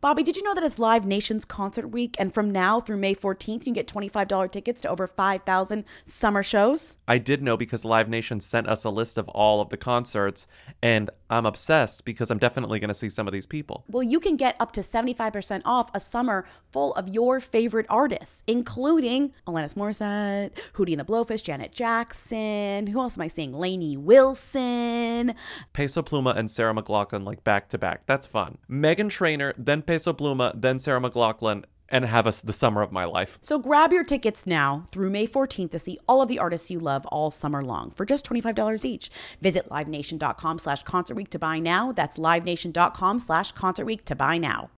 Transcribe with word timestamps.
Bobby, 0.00 0.22
did 0.22 0.36
you 0.36 0.44
know 0.44 0.54
that 0.54 0.62
it's 0.62 0.78
Live 0.78 1.04
Nation's 1.04 1.44
concert 1.44 1.88
week? 1.88 2.14
And 2.20 2.32
from 2.32 2.52
now 2.52 2.78
through 2.78 2.98
May 2.98 3.16
14th, 3.16 3.48
you 3.48 3.58
can 3.58 3.72
get 3.72 3.88
$25 3.88 4.52
tickets 4.52 4.80
to 4.82 4.88
over 4.88 5.08
5,000 5.08 5.84
summer 6.04 6.44
shows? 6.44 6.98
I 7.08 7.18
did 7.18 7.42
know 7.42 7.56
because 7.56 7.84
Live 7.84 8.08
Nation 8.08 8.38
sent 8.38 8.68
us 8.68 8.84
a 8.84 8.90
list 8.90 9.18
of 9.18 9.28
all 9.30 9.60
of 9.60 9.70
the 9.70 9.76
concerts, 9.76 10.46
and 10.80 11.10
I'm 11.30 11.46
obsessed 11.46 12.04
because 12.04 12.30
I'm 12.30 12.38
definitely 12.38 12.78
going 12.78 12.88
to 12.88 12.94
see 12.94 13.08
some 13.08 13.26
of 13.26 13.32
these 13.32 13.44
people. 13.44 13.84
Well, 13.88 14.04
you 14.04 14.20
can 14.20 14.36
get 14.36 14.54
up 14.60 14.70
to 14.72 14.82
75% 14.82 15.62
off 15.64 15.90
a 15.92 15.98
summer 15.98 16.44
full 16.70 16.94
of 16.94 17.08
your 17.08 17.40
favorite 17.40 17.86
artists, 17.88 18.44
including 18.46 19.32
Alanis 19.48 19.74
Morissette, 19.74 20.52
Hootie 20.74 20.92
and 20.92 21.00
the 21.00 21.04
Blowfish, 21.04 21.42
Janet 21.42 21.72
Jackson. 21.72 22.86
Who 22.86 23.00
else 23.00 23.18
am 23.18 23.22
I 23.22 23.28
seeing? 23.28 23.52
Lainey 23.52 23.96
Wilson. 23.96 25.34
Peso 25.72 26.02
Pluma 26.02 26.36
and 26.36 26.48
Sarah 26.48 26.72
McLachlan, 26.72 27.24
like 27.24 27.42
back 27.42 27.68
to 27.70 27.78
back. 27.78 28.06
That's 28.06 28.28
fun. 28.28 28.58
Meghan 28.70 29.10
Trainor, 29.10 29.54
then 29.58 29.82
Peso 29.88 30.12
Pluma, 30.12 30.52
then 30.54 30.78
Sarah 30.78 31.00
McLachlan, 31.00 31.64
and 31.88 32.04
have 32.04 32.26
us 32.26 32.42
the 32.42 32.52
summer 32.52 32.82
of 32.82 32.92
my 32.92 33.06
life. 33.06 33.38
So 33.40 33.58
grab 33.58 33.90
your 33.90 34.04
tickets 34.04 34.46
now 34.46 34.84
through 34.92 35.08
May 35.08 35.26
14th 35.26 35.70
to 35.70 35.78
see 35.78 35.98
all 36.06 36.20
of 36.20 36.28
the 36.28 36.38
artists 36.38 36.70
you 36.70 36.78
love 36.78 37.06
all 37.06 37.30
summer 37.30 37.64
long 37.64 37.90
for 37.92 38.04
just 38.04 38.28
$25 38.28 38.84
each. 38.84 39.10
Visit 39.40 39.70
livenation.com 39.70 40.58
slash 40.58 40.82
concert 40.82 41.14
week 41.14 41.30
to 41.30 41.38
buy 41.38 41.58
now. 41.58 41.92
That's 41.92 42.18
livenation.com 42.18 43.18
slash 43.18 43.52
concert 43.52 43.86
week 43.86 44.04
to 44.04 44.14
buy 44.14 44.36
now. 44.36 44.68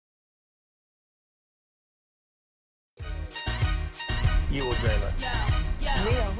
You 4.52 4.64
will 4.64 4.74
dream 4.74 5.02
it. 5.02 5.16
They 6.04 6.39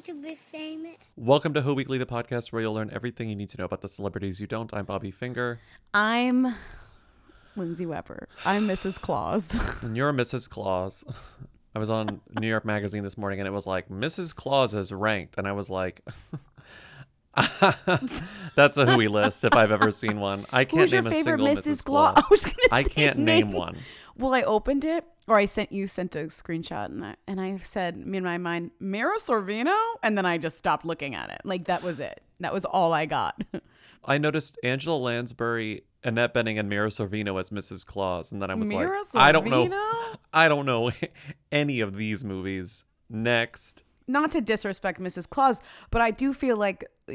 want 0.00 0.18
to 0.18 0.26
be 0.26 0.34
famous. 0.34 0.96
Welcome 1.14 1.52
to 1.52 1.60
Who 1.60 1.74
Weekly, 1.74 1.98
the 1.98 2.06
podcast 2.06 2.52
where 2.52 2.62
you'll 2.62 2.72
learn 2.72 2.90
everything 2.90 3.28
you 3.28 3.36
need 3.36 3.50
to 3.50 3.58
know 3.58 3.66
about 3.66 3.82
the 3.82 3.88
celebrities 3.88 4.40
you 4.40 4.46
don't. 4.46 4.72
I'm 4.72 4.86
Bobby 4.86 5.10
Finger, 5.10 5.60
I'm 5.92 6.54
Lindsay 7.54 7.84
Weber. 7.84 8.26
I'm 8.46 8.66
Mrs. 8.66 8.98
Claus. 8.98 9.54
and 9.82 9.94
you're 9.98 10.10
Mrs. 10.14 10.48
Claus. 10.48 11.04
I 11.74 11.78
was 11.78 11.90
on 11.90 12.22
New 12.40 12.48
York 12.48 12.64
Magazine 12.64 13.02
this 13.02 13.18
morning, 13.18 13.40
and 13.40 13.46
it 13.46 13.50
was 13.50 13.66
like 13.66 13.90
Mrs. 13.90 14.34
Claus 14.34 14.74
is 14.74 14.90
ranked, 14.90 15.36
and 15.36 15.46
I 15.46 15.52
was 15.52 15.68
like. 15.68 16.00
That's 18.56 18.76
a 18.76 18.86
Whoey 18.86 19.06
list 19.08 19.44
if 19.44 19.54
I've 19.54 19.70
ever 19.70 19.90
seen 19.90 20.18
one. 20.18 20.46
I 20.50 20.64
can't 20.64 20.80
Who's 20.80 20.92
your 20.92 21.02
name 21.02 21.12
a 21.12 21.14
favorite 21.14 21.38
single 21.38 21.62
Mrs. 21.62 21.76
Mrs. 21.76 21.84
Claus? 21.84 22.14
Claus. 22.14 22.24
I 22.24 22.28
was 22.30 22.44
gonna 22.44 22.56
I 22.72 22.82
say 22.84 22.88
can't 22.88 23.18
name 23.18 23.52
one. 23.52 23.76
Well, 24.16 24.34
I 24.34 24.42
opened 24.42 24.84
it, 24.84 25.04
or 25.30 25.38
I 25.38 25.44
sent 25.44 25.70
you 25.70 25.86
sent 25.86 26.16
a 26.16 26.24
screenshot, 26.24 26.86
and 26.86 27.04
I, 27.04 27.14
and 27.28 27.40
I 27.40 27.56
said, 27.58 27.96
me 27.96 28.18
in 28.18 28.24
my 28.24 28.36
mind, 28.36 28.72
Mira 28.80 29.16
Sorvino, 29.18 29.78
and 30.02 30.18
then 30.18 30.26
I 30.26 30.38
just 30.38 30.58
stopped 30.58 30.84
looking 30.84 31.14
at 31.14 31.30
it. 31.30 31.42
Like 31.44 31.66
that 31.66 31.84
was 31.84 32.00
it. 32.00 32.20
That 32.40 32.52
was 32.52 32.64
all 32.64 32.92
I 32.92 33.06
got. 33.06 33.40
I 34.04 34.18
noticed 34.18 34.58
Angela 34.64 34.96
Lansbury, 34.96 35.84
Annette 36.02 36.34
Bening, 36.34 36.58
and 36.58 36.68
Mira 36.68 36.88
Sorvino 36.88 37.38
as 37.38 37.50
Mrs. 37.50 37.86
Claus, 37.86 38.32
and 38.32 38.42
then 38.42 38.50
I 38.50 38.56
was 38.56 38.68
Mira 38.68 39.02
like, 39.14 39.22
I 39.22 39.30
don't 39.30 39.48
know, 39.48 40.16
I 40.32 40.48
don't 40.48 40.66
know 40.66 40.90
any 41.52 41.78
of 41.78 41.94
these 41.94 42.24
movies. 42.24 42.84
Next, 43.08 43.84
Not 44.10 44.32
to 44.32 44.40
disrespect 44.40 45.00
Mrs. 45.00 45.28
Claus, 45.28 45.60
but 45.90 46.02
I 46.02 46.10
do 46.10 46.32
feel 46.32 46.56
like 46.56 46.84
uh, 47.08 47.14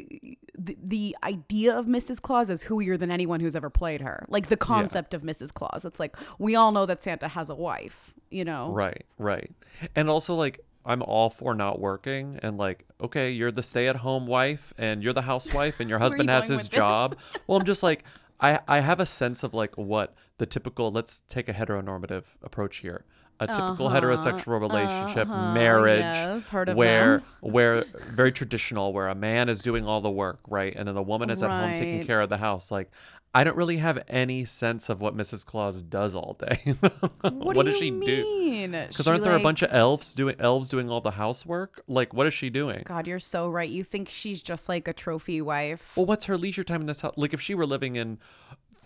the, 0.58 0.78
the 0.82 1.16
idea 1.24 1.76
of 1.78 1.86
Mrs. 1.86 2.22
Claus 2.22 2.50
is 2.50 2.64
whoier 2.64 2.98
than 2.98 3.12
anyone 3.12 3.40
who's 3.40 3.56
ever 3.56 3.70
played 3.70 4.02
her. 4.02 4.26
Like 4.30 4.48
the 4.48 4.58
concept 4.58 5.14
of 5.14 5.22
Mrs. 5.22 5.54
Claus. 5.54 5.86
It's 5.86 6.00
like 6.00 6.16
we 6.40 6.56
all 6.56 6.72
know 6.72 6.86
that 6.86 7.04
Santa 7.04 7.28
has 7.28 7.50
a 7.50 7.56
wife. 7.56 8.14
You 8.32 8.44
know, 8.44 8.72
right, 8.72 9.06
right, 9.18 9.52
and 9.96 10.10
also 10.10 10.34
like 10.34 10.60
I'm 10.86 11.02
all 11.02 11.30
for 11.30 11.54
not 11.56 11.80
working 11.80 12.40
and 12.44 12.58
like, 12.58 12.86
okay, 13.02 13.32
you're 13.32 13.52
the 13.52 13.64
stay-at-home 13.64 14.28
wife 14.28 14.74
and 14.78 15.02
you're 15.02 15.14
the 15.14 15.22
housewife 15.22 15.80
and 15.80 15.90
your 15.90 16.00
husband 16.06 16.30
you 16.30 16.36
has 16.36 16.48
his 16.48 16.68
job. 16.68 17.18
well, 17.48 17.58
I'm 17.58 17.66
just 17.66 17.84
like, 17.84 18.04
I 18.40 18.59
I 18.68 18.80
have 18.80 19.00
a 19.00 19.06
sense 19.06 19.44
of 19.44 19.54
like 19.54 19.78
what 19.78 20.16
the 20.38 20.46
typical. 20.46 20.92
Let's 20.92 21.22
take 21.28 21.50
a 21.50 21.53
heteronormative 21.53 22.24
approach 22.44 22.78
here. 22.78 23.06
A 23.40 23.47
typical 23.47 23.90
heterosexual 23.90 24.62
relationship, 24.62 25.28
marriage, 25.28 26.01
Uh-huh. 26.01 26.34
yes, 26.35 26.47
heard 26.50 26.69
of 26.69 26.78
where 26.78 27.22
where 27.41 27.84
very 28.13 28.31
traditional, 28.31 28.94
where 28.94 29.07
a 29.09 29.16
man 29.16 29.50
is 29.50 29.62
doing 29.62 29.85
all 29.88 30.00
the 30.01 30.09
work, 30.09 30.40
right, 30.47 30.73
and 30.75 30.88
then 30.88 30.96
the 30.96 31.03
woman 31.03 31.29
is 31.29 31.44
at 31.44 31.50
home 31.50 31.75
taking 31.75 32.06
care 32.06 32.22
of 32.22 32.29
the 32.29 32.38
house. 32.38 32.72
Like, 32.72 32.90
I 33.34 33.44
don't 33.44 33.57
really 33.57 33.78
have 33.78 34.01
any 34.07 34.45
sense 34.45 34.88
of 34.88 35.01
what 35.01 35.18
Mrs. 35.18 35.45
Claus 35.45 35.81
does 35.81 36.16
all 36.16 36.38
day. 36.40 36.75
What, 37.22 37.56
what 37.57 37.66
do 37.66 37.72
does 37.72 37.79
she 37.79 37.90
do? 37.91 38.68
Because 38.88 39.07
aren't 39.07 39.24
there 39.24 39.35
a 39.35 39.40
bunch 39.40 39.62
of 39.63 39.74
elves 39.74 40.13
doing 40.13 40.35
elves 40.40 40.69
doing 40.69 40.90
all 40.90 41.01
the 41.01 41.12
housework? 41.12 41.81
Like, 41.88 42.13
what 42.13 42.28
is 42.28 42.34
she 42.34 42.50
doing? 42.50 42.84
God, 42.85 43.07
you're 43.07 43.19
so 43.19 43.50
right. 43.50 43.69
You 43.69 43.84
think 43.84 44.09
she's 44.09 44.41
just 44.41 44.69
like 44.69 44.88
a 44.88 44.94
trophy 44.94 45.41
wife. 45.41 45.91
Well, 45.95 46.06
what's 46.06 46.25
her 46.25 46.38
leisure 46.38 46.63
time 46.63 46.81
in 46.81 46.88
this 46.88 47.01
house? 47.01 47.13
Like, 47.18 47.34
if 47.34 47.41
she 47.41 47.53
were 47.56 47.66
living 47.66 47.95
in 47.97 48.19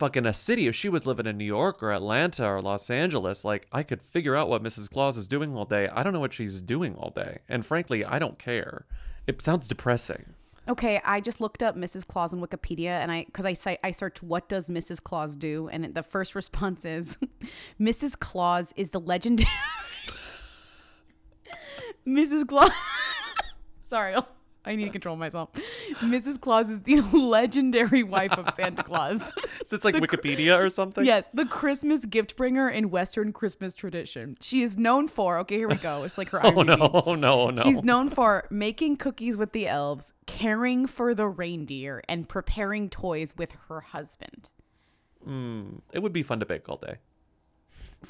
fucking 0.00 0.24
a 0.24 0.32
city, 0.32 0.66
if 0.66 0.74
she 0.74 0.88
was 0.88 1.06
living 1.06 1.26
in 1.26 1.36
New 1.36 1.44
York 1.44 1.82
or 1.82 1.92
Atlanta 1.92 2.46
or 2.46 2.62
Los 2.62 2.88
Angeles, 2.88 3.44
like, 3.44 3.66
I 3.70 3.82
could 3.82 4.02
figure 4.02 4.34
out 4.34 4.48
what 4.48 4.62
Mrs. 4.62 4.90
Claus 4.90 5.18
is 5.18 5.28
doing 5.28 5.54
all 5.54 5.66
day. 5.66 5.88
I 5.92 6.02
don't 6.02 6.14
know 6.14 6.20
what 6.20 6.32
she's 6.32 6.62
doing 6.62 6.94
all 6.96 7.10
day, 7.10 7.40
and 7.50 7.64
frankly, 7.64 8.02
I 8.02 8.18
don't 8.18 8.38
care. 8.38 8.86
It 9.26 9.42
sounds 9.42 9.68
depressing. 9.68 10.34
Okay, 10.68 11.02
I 11.04 11.20
just 11.20 11.38
looked 11.40 11.62
up 11.62 11.76
Mrs. 11.76 12.06
Claus 12.06 12.32
on 12.32 12.40
Wikipedia, 12.40 12.88
and 13.02 13.12
I 13.12 13.24
because 13.24 13.44
I 13.44 13.78
I 13.84 13.90
searched 13.90 14.22
what 14.22 14.48
does 14.48 14.70
Mrs. 14.70 15.02
Claus 15.02 15.36
do, 15.36 15.68
and 15.68 15.94
the 15.94 16.02
first 16.02 16.34
response 16.40 16.84
is 16.86 17.18
Mrs. 17.78 18.18
Claus 18.18 18.72
is 18.76 18.92
the 18.92 19.00
legendary 19.00 19.50
Mrs. 22.06 22.48
Claus. 22.48 22.70
Sorry, 23.90 24.14
I 24.64 24.76
need 24.76 24.84
to 24.84 24.90
control 24.90 25.16
myself. 25.16 25.50
Mrs. 26.00 26.40
Claus 26.40 26.68
is 26.68 26.80
the 26.80 27.00
legendary 27.16 28.02
wife 28.02 28.32
of 28.32 28.52
Santa 28.52 28.82
Claus. 28.82 29.30
Is 29.62 29.70
this 29.70 29.84
like 29.84 29.94
Wikipedia 29.94 30.58
or 30.58 30.68
something? 30.68 31.04
Yes, 31.04 31.30
the 31.32 31.46
Christmas 31.46 32.04
gift 32.04 32.36
bringer 32.36 32.68
in 32.68 32.90
Western 32.90 33.32
Christmas 33.32 33.72
tradition. 33.72 34.36
She 34.40 34.62
is 34.62 34.76
known 34.76 35.08
for, 35.08 35.38
okay, 35.38 35.56
here 35.58 35.68
we 35.68 35.76
go. 35.76 36.02
It's 36.02 36.18
like 36.18 36.28
her 36.30 36.40
Oh 36.44 36.50
IMDb. 36.50 36.78
no! 36.78 37.02
Oh 37.06 37.14
no! 37.14 37.40
Oh 37.42 37.50
no! 37.50 37.62
She's 37.62 37.82
known 37.84 38.10
for 38.10 38.46
making 38.50 38.96
cookies 38.96 39.36
with 39.36 39.52
the 39.52 39.66
elves, 39.68 40.12
caring 40.26 40.86
for 40.86 41.14
the 41.14 41.26
reindeer, 41.28 42.02
and 42.08 42.28
preparing 42.28 42.90
toys 42.90 43.34
with 43.36 43.52
her 43.68 43.80
husband. 43.80 44.50
Hmm, 45.24 45.76
it 45.92 46.00
would 46.00 46.12
be 46.12 46.22
fun 46.22 46.40
to 46.40 46.46
bake 46.46 46.68
all 46.68 46.76
day. 46.76 46.96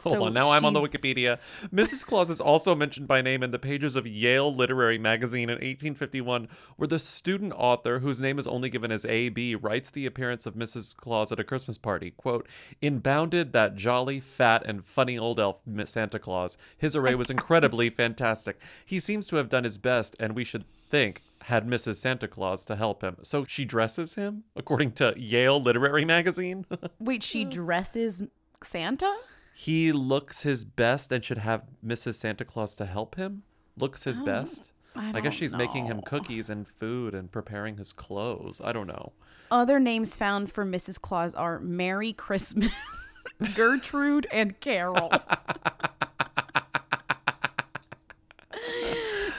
Hold 0.02 0.18
So 0.18 0.24
on, 0.24 0.32
now 0.32 0.52
I'm 0.52 0.64
on 0.64 0.72
the 0.72 0.80
Wikipedia. 0.80 1.36
Mrs. 1.70 2.06
Claus 2.06 2.30
is 2.30 2.40
also 2.40 2.76
mentioned 2.76 3.08
by 3.08 3.20
name 3.20 3.42
in 3.42 3.50
the 3.50 3.58
pages 3.58 3.96
of 3.96 4.06
Yale 4.06 4.54
Literary 4.54 4.98
Magazine 4.98 5.50
in 5.50 5.56
1851, 5.56 6.48
where 6.76 6.86
the 6.86 7.00
student 7.00 7.52
author, 7.56 7.98
whose 7.98 8.20
name 8.20 8.38
is 8.38 8.46
only 8.46 8.70
given 8.70 8.92
as 8.92 9.04
A.B., 9.04 9.56
writes 9.56 9.90
the 9.90 10.06
appearance 10.06 10.46
of 10.46 10.54
Mrs. 10.54 10.96
Claus 10.96 11.32
at 11.32 11.40
a 11.40 11.44
Christmas 11.44 11.76
party. 11.76 12.12
Quote, 12.12 12.46
In 12.80 13.00
bounded 13.00 13.52
that 13.52 13.74
jolly, 13.74 14.20
fat, 14.20 14.62
and 14.64 14.84
funny 14.84 15.18
old 15.18 15.40
elf, 15.40 15.56
Miss 15.66 15.90
Santa 15.90 16.20
Claus. 16.20 16.56
His 16.78 16.94
array 16.94 17.16
was 17.16 17.30
incredibly 17.30 17.90
fantastic. 17.90 18.60
He 18.84 19.00
seems 19.00 19.26
to 19.26 19.36
have 19.36 19.48
done 19.48 19.64
his 19.64 19.78
best, 19.78 20.14
and 20.20 20.36
we 20.36 20.44
should 20.44 20.64
think 20.88 21.22
had 21.44 21.66
Mrs. 21.66 21.96
Santa 21.96 22.28
Claus 22.28 22.64
to 22.66 22.76
help 22.76 23.02
him. 23.02 23.16
So 23.22 23.44
she 23.44 23.64
dresses 23.64 24.14
him, 24.14 24.44
according 24.54 24.92
to 24.92 25.14
Yale 25.16 25.60
Literary 25.60 26.04
Magazine. 26.04 26.66
Wait, 27.00 27.24
she 27.24 27.44
dresses 27.44 28.22
Santa? 28.62 29.12
He 29.54 29.92
looks 29.92 30.42
his 30.42 30.64
best 30.64 31.12
and 31.12 31.24
should 31.24 31.38
have 31.38 31.64
Mrs. 31.84 32.14
Santa 32.14 32.44
Claus 32.44 32.74
to 32.76 32.86
help 32.86 33.14
him. 33.16 33.42
Looks 33.78 34.04
his 34.04 34.20
best. 34.20 34.72
I 34.96 35.12
guess 35.20 35.22
don't 35.22 35.32
she's 35.34 35.54
making 35.54 35.86
him 35.86 36.02
cookies 36.02 36.50
and 36.50 36.66
food 36.66 37.14
and 37.14 37.30
preparing 37.30 37.76
his 37.76 37.92
clothes. 37.92 38.60
I 38.62 38.72
don't 38.72 38.86
know. 38.88 39.12
Other 39.50 39.78
names 39.80 40.16
found 40.16 40.50
for 40.52 40.64
Mrs. 40.64 41.00
Claus 41.00 41.34
are 41.34 41.58
Merry 41.60 42.12
Christmas, 42.12 42.72
Gertrude, 43.54 44.26
and 44.32 44.58
Carol. 44.60 45.10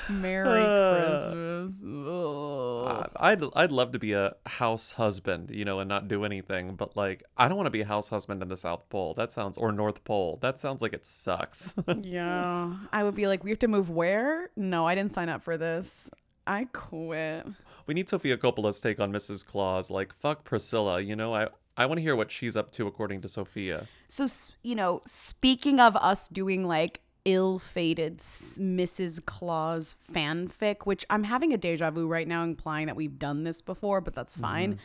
Merry 0.10 0.64
Christmas. 0.64 1.84
Ugh. 1.86 3.10
I- 3.11 3.11
I'd 3.22 3.44
I'd 3.56 3.72
love 3.72 3.92
to 3.92 4.00
be 4.00 4.14
a 4.14 4.34
house 4.46 4.94
husband, 4.94 5.52
you 5.52 5.64
know, 5.64 5.80
and 5.80 5.88
not 5.88 6.08
do 6.08 6.26
anything. 6.26 6.76
But 6.76 6.98
like, 6.98 7.24
I 7.38 7.48
don't 7.48 7.56
want 7.56 7.68
to 7.68 7.72
be 7.72 7.82
a 7.82 7.86
house 7.86 8.10
husband 8.10 8.42
in 8.42 8.48
the 8.50 8.58
South 8.58 8.90
Pole. 8.90 9.14
That 9.14 9.32
sounds 9.32 9.58
or 9.58 9.72
North 9.72 10.04
Pole. 10.04 10.40
That 10.42 10.60
sounds 10.60 10.82
like 10.82 10.94
it 10.94 11.06
sucks. 11.06 11.76
Yeah. 12.02 12.74
I 12.92 13.04
would 13.04 13.16
be 13.16 13.28
like, 13.28 13.44
we 13.44 13.52
have 13.52 13.60
to 13.60 13.68
move 13.68 13.90
where? 13.92 14.50
No, 14.56 14.88
I 14.88 14.96
didn't 14.96 15.14
sign 15.14 15.30
up 15.30 15.44
for 15.44 15.56
this. 15.58 16.10
I 16.48 16.66
quit. 16.74 17.46
we 17.86 17.94
need 17.94 18.10
Sofia 18.10 18.38
Coppola's 18.38 18.80
take 18.82 19.00
on 19.00 19.12
Mrs. 19.14 19.46
Claus. 19.46 19.92
Like, 19.92 20.14
fuck 20.14 20.44
Priscilla. 20.44 21.00
You 21.00 21.16
know, 21.16 21.36
I 21.36 21.48
I 21.78 21.86
want 21.86 22.00
to 22.00 22.02
hear 22.02 22.16
what 22.16 22.32
she's 22.32 22.58
up 22.58 22.72
to 22.74 22.88
according 22.88 23.22
to 23.22 23.28
Sofia. 23.30 23.88
So, 24.08 24.28
you 24.64 24.76
know, 24.76 25.02
speaking 25.06 25.80
of 25.80 25.96
us 25.96 26.28
doing 26.28 26.66
like 26.66 27.02
ill-fated 27.26 28.18
Mrs. 28.18 29.26
Claus 29.26 29.96
fanfic, 30.14 30.86
which 30.86 31.06
I'm 31.10 31.24
having 31.24 31.54
a 31.54 31.58
deja 31.58 31.92
vu 31.92 32.08
right 32.08 32.28
now, 32.28 32.44
implying 32.44 32.88
that 32.88 32.96
we've 32.96 33.18
done 33.20 33.44
this 33.44 33.62
before, 33.62 34.02
but 34.02 34.14
that's 34.16 34.38
fine. 34.38 34.80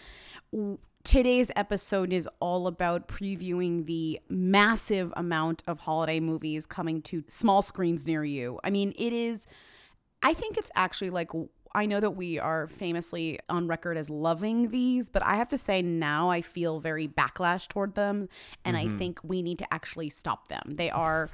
W- 0.53 0.79
Today's 1.05 1.53
episode 1.55 2.13
is 2.13 2.29
all 2.41 2.67
about 2.67 3.07
previewing 3.07 3.85
the 3.87 4.19
massive 4.29 5.13
amount 5.17 5.63
of 5.69 5.79
holiday 5.79 6.19
movies 6.19 6.67
coming 6.67 7.01
to 7.03 7.23
small 7.29 7.63
screens 7.63 8.09
near 8.09 8.25
you. 8.25 8.59
I 8.65 8.71
mean, 8.71 8.93
it 8.99 9.13
is. 9.13 9.47
I 10.25 10.35
think 10.35 10.57
it's 10.59 10.73
actually 10.75 11.11
like 11.11 11.31
I 11.77 11.87
know 11.87 12.01
that 12.01 12.13
we 12.17 12.41
are 12.41 12.67
famously 12.67 13.39
on 13.49 13.69
record 13.69 13.97
as 13.97 14.11
loving 14.11 14.71
these, 14.71 15.09
but 15.09 15.23
I 15.23 15.37
have 15.37 15.49
to 15.51 15.59
say 15.59 15.81
now 15.81 16.29
I 16.29 16.41
feel 16.43 16.81
very 16.81 17.07
backlash 17.07 17.69
toward 17.69 17.95
them 17.95 18.29
and 18.65 18.77
Mm-hmm. 18.77 18.95
I 18.95 18.99
think 18.99 19.21
we 19.23 19.43
need 19.43 19.61
to 19.61 19.73
actually 19.73 20.09
stop 20.09 20.49
them. 20.49 20.73
They 20.75 20.91
are 20.91 21.31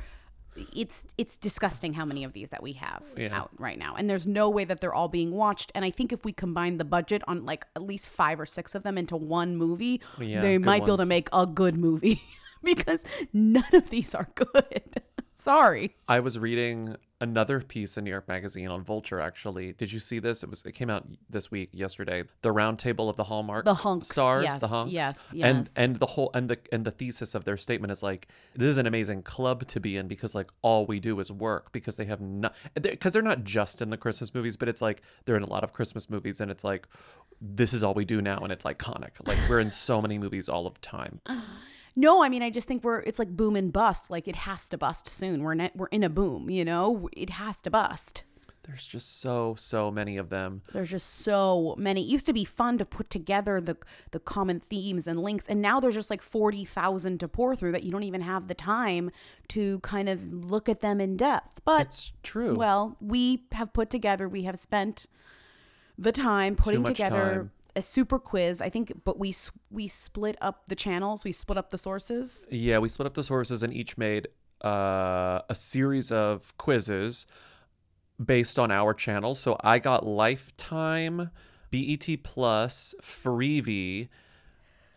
it's 0.75 1.07
it's 1.17 1.39
disgusting 1.39 1.95
how 1.95 2.05
many 2.05 2.25
of 2.25 2.33
these 2.33 2.51
that 2.51 2.63
we 2.63 2.73
have 2.75 3.03
Yeah. 3.17 3.37
out 3.39 3.51
right 3.59 3.79
now. 3.79 3.95
And 3.97 4.09
there's 4.11 4.27
no 4.27 4.49
way 4.51 4.65
that 4.65 4.81
they're 4.81 4.95
all 4.95 5.09
being 5.09 5.33
watched 5.33 5.73
and 5.75 5.85
I 5.85 5.91
think 5.91 6.13
if 6.13 6.25
we 6.25 6.33
combine 6.33 6.79
the 6.79 6.85
budget 6.85 7.23
on 7.27 7.45
like 7.45 7.67
at 7.77 7.83
least 7.83 8.09
5 8.09 8.41
or 8.41 8.47
6 8.47 8.75
of 8.75 8.83
them 8.83 8.99
into 8.99 9.17
one 9.17 9.57
movie, 9.57 10.01
Yeah, 10.21 10.41
they 10.43 10.59
might 10.59 10.81
be 10.85 10.91
able 10.91 10.99
to 10.99 11.07
make 11.07 11.29
a 11.33 11.47
good 11.47 11.77
movie 11.77 12.21
because 12.63 13.05
none 13.33 13.65
of 13.73 13.91
these 13.91 14.15
are 14.15 14.29
good. 14.35 15.03
Sorry. 15.35 15.97
I 16.09 16.21
was 16.21 16.39
reading 16.39 16.97
another 17.23 17.61
piece 17.61 17.97
in 17.97 18.05
New 18.05 18.11
York 18.11 18.27
Magazine 18.27 18.69
on 18.69 18.83
Vulture. 18.83 19.21
Actually, 19.21 19.73
did 19.73 19.93
you 19.93 20.01
see 20.01 20.19
this? 20.19 20.43
It 20.43 20.51
was 20.51 20.63
it 20.67 20.73
came 20.73 20.91
out 20.91 21.07
this 21.31 21.51
week, 21.51 21.71
yesterday. 21.73 22.25
The 22.43 22.51
roundtable 22.51 23.09
of 23.09 23.17
the 23.17 23.25
Hallmark, 23.25 23.65
The 23.65 23.75
hunks, 23.75 24.09
stars, 24.09 24.45
yes, 24.45 24.59
the 24.59 24.69
hunks, 24.69 24.93
yes, 24.93 25.31
and 25.33 25.59
yes. 25.59 25.75
and 25.77 25.99
the 25.99 26.07
whole 26.07 26.31
and 26.35 26.51
the 26.51 26.59
and 26.73 26.85
the 26.85 26.91
thesis 26.91 27.35
of 27.35 27.45
their 27.45 27.57
statement 27.57 27.93
is 27.93 28.03
like 28.03 28.27
this 28.55 28.69
is 28.69 28.77
an 28.77 28.87
amazing 28.87 29.23
club 29.23 29.67
to 29.69 29.81
be 29.81 29.97
in 29.97 30.09
because 30.09 30.35
like 30.35 30.51
all 30.61 30.85
we 30.85 30.99
do 30.99 31.19
is 31.21 31.31
work 31.31 31.73
because 31.73 31.97
they 31.97 32.05
have 32.05 32.21
not 32.21 32.55
because 32.75 33.13
they're 33.13 33.23
not 33.23 33.45
just 33.45 33.81
in 33.81 33.91
the 33.91 33.97
Christmas 33.97 34.35
movies, 34.35 34.57
but 34.57 34.69
it's 34.69 34.83
like 34.83 35.01
they're 35.25 35.37
in 35.37 35.45
a 35.45 35.51
lot 35.51 35.63
of 35.63 35.73
Christmas 35.73 36.11
movies, 36.11 36.41
and 36.41 36.51
it's 36.51 36.65
like 36.65 36.89
this 37.41 37.73
is 37.73 37.85
all 37.85 37.95
we 37.95 38.05
do 38.05 38.21
now, 38.21 38.39
and 38.39 38.53
it's 38.53 38.65
iconic. 38.65 39.11
Like 39.25 39.39
we're 39.49 39.61
in 39.61 39.71
so 39.71 40.03
many 40.03 40.19
movies 40.19 40.49
all 40.49 40.67
of 40.67 40.75
the 40.75 40.81
time. 40.81 41.21
No, 41.95 42.23
I 42.23 42.29
mean 42.29 42.43
I 42.43 42.51
just 42.51 42.67
think 42.69 42.85
we're 42.85 43.01
it's 43.01 43.19
like 43.19 43.31
boom 43.37 43.57
and 43.57 43.73
bust. 43.73 44.11
Like 44.11 44.27
it 44.29 44.37
has 44.37 44.69
to 44.71 44.79
bust 44.79 45.09
soon. 45.09 45.43
We're 45.43 45.53
in 45.53 45.61
a, 45.61 45.71
we're 45.75 45.89
in 45.89 46.03
a 46.03 46.09
boom, 46.09 46.49
you 46.51 46.65
know? 46.65 47.09
It 47.13 47.31
has 47.31 47.61
to 47.63 47.71
bust. 47.71 48.25
There's 48.65 48.87
just 48.87 49.21
so 49.21 49.57
so 49.59 49.91
many 49.91 50.17
of 50.17 50.29
them. 50.29 50.63
There's 50.73 50.91
just 50.91 51.11
so 51.11 51.75
many. 51.77 52.03
It 52.03 52.07
used 52.07 52.27
to 52.27 52.33
be 52.33 52.45
fun 52.45 52.79
to 52.79 52.85
put 52.85 53.11
together 53.11 53.61
the 53.61 53.77
the 54.13 54.21
common 54.21 54.61
themes 54.61 55.09
and 55.09 55.19
links, 55.21 55.49
and 55.49 55.61
now 55.61 55.81
there's 55.81 55.95
just 55.95 56.11
like 56.11 56.23
forty 56.23 56.65
thousand 56.65 57.19
to 57.21 57.29
pour 57.29 57.57
through 57.57 57.73
that 57.73 57.83
you 57.83 57.91
don't 57.91 58.05
even 58.05 58.21
have 58.21 58.47
the 58.47 58.55
time 58.55 59.11
to 59.49 59.81
kind 59.81 60.09
of 60.09 60.33
look 60.33 60.69
at 60.69 60.81
them 60.81 61.01
in 61.01 61.17
depth. 61.17 61.61
But 61.65 61.81
It's 61.89 62.13
true. 62.23 62.55
well, 62.55 62.97
we 63.01 63.43
have 63.51 63.73
put 63.73 63.91
together. 63.91 64.29
We 64.29 64.45
have 64.45 64.61
spent 64.61 65.07
the 65.99 66.13
time 66.13 66.55
putting 66.55 66.85
together 66.85 67.33
time. 67.35 67.51
A 67.77 67.83
super 67.83 68.19
quiz. 68.19 68.61
I 68.61 68.69
think, 68.69 68.93
but 69.05 69.19
we 69.19 69.35
we 69.71 69.89
split 69.89 70.37
up 70.41 70.67
the 70.67 70.75
channels. 70.77 71.25
We 71.25 71.33
split 71.33 71.59
up 71.59 71.71
the 71.71 71.79
sources. 71.79 72.47
Yeah, 72.51 72.79
we 72.79 72.89
split 72.89 73.07
up 73.07 73.15
the 73.15 73.23
sources 73.23 73.63
and 73.63 73.73
each 73.73 73.97
made 73.99 74.29
uh, 74.65 75.41
a 75.49 75.55
series 75.55 76.13
of 76.13 76.57
quizzes 76.59 77.27
based 78.25 78.59
on 78.59 78.71
our 78.71 78.95
channels. 78.95 79.41
So 79.41 79.57
I 79.61 79.79
got 79.79 80.07
Lifetime, 80.07 81.31
BET 81.71 82.07
Plus, 82.23 82.95
Freevee, 83.03 84.09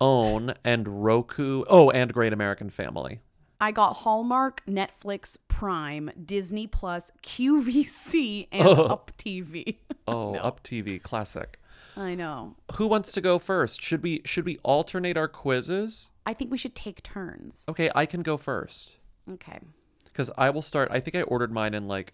Own, 0.01 0.53
and 0.63 1.03
Roku. 1.03 1.63
Oh, 1.69 1.89
and 1.89 2.13
Great 2.13 2.33
American 2.33 2.69
Family. 2.69 3.21
I 3.59 3.71
got 3.71 3.93
Hallmark, 3.93 4.61
Netflix, 4.67 5.37
Prime, 5.47 6.11
Disney 6.23 6.67
Plus, 6.67 7.09
QVC, 7.23 8.49
and 8.51 8.67
Oh. 8.67 8.83
Up 8.83 9.11
TV. 9.17 9.77
Oh, 10.07 10.35
Up 10.35 10.61
TV, 10.61 11.01
classic. 11.01 11.59
I 11.97 12.15
know. 12.15 12.55
Who 12.75 12.87
wants 12.87 13.11
to 13.13 13.21
go 13.21 13.39
first? 13.39 13.81
Should 13.81 14.03
we 14.03 14.21
should 14.25 14.45
we 14.45 14.57
alternate 14.63 15.17
our 15.17 15.27
quizzes? 15.27 16.11
I 16.25 16.33
think 16.33 16.51
we 16.51 16.57
should 16.57 16.75
take 16.75 17.03
turns. 17.03 17.65
Okay, 17.69 17.89
I 17.95 18.05
can 18.05 18.21
go 18.21 18.37
first. 18.37 18.91
Okay. 19.31 19.59
because 20.05 20.29
I 20.37 20.49
will 20.49 20.61
start. 20.61 20.89
I 20.91 20.99
think 20.99 21.15
I 21.15 21.21
ordered 21.23 21.51
mine 21.51 21.73
in 21.73 21.87
like, 21.87 22.13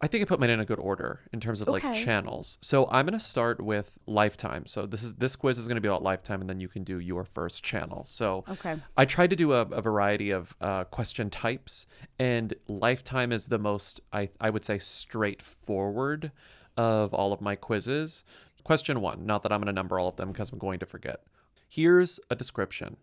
I 0.00 0.06
think 0.08 0.22
I 0.22 0.24
put 0.26 0.38
mine 0.40 0.50
in 0.50 0.60
a 0.60 0.64
good 0.64 0.78
order 0.78 1.20
in 1.32 1.40
terms 1.40 1.60
of 1.60 1.68
like 1.68 1.84
Okay. 1.84 2.04
channels. 2.04 2.58
So 2.60 2.86
I'm 2.90 3.06
gonna 3.06 3.18
start 3.20 3.60
with 3.60 3.98
Lifetime. 4.06 4.66
So 4.66 4.84
this 4.86 5.02
is 5.02 5.14
this 5.16 5.34
quiz 5.36 5.58
is 5.58 5.66
gonna 5.68 5.80
be 5.80 5.88
about 5.88 6.02
Lifetime, 6.02 6.40
and 6.40 6.48
then 6.50 6.60
you 6.60 6.68
can 6.68 6.84
do 6.84 6.98
your 6.98 7.24
first 7.24 7.62
channel. 7.64 8.04
So 8.06 8.44
Okay. 8.48 8.76
I 8.96 9.04
tried 9.04 9.30
to 9.30 9.36
do 9.36 9.52
a, 9.52 9.62
a 9.62 9.80
variety 9.82 10.30
of 10.30 10.54
uh, 10.60 10.84
question 10.84 11.30
types, 11.30 11.86
and 12.18 12.54
Lifetime 12.68 13.32
is 13.32 13.46
the 13.48 13.58
most 13.58 14.00
I 14.12 14.30
I 14.40 14.50
would 14.50 14.64
say 14.64 14.78
straightforward 14.78 16.30
of 16.76 17.12
all 17.14 17.32
of 17.32 17.40
my 17.40 17.56
quizzes. 17.56 18.24
Question 18.68 19.00
one. 19.00 19.24
Not 19.24 19.42
that 19.44 19.50
I'm 19.50 19.62
gonna 19.62 19.72
number 19.72 19.98
all 19.98 20.08
of 20.08 20.16
them 20.16 20.30
because 20.30 20.52
I'm 20.52 20.58
going 20.58 20.78
to 20.80 20.84
forget. 20.84 21.22
Here's 21.70 22.20
a 22.28 22.36
description. 22.36 22.98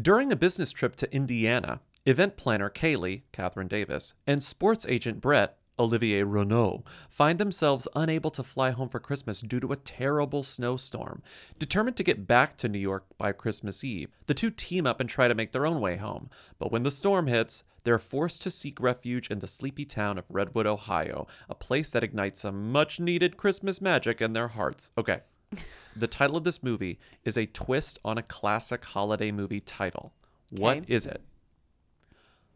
During 0.00 0.30
a 0.30 0.36
business 0.36 0.70
trip 0.70 0.94
to 0.94 1.12
Indiana, 1.12 1.80
event 2.06 2.36
planner 2.36 2.70
Kaylee, 2.70 3.22
Catherine 3.32 3.66
Davis, 3.66 4.14
and 4.28 4.44
sports 4.44 4.86
agent 4.88 5.20
Brett, 5.20 5.58
Olivier 5.78 6.22
Renault, 6.22 6.84
find 7.08 7.38
themselves 7.38 7.88
unable 7.96 8.30
to 8.30 8.42
fly 8.42 8.70
home 8.70 8.88
for 8.88 9.00
Christmas 9.00 9.40
due 9.40 9.58
to 9.60 9.72
a 9.72 9.76
terrible 9.76 10.42
snowstorm. 10.42 11.22
Determined 11.58 11.96
to 11.96 12.04
get 12.04 12.26
back 12.26 12.56
to 12.58 12.68
New 12.68 12.78
York 12.78 13.04
by 13.18 13.32
Christmas 13.32 13.82
Eve, 13.82 14.10
the 14.26 14.34
two 14.34 14.50
team 14.50 14.86
up 14.86 15.00
and 15.00 15.08
try 15.08 15.26
to 15.26 15.34
make 15.34 15.52
their 15.52 15.66
own 15.66 15.80
way 15.80 15.96
home. 15.96 16.30
But 16.58 16.70
when 16.70 16.84
the 16.84 16.90
storm 16.90 17.26
hits, 17.26 17.64
they're 17.82 17.98
forced 17.98 18.42
to 18.42 18.50
seek 18.50 18.80
refuge 18.80 19.28
in 19.30 19.40
the 19.40 19.46
sleepy 19.46 19.84
town 19.84 20.16
of 20.16 20.24
Redwood, 20.28 20.66
Ohio, 20.66 21.26
a 21.50 21.54
place 21.54 21.90
that 21.90 22.04
ignites 22.04 22.40
some 22.42 22.70
much 22.70 23.00
needed 23.00 23.36
Christmas 23.36 23.80
magic 23.82 24.20
in 24.22 24.32
their 24.32 24.48
hearts. 24.48 24.90
Okay. 24.96 25.20
The 25.96 26.08
title 26.08 26.36
of 26.36 26.42
this 26.42 26.60
movie 26.60 26.98
is 27.22 27.36
a 27.38 27.46
twist 27.46 28.00
on 28.04 28.18
a 28.18 28.22
classic 28.24 28.84
holiday 28.84 29.30
movie 29.30 29.60
title. 29.60 30.12
What 30.50 30.78
Okay. 30.78 30.92
is 30.92 31.06
it? 31.06 31.20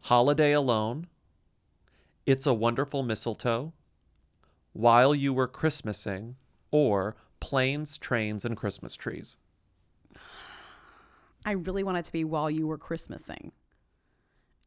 Holiday 0.01 0.51
Alone, 0.51 1.07
It's 2.29 2.45
a 2.45 2.53
Wonderful 2.53 3.01
Mistletoe, 3.01 3.73
While 4.73 5.15
You 5.15 5.33
Were 5.33 5.47
Christmasing, 5.47 6.35
or 6.69 7.15
Planes, 7.39 7.97
Trains, 7.97 8.45
and 8.45 8.55
Christmas 8.55 8.93
Trees. 8.93 9.39
I 11.43 11.53
really 11.53 11.81
want 11.81 11.97
it 11.97 12.05
to 12.05 12.11
be 12.11 12.23
while 12.23 12.51
you 12.51 12.67
were 12.67 12.77
Christmasing. 12.77 13.49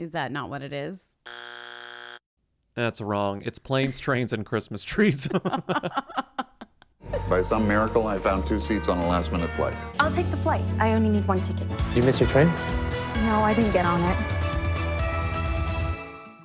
Is 0.01 0.11
that 0.11 0.33
not 0.33 0.51
what 0.51 0.63
it 0.63 0.73
is? 0.73 1.15
That's 2.75 3.01
wrong. 3.01 3.43
It's 3.45 3.61
Planes, 3.61 4.01
Trains, 4.01 4.33
and 4.33 4.45
Christmas 4.45 4.83
Trees. 4.83 5.29
By 7.31 7.43
some 7.43 7.69
miracle, 7.69 8.09
I 8.09 8.19
found 8.19 8.45
two 8.45 8.59
seats 8.59 8.89
on 8.89 8.99
a 8.99 9.07
last 9.07 9.31
minute 9.31 9.51
flight. 9.55 9.77
I'll 10.01 10.11
take 10.11 10.29
the 10.33 10.37
flight. 10.39 10.65
I 10.81 10.95
only 10.95 11.11
need 11.11 11.29
one 11.29 11.41
ticket. 11.41 11.69
You 11.95 12.03
miss 12.03 12.19
your 12.19 12.29
train? 12.29 12.49
No, 13.23 13.41
I 13.41 13.55
didn't 13.55 13.71
get 13.71 13.87
on 13.87 14.01
it. 14.01 14.42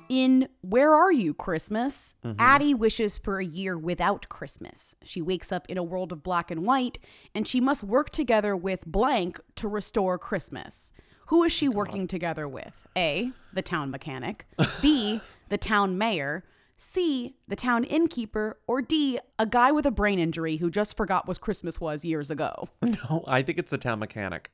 In 0.08 0.48
Where 0.62 0.94
Are 0.94 1.12
You 1.12 1.34
Christmas, 1.34 2.14
Mm-hmm. 2.24 2.36
Addie 2.40 2.74
wishes 2.74 3.18
for 3.18 3.38
a 3.38 3.44
year 3.44 3.76
without 3.78 4.28
Christmas. 4.28 4.94
She 5.02 5.22
wakes 5.22 5.52
up 5.52 5.66
in 5.68 5.78
a 5.78 5.82
world 5.82 6.10
of 6.12 6.22
black 6.22 6.50
and 6.50 6.64
white, 6.64 6.98
and 7.34 7.46
she 7.46 7.60
must 7.60 7.84
work 7.84 8.10
together 8.10 8.56
with 8.56 8.84
blank 8.86 9.38
to 9.56 9.68
restore 9.68 10.18
Christmas. 10.18 10.90
Who 11.26 11.44
is 11.44 11.52
she 11.52 11.68
working 11.68 12.06
together 12.06 12.48
with? 12.48 12.72
A. 12.96 13.30
The 13.52 13.62
town 13.62 13.90
mechanic. 13.90 14.46
B. 14.82 15.20
The 15.50 15.56
town 15.58 15.96
mayor. 15.96 16.44
C. 16.76 17.34
The 17.48 17.56
town 17.56 17.84
innkeeper. 17.84 18.58
Or 18.66 18.82
D. 18.82 19.18
A 19.38 19.46
guy 19.46 19.72
with 19.72 19.86
a 19.86 19.90
brain 19.90 20.18
injury 20.18 20.58
who 20.58 20.70
just 20.70 20.94
forgot 20.96 21.26
what 21.26 21.40
Christmas 21.40 21.80
was 21.80 22.04
years 22.04 22.30
ago. 22.30 22.68
no, 22.82 23.24
I 23.26 23.42
think 23.42 23.58
it's 23.58 23.70
the 23.70 23.78
town 23.78 23.98
mechanic. 24.00 24.50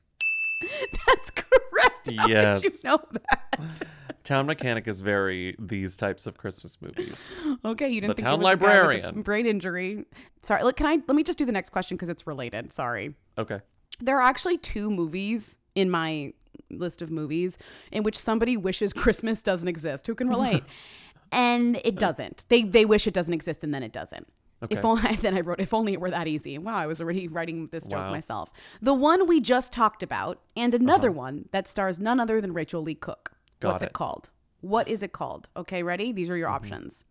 That's 1.07 1.31
correct. 1.31 2.09
How 2.17 2.27
Yes. 2.27 2.61
did 2.61 2.73
you 2.73 2.79
know 2.85 2.99
that? 3.11 3.81
Town 4.25 4.45
mechanic 4.47 4.87
is 4.87 4.99
very 4.99 5.55
these 5.57 5.95
types 5.95 6.27
of 6.27 6.35
Christmas 6.37 6.77
movies. 6.81 7.29
Okay, 7.63 7.87
you 7.89 8.01
didn't 8.01 8.17
The 8.17 8.21
think 8.23 8.25
town 8.25 8.33
it 8.33 8.37
was 8.39 8.43
a 8.43 8.47
a 8.47 8.51
librarian. 8.51 9.21
brain 9.21 9.45
injury. 9.45 10.03
Sorry, 10.43 10.63
look, 10.63 10.75
can 10.75 10.87
I 10.87 10.95
let 11.07 11.15
me 11.15 11.23
just 11.23 11.37
do 11.37 11.45
the 11.45 11.51
next 11.53 11.69
question 11.69 11.95
because 11.95 12.09
it's 12.09 12.27
related. 12.27 12.73
Sorry. 12.73 13.15
Okay. 13.37 13.61
There 14.01 14.17
are 14.17 14.21
actually 14.27 14.57
two 14.57 14.89
movies 14.91 15.57
in 15.75 15.89
my 15.89 16.33
list 16.69 17.01
of 17.01 17.11
movies 17.11 17.57
in 17.91 18.03
which 18.03 18.17
somebody 18.17 18.57
wishes 18.57 18.91
Christmas 18.93 19.41
doesn't 19.43 19.67
exist. 19.67 20.07
Who 20.07 20.15
can 20.15 20.27
relate? 20.27 20.63
and 21.31 21.79
it 21.85 21.95
doesn't. 21.95 22.45
They 22.49 22.63
they 22.63 22.85
wish 22.85 23.07
it 23.07 23.13
doesn't 23.13 23.33
exist 23.33 23.63
and 23.63 23.73
then 23.73 23.83
it 23.83 23.91
doesn't. 23.93 24.27
Okay. 24.63 24.77
If 24.77 24.85
only 24.85 25.15
then 25.21 25.35
I 25.37 25.41
wrote 25.41 25.59
if 25.59 25.73
only 25.73 25.93
it 25.93 26.01
were 26.01 26.11
that 26.11 26.27
easy. 26.27 26.57
Wow, 26.57 26.75
I 26.77 26.87
was 26.87 26.99
already 27.01 27.27
writing 27.27 27.67
this 27.71 27.85
joke 27.85 27.99
Wow. 27.99 28.11
myself. 28.11 28.49
The 28.81 28.93
one 28.93 29.27
we 29.27 29.39
just 29.39 29.71
talked 29.71 30.01
about 30.03 30.39
and 30.57 30.73
another 30.73 31.09
Uh-huh. 31.09 31.19
one 31.19 31.49
that 31.51 31.67
stars 31.67 31.99
none 31.99 32.19
other 32.19 32.41
than 32.41 32.53
Rachael 32.53 32.81
Leigh 32.83 32.95
Cook. 32.95 33.31
Got 33.59 33.71
What's 33.73 33.83
it. 33.83 33.87
it. 33.87 33.93
called? 33.93 34.29
What 34.61 34.87
is 34.87 35.03
it 35.03 35.11
called? 35.13 35.47
Okay, 35.55 35.83
ready? 35.83 36.11
These 36.11 36.29
are 36.29 36.37
your 36.37 36.47
Mm-hmm. 36.49 36.55
options. 36.55 37.03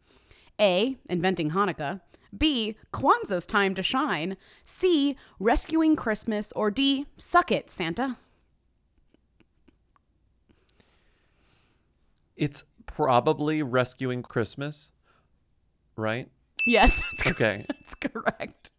A. 0.61 0.97
Inventing 1.09 1.51
Hanukkah. 1.51 2.01
B. 2.37 2.77
Kwanzaa's 2.93 3.47
time 3.47 3.75
to 3.77 3.83
shine. 3.83 4.37
C. 4.65 5.17
Rescuing 5.39 5.95
Christmas. 5.97 6.53
Or 6.57 6.71
D. 6.71 7.07
Suck 7.17 7.53
it, 7.53 7.71
Santa. 7.71 8.17
It's 12.37 12.65
probably 12.87 13.63
rescuing 13.63 14.23
Christmas, 14.23 14.91
right? 15.97 16.29
Yes, 16.67 17.01
that's 17.13 17.23
correct. 17.23 17.41
Okay. 17.41 17.67
That's 17.69 17.95
correct. 17.95 18.71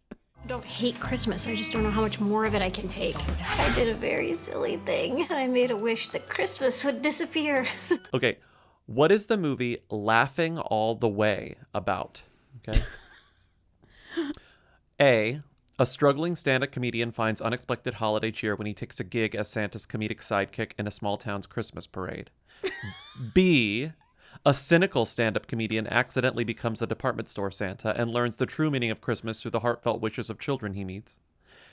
I 0.46 0.48
don't 0.48 0.64
hate 0.64 1.00
Christmas. 1.00 1.48
I 1.48 1.56
just 1.56 1.72
don't 1.72 1.82
know 1.82 1.90
how 1.90 2.02
much 2.02 2.20
more 2.20 2.44
of 2.44 2.54
it 2.54 2.62
I 2.62 2.70
can 2.70 2.88
take. 2.88 3.16
I 3.58 3.74
did 3.74 3.88
a 3.88 3.94
very 3.94 4.32
silly 4.32 4.76
thing. 4.76 5.26
I 5.28 5.48
made 5.48 5.72
a 5.72 5.76
wish 5.76 6.06
that 6.10 6.28
Christmas 6.28 6.84
would 6.84 7.02
disappear. 7.02 7.66
Okay. 8.14 8.38
What 8.86 9.10
is 9.10 9.26
the 9.26 9.36
movie 9.36 9.78
Laughing 9.90 10.60
All 10.60 10.94
the 10.94 11.08
Way 11.08 11.56
about? 11.74 12.22
Okay. 12.58 12.80
A. 15.00 15.40
A 15.80 15.84
struggling 15.84 16.36
stand 16.36 16.62
up 16.62 16.70
comedian 16.70 17.10
finds 17.10 17.40
unexpected 17.40 17.94
holiday 17.94 18.30
cheer 18.30 18.54
when 18.54 18.68
he 18.68 18.72
takes 18.72 19.00
a 19.00 19.04
gig 19.04 19.34
as 19.34 19.50
Santa's 19.50 19.84
comedic 19.84 20.20
sidekick 20.20 20.74
in 20.78 20.86
a 20.86 20.92
small 20.92 21.16
town's 21.16 21.46
Christmas 21.46 21.88
parade. 21.88 22.30
B. 23.34 23.90
A 24.46 24.54
cynical 24.54 25.04
stand 25.04 25.36
up 25.36 25.48
comedian 25.48 25.88
accidentally 25.88 26.44
becomes 26.44 26.80
a 26.80 26.86
department 26.86 27.28
store 27.28 27.50
Santa 27.50 28.00
and 28.00 28.12
learns 28.12 28.36
the 28.36 28.46
true 28.46 28.70
meaning 28.70 28.92
of 28.92 29.00
Christmas 29.00 29.42
through 29.42 29.50
the 29.50 29.58
heartfelt 29.58 30.00
wishes 30.00 30.30
of 30.30 30.38
children 30.38 30.74
he 30.74 30.84
meets. 30.84 31.16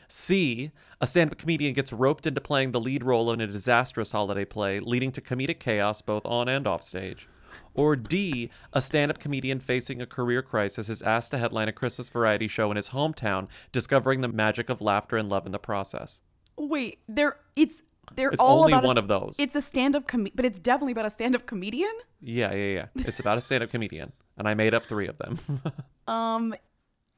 C. 0.07 0.71
A 0.99 1.05
stand 1.05 1.31
up 1.31 1.37
comedian 1.37 1.75
gets 1.75 1.93
roped 1.93 2.25
into 2.25 2.41
playing 2.41 2.71
the 2.71 2.79
lead 2.79 3.03
role 3.03 3.31
in 3.31 3.39
a 3.41 3.45
disastrous 3.45 4.09
holiday 4.09 4.43
play, 4.43 4.79
leading 4.79 5.11
to 5.11 5.21
comedic 5.21 5.59
chaos 5.59 6.01
both 6.01 6.25
on 6.25 6.49
and 6.49 6.65
off 6.65 6.81
stage. 6.81 7.27
Or 7.75 7.95
D. 7.95 8.49
A 8.73 8.81
stand 8.81 9.11
up 9.11 9.19
comedian 9.19 9.59
facing 9.59 10.01
a 10.01 10.07
career 10.07 10.41
crisis 10.41 10.89
is 10.89 11.03
asked 11.03 11.29
to 11.29 11.37
headline 11.37 11.67
a 11.67 11.73
Christmas 11.73 12.09
variety 12.09 12.47
show 12.47 12.71
in 12.71 12.77
his 12.77 12.89
hometown, 12.89 13.49
discovering 13.71 14.21
the 14.21 14.27
magic 14.27 14.71
of 14.71 14.81
laughter 14.81 15.15
and 15.15 15.29
love 15.29 15.45
in 15.45 15.51
the 15.51 15.59
process. 15.59 16.21
Wait, 16.57 17.01
there 17.07 17.37
it's 17.55 17.83
they're 18.15 18.29
It's 18.31 18.41
all 18.41 18.59
only 18.61 18.73
about 18.73 18.83
a- 18.83 18.87
one 18.87 18.97
of 18.97 19.07
those. 19.07 19.35
It's 19.39 19.55
a 19.55 19.61
stand-up 19.61 20.07
com- 20.07 20.27
but 20.35 20.45
it's 20.45 20.59
definitely 20.59 20.91
about 20.91 21.05
a 21.05 21.09
stand-up 21.09 21.45
comedian. 21.45 21.91
Yeah, 22.21 22.53
yeah, 22.53 22.73
yeah. 22.95 23.03
It's 23.07 23.19
about 23.19 23.37
a 23.37 23.41
stand 23.41 23.63
up 23.63 23.69
comedian, 23.69 24.11
and 24.37 24.47
I 24.47 24.53
made 24.53 24.73
up 24.73 24.83
three 24.85 25.07
of 25.07 25.17
them. 25.17 25.39
Um, 26.05 26.53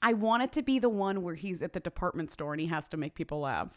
I 0.03 0.13
want 0.13 0.43
it 0.43 0.51
to 0.51 0.61
be 0.61 0.77
the 0.77 0.89
one 0.89 1.23
where 1.23 1.33
he's 1.33 1.63
at 1.63 1.73
the 1.73 1.79
department 1.79 2.29
store 2.29 2.53
and 2.53 2.61
he 2.61 2.67
has 2.67 2.87
to 2.89 2.97
make 2.97 3.15
people 3.15 3.39
laugh. 3.39 3.69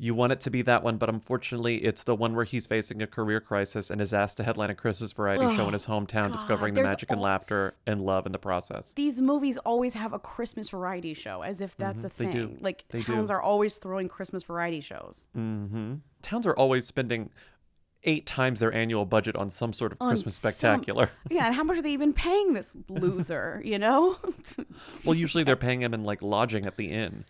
You 0.00 0.14
want 0.14 0.32
it 0.32 0.38
to 0.42 0.50
be 0.50 0.62
that 0.62 0.84
one, 0.84 0.96
but 0.96 1.08
unfortunately, 1.08 1.78
it's 1.78 2.04
the 2.04 2.14
one 2.14 2.34
where 2.36 2.44
he's 2.44 2.66
facing 2.68 3.02
a 3.02 3.06
career 3.08 3.40
crisis 3.40 3.90
and 3.90 4.00
is 4.00 4.14
asked 4.14 4.36
to 4.36 4.44
headline 4.44 4.70
a 4.70 4.74
Christmas 4.74 5.10
variety 5.10 5.56
show 5.56 5.66
in 5.66 5.72
his 5.72 5.86
hometown, 5.86 6.30
discovering 6.30 6.74
the 6.74 6.84
magic 6.84 7.10
and 7.10 7.18
al- 7.18 7.24
laughter 7.24 7.74
and 7.86 8.00
love 8.00 8.24
in 8.24 8.30
the 8.30 8.38
process. 8.38 8.92
These 8.94 9.20
movies 9.20 9.58
always 9.58 9.94
have 9.94 10.12
a 10.12 10.18
Christmas 10.20 10.68
variety 10.68 11.14
show, 11.14 11.42
as 11.42 11.60
if 11.60 11.76
that's 11.76 12.04
a 12.04 12.08
Mm-hmm. 12.10 12.24
they 12.24 12.30
thing. 12.32 12.46
do. 12.54 12.56
Like 12.60 12.84
They 12.90 13.00
towns 13.02 13.28
do. 13.28 13.34
are 13.34 13.42
always 13.42 13.78
throwing 13.78 14.08
Christmas 14.08 14.44
variety 14.44 14.80
shows. 14.80 15.26
hmm 15.34 15.94
Towns 16.22 16.46
are 16.46 16.54
always 16.56 16.86
spending 16.86 17.30
eight 18.04 18.24
times 18.24 18.60
their 18.60 18.72
annual 18.72 19.04
budget 19.04 19.34
on 19.34 19.50
some 19.50 19.72
sort 19.72 19.90
of 19.90 19.98
On 20.00 20.10
Christmas 20.10 20.36
some- 20.36 20.52
spectacular. 20.52 21.10
yeah, 21.30 21.46
and 21.46 21.54
how 21.56 21.64
much 21.64 21.76
are 21.78 21.82
they 21.82 21.90
even 21.92 22.12
paying 22.12 22.52
this 22.54 22.76
loser? 22.88 23.60
You 23.64 23.80
know, 23.80 24.16
well, 25.04 25.16
usually 25.16 25.42
they're 25.42 25.56
paying 25.68 25.82
him 25.82 25.92
in 25.92 26.04
like 26.04 26.22
lodging 26.22 26.66
at 26.66 26.76
the 26.76 26.86
inn, 26.92 27.24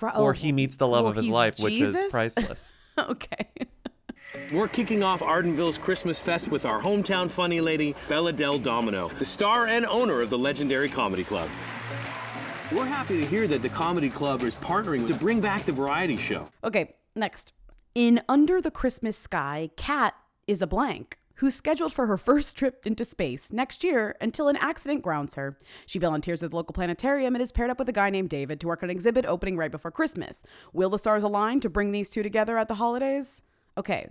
Ri- 0.00 0.10
or 0.14 0.30
oh, 0.30 0.32
he 0.32 0.52
meets 0.52 0.76
the 0.76 0.86
love 0.86 1.04
well, 1.04 1.10
of 1.10 1.16
his 1.16 1.26
he's 1.26 1.34
life, 1.34 1.58
which 1.58 1.74
is 1.74 1.96
priceless. 2.10 2.72
okay. 2.98 3.48
We're 4.52 4.68
kicking 4.68 5.02
off 5.02 5.22
Ardenville's 5.22 5.78
Christmas 5.78 6.18
Fest 6.18 6.48
with 6.48 6.66
our 6.66 6.80
hometown 6.80 7.30
funny 7.30 7.60
lady, 7.60 7.94
Bella 8.08 8.32
Del 8.32 8.58
Domino, 8.58 9.08
the 9.08 9.24
star 9.24 9.66
and 9.66 9.86
owner 9.86 10.20
of 10.20 10.30
the 10.30 10.38
legendary 10.38 10.88
comedy 10.88 11.24
club. 11.24 11.48
We're 12.70 12.84
happy 12.84 13.20
to 13.20 13.26
hear 13.26 13.46
that 13.48 13.62
the 13.62 13.68
comedy 13.70 14.10
club 14.10 14.42
is 14.42 14.54
partnering 14.54 15.06
to 15.06 15.14
bring 15.14 15.40
back 15.40 15.62
the 15.62 15.72
variety 15.72 16.16
show. 16.16 16.48
Okay, 16.62 16.94
next. 17.16 17.54
In 17.94 18.20
Under 18.28 18.60
the 18.60 18.70
Christmas 18.70 19.16
Sky, 19.16 19.70
Cat 19.76 20.14
is 20.46 20.60
a 20.60 20.66
blank 20.66 21.18
who's 21.38 21.54
scheduled 21.54 21.92
for 21.92 22.06
her 22.06 22.18
first 22.18 22.56
trip 22.56 22.86
into 22.86 23.04
space 23.04 23.52
next 23.52 23.84
year 23.84 24.16
until 24.20 24.48
an 24.48 24.56
accident 24.56 25.02
grounds 25.02 25.34
her. 25.34 25.56
She 25.86 25.98
volunteers 25.98 26.42
at 26.42 26.50
the 26.50 26.56
local 26.56 26.72
planetarium 26.72 27.34
and 27.34 27.42
is 27.42 27.52
paired 27.52 27.70
up 27.70 27.78
with 27.78 27.88
a 27.88 27.92
guy 27.92 28.10
named 28.10 28.28
David 28.28 28.60
to 28.60 28.66
work 28.66 28.82
on 28.82 28.90
an 28.90 28.96
exhibit 28.96 29.24
opening 29.24 29.56
right 29.56 29.70
before 29.70 29.90
Christmas. 29.90 30.42
Will 30.72 30.90
the 30.90 30.98
stars 30.98 31.22
align 31.22 31.60
to 31.60 31.70
bring 31.70 31.92
these 31.92 32.10
two 32.10 32.22
together 32.22 32.58
at 32.58 32.68
the 32.68 32.74
holidays? 32.74 33.42
Okay. 33.76 34.08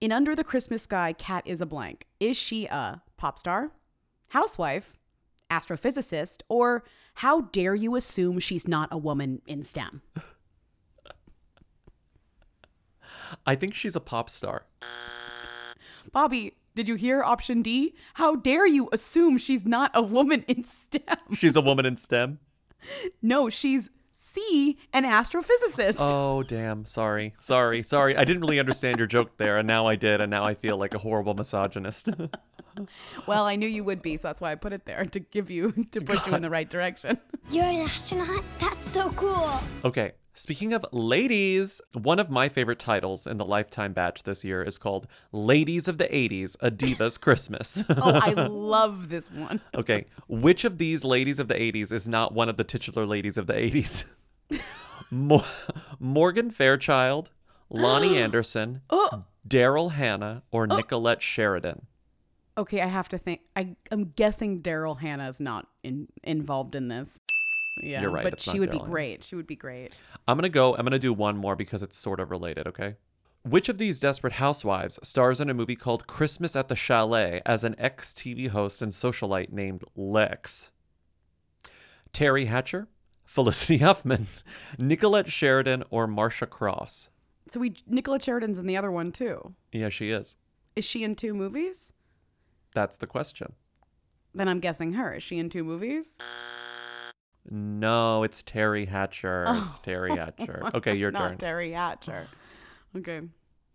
In 0.00 0.12
Under 0.12 0.34
the 0.34 0.44
Christmas 0.44 0.82
Sky, 0.82 1.12
Kat 1.12 1.42
is 1.46 1.60
a 1.60 1.66
blank. 1.66 2.06
Is 2.18 2.36
she 2.36 2.64
a 2.66 3.02
pop 3.18 3.38
star, 3.38 3.72
housewife, 4.30 4.98
astrophysicist, 5.50 6.42
or 6.48 6.84
how 7.14 7.42
dare 7.42 7.74
you 7.74 7.96
assume 7.96 8.38
she's 8.38 8.66
not 8.66 8.88
a 8.90 8.96
woman 8.96 9.42
in 9.46 9.62
STEM? 9.62 10.00
I 13.46 13.54
think 13.54 13.74
she's 13.74 13.94
a 13.94 14.00
pop 14.00 14.30
star. 14.30 14.64
Bobby, 16.12 16.54
did 16.74 16.88
you 16.88 16.94
hear 16.94 17.22
option 17.22 17.62
D? 17.62 17.94
How 18.14 18.36
dare 18.36 18.66
you 18.66 18.88
assume 18.92 19.38
she's 19.38 19.64
not 19.64 19.90
a 19.94 20.02
woman 20.02 20.44
in 20.48 20.64
STEM? 20.64 21.02
She's 21.34 21.56
a 21.56 21.60
woman 21.60 21.84
in 21.86 21.96
STEM. 21.96 22.38
No, 23.20 23.50
she's 23.50 23.90
C, 24.12 24.78
an 24.92 25.04
astrophysicist. 25.04 25.96
Oh, 25.98 26.42
damn. 26.42 26.84
Sorry. 26.86 27.34
Sorry. 27.40 27.82
Sorry. 27.82 28.16
I 28.16 28.24
didn't 28.24 28.42
really 28.42 28.58
understand 28.60 28.98
your 28.98 29.06
joke 29.06 29.36
there, 29.36 29.56
and 29.58 29.66
now 29.68 29.86
I 29.86 29.96
did, 29.96 30.20
and 30.20 30.30
now 30.30 30.44
I 30.44 30.54
feel 30.54 30.76
like 30.78 30.94
a 30.94 30.98
horrible 30.98 31.34
misogynist. 31.34 32.08
Well, 33.26 33.44
I 33.46 33.56
knew 33.56 33.66
you 33.66 33.82
would 33.84 34.00
be, 34.00 34.16
so 34.16 34.28
that's 34.28 34.40
why 34.40 34.52
I 34.52 34.54
put 34.54 34.72
it 34.72 34.86
there 34.86 35.04
to 35.04 35.18
give 35.20 35.50
you 35.50 35.72
to 35.90 36.00
push 36.00 36.24
you 36.26 36.34
in 36.34 36.40
the 36.40 36.48
right 36.48 36.70
direction. 36.70 37.18
You're 37.50 37.64
an 37.64 37.80
astronaut? 37.80 38.44
That's 38.60 38.88
so 38.88 39.10
cool. 39.10 39.50
okay. 39.84 40.12
Speaking 40.32 40.72
of 40.72 40.86
ladies, 40.92 41.80
one 41.92 42.18
of 42.18 42.30
my 42.30 42.48
favorite 42.48 42.78
titles 42.78 43.26
in 43.26 43.36
the 43.36 43.44
Lifetime 43.44 43.92
batch 43.92 44.22
this 44.22 44.44
year 44.44 44.62
is 44.62 44.78
called 44.78 45.06
Ladies 45.32 45.88
of 45.88 45.98
the 45.98 46.04
80s, 46.06 46.56
A 46.60 46.70
Diva's 46.70 47.18
Christmas. 47.26 47.82
Oh, 47.88 48.12
I 48.22 48.32
love 48.48 49.08
this 49.08 49.30
one. 49.30 49.60
okay. 49.74 50.06
Which 50.28 50.64
of 50.64 50.78
these 50.78 51.04
ladies 51.04 51.38
of 51.40 51.48
the 51.48 51.54
80s 51.54 51.92
is 51.92 52.06
not 52.08 52.32
one 52.32 52.48
of 52.48 52.56
the 52.56 52.64
titular 52.64 53.04
ladies 53.06 53.36
of 53.36 53.46
the 53.48 53.54
80s? 53.54 54.04
Mo- 55.10 55.44
Morgan 55.98 56.50
Fairchild, 56.50 57.30
Loni 57.70 58.14
Anderson, 58.16 58.82
Oh. 58.88 59.24
Daryl 59.46 59.92
Hannah, 59.92 60.42
or 60.52 60.66
oh. 60.70 60.76
Nicolette 60.76 61.22
Sheridan? 61.22 61.86
Okay, 62.56 62.80
I 62.80 62.86
have 62.86 63.08
to 63.08 63.18
think. 63.18 63.40
I, 63.56 63.74
I'm 63.90 64.12
guessing 64.16 64.60
Daryl 64.62 65.00
Hannah 65.00 65.28
is 65.28 65.40
not 65.40 65.66
in, 65.82 66.08
involved 66.22 66.74
in 66.74 66.88
this. 66.88 67.18
Yeah, 67.82 68.02
You're 68.02 68.10
right, 68.10 68.24
But 68.24 68.40
she 68.40 68.60
would 68.60 68.70
be 68.70 68.78
great. 68.78 69.24
She 69.24 69.36
would 69.36 69.46
be 69.46 69.56
great. 69.56 69.96
I'm 70.26 70.36
going 70.36 70.42
to 70.44 70.48
go, 70.48 70.74
I'm 70.74 70.82
going 70.82 70.92
to 70.92 70.98
do 70.98 71.12
one 71.12 71.36
more 71.36 71.56
because 71.56 71.82
it's 71.82 71.96
sort 71.96 72.20
of 72.20 72.30
related, 72.30 72.66
okay? 72.66 72.96
Which 73.42 73.68
of 73.70 73.78
these 73.78 74.00
desperate 74.00 74.34
housewives 74.34 74.98
stars 75.02 75.40
in 75.40 75.48
a 75.48 75.54
movie 75.54 75.76
called 75.76 76.06
Christmas 76.06 76.54
at 76.54 76.68
the 76.68 76.76
Chalet 76.76 77.40
as 77.46 77.64
an 77.64 77.74
ex 77.78 78.12
TV 78.12 78.48
host 78.48 78.82
and 78.82 78.92
socialite 78.92 79.50
named 79.50 79.82
Lex? 79.96 80.72
Teri 82.12 82.46
Hatcher, 82.46 82.88
Felicity 83.24 83.78
Huffman, 83.78 84.26
Nicolette 84.78 85.32
Sheridan, 85.32 85.84
or 85.90 86.06
Marcia 86.06 86.46
Cross? 86.46 87.08
So 87.50 87.60
we 87.60 87.74
Nicola 87.86 88.20
Sheridan's 88.20 88.58
in 88.58 88.66
the 88.66 88.76
other 88.76 88.90
one 88.90 89.10
too. 89.10 89.54
Yeah, 89.72 89.88
she 89.88 90.10
is. 90.10 90.36
Is 90.76 90.84
she 90.84 91.02
in 91.02 91.16
two 91.16 91.34
movies? 91.34 91.92
That's 92.74 92.96
the 92.98 93.06
question. 93.06 93.54
Then 94.34 94.48
I'm 94.48 94.60
guessing 94.60 94.92
her. 94.92 95.14
Is 95.14 95.22
she 95.22 95.38
in 95.38 95.50
two 95.50 95.64
movies? 95.64 96.16
No, 97.50 98.22
it's 98.22 98.42
Teri 98.42 98.88
Hatcher. 98.88 99.44
Oh. 99.48 99.62
It's 99.64 99.78
Teri 99.80 100.16
Hatcher. 100.16 100.62
Okay, 100.74 100.94
your 100.94 101.10
Not 101.10 101.38
turn. 101.38 101.38
Teri 101.38 101.74
Hatcher. 101.74 102.28
Okay. 102.96 103.20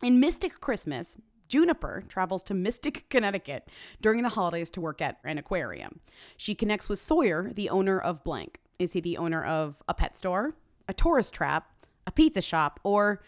In 0.02 0.20
Mystic 0.20 0.60
Christmas, 0.62 1.18
Juniper 1.48 2.04
travels 2.08 2.42
to 2.44 2.54
Mystic, 2.54 3.08
Connecticut 3.10 3.70
during 4.02 4.24
the 4.24 4.30
holidays 4.30 4.70
to 4.72 4.82
work 4.82 5.02
at 5.02 5.18
an 5.24 5.38
aquarium. 5.38 6.00
She 6.38 6.56
connects 6.56 6.90
with 6.90 7.00
Sawyer, 7.00 7.52
the 7.54 7.70
owner 7.70 8.00
of 8.00 8.24
blank. 8.24 8.60
Is 8.80 8.94
he 8.94 9.02
the 9.02 9.18
owner 9.18 9.44
of 9.44 9.82
a 9.88 9.94
pet 9.94 10.16
store, 10.16 10.56
a 10.88 10.94
tourist 10.94 11.34
trap, 11.34 11.70
a 12.08 12.12
pizza 12.12 12.42
shop, 12.42 12.80
or 12.84 13.22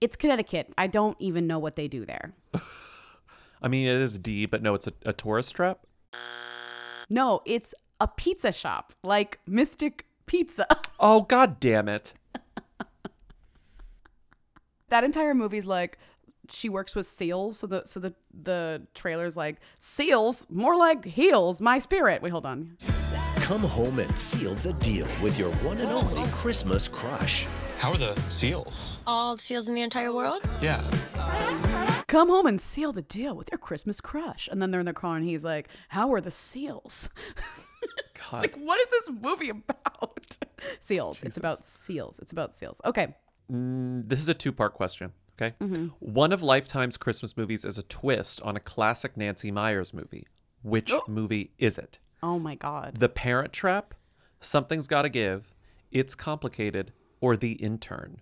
it's 0.00 0.16
Connecticut? 0.16 0.72
I 0.78 0.86
don't 0.86 1.16
even 1.20 1.46
know 1.46 1.58
what 1.58 1.76
they 1.76 1.88
do 1.88 2.04
there. 2.04 2.32
I 3.62 3.68
mean, 3.68 3.86
it 3.86 4.00
is 4.00 4.18
D, 4.18 4.46
but 4.46 4.62
no, 4.62 4.74
it's 4.74 4.86
a, 4.86 4.92
a 5.04 5.12
tourist 5.12 5.54
trap. 5.54 5.80
No, 7.10 7.40
it's 7.44 7.74
a 8.00 8.08
pizza 8.08 8.52
shop, 8.52 8.92
like 9.02 9.40
Mystic 9.46 10.06
Pizza. 10.26 10.66
Oh, 11.00 11.20
god 11.22 11.60
damn 11.60 11.88
it. 11.88 12.12
that 14.88 15.04
entire 15.04 15.32
movie's 15.34 15.64
like 15.66 15.96
she 16.50 16.68
works 16.68 16.96
with 16.96 17.06
seals 17.06 17.58
so 17.58 17.66
the 17.68 17.82
so 17.86 18.00
the 18.00 18.12
the 18.42 18.82
trailer's 18.94 19.36
like 19.36 19.58
seals 19.78 20.46
more 20.50 20.74
like 20.76 21.04
heels 21.04 21.60
my 21.60 21.78
spirit 21.78 22.20
wait 22.22 22.30
hold 22.30 22.46
on 22.46 22.76
Come 23.42 23.60
home 23.62 23.98
and 23.98 24.18
seal 24.18 24.54
the 24.56 24.72
deal 24.74 25.06
with 25.22 25.38
your 25.38 25.50
one 25.56 25.78
and 25.78 25.90
only 25.90 26.28
Christmas 26.32 26.86
crush. 26.86 27.46
How 27.78 27.92
are 27.92 27.96
the 27.96 28.14
seals? 28.28 28.98
All 29.06 29.36
the 29.36 29.42
seals 29.42 29.68
in 29.68 29.74
the 29.74 29.80
entire 29.80 30.12
world? 30.12 30.42
Yeah. 30.60 30.82
come 32.08 32.28
home 32.28 32.46
and 32.46 32.60
seal 32.60 32.92
the 32.92 33.02
deal 33.02 33.34
with 33.34 33.48
your 33.52 33.58
christmas 33.58 34.00
crush 34.00 34.48
and 34.50 34.60
then 34.60 34.70
they're 34.70 34.80
in 34.80 34.86
the 34.86 34.92
car 34.92 35.16
and 35.16 35.24
he's 35.28 35.44
like 35.44 35.68
how 35.88 36.12
are 36.12 36.20
the 36.20 36.30
seals 36.30 37.08
God. 37.36 37.44
like 38.32 38.56
what 38.56 38.80
is 38.80 38.90
this 38.90 39.10
movie 39.20 39.50
about 39.50 40.36
seals 40.80 41.22
it's 41.22 41.36
about 41.36 41.64
seals 41.64 42.18
it's 42.20 42.32
about 42.32 42.54
seals 42.54 42.80
okay 42.84 43.14
Mm, 43.50 44.08
this 44.08 44.20
is 44.20 44.28
a 44.28 44.34
two 44.34 44.52
part 44.52 44.74
question. 44.74 45.12
Okay. 45.40 45.54
Mm-hmm. 45.60 45.86
One 46.00 46.32
of 46.32 46.42
Lifetime's 46.42 46.96
Christmas 46.96 47.36
movies 47.36 47.64
is 47.64 47.78
a 47.78 47.82
twist 47.82 48.42
on 48.42 48.56
a 48.56 48.60
classic 48.60 49.16
Nancy 49.16 49.50
Meyers 49.50 49.94
movie. 49.94 50.26
Which 50.62 50.92
movie 51.06 51.52
is 51.58 51.78
it? 51.78 51.98
oh 52.20 52.38
my 52.38 52.56
god 52.56 52.96
The 52.98 53.08
Parent 53.08 53.52
Trap, 53.52 53.94
Something's 54.40 54.88
Gotta 54.88 55.08
Give, 55.08 55.54
It's 55.92 56.16
Complicated, 56.16 56.92
or 57.20 57.36
The 57.36 57.52
Intern 57.52 58.20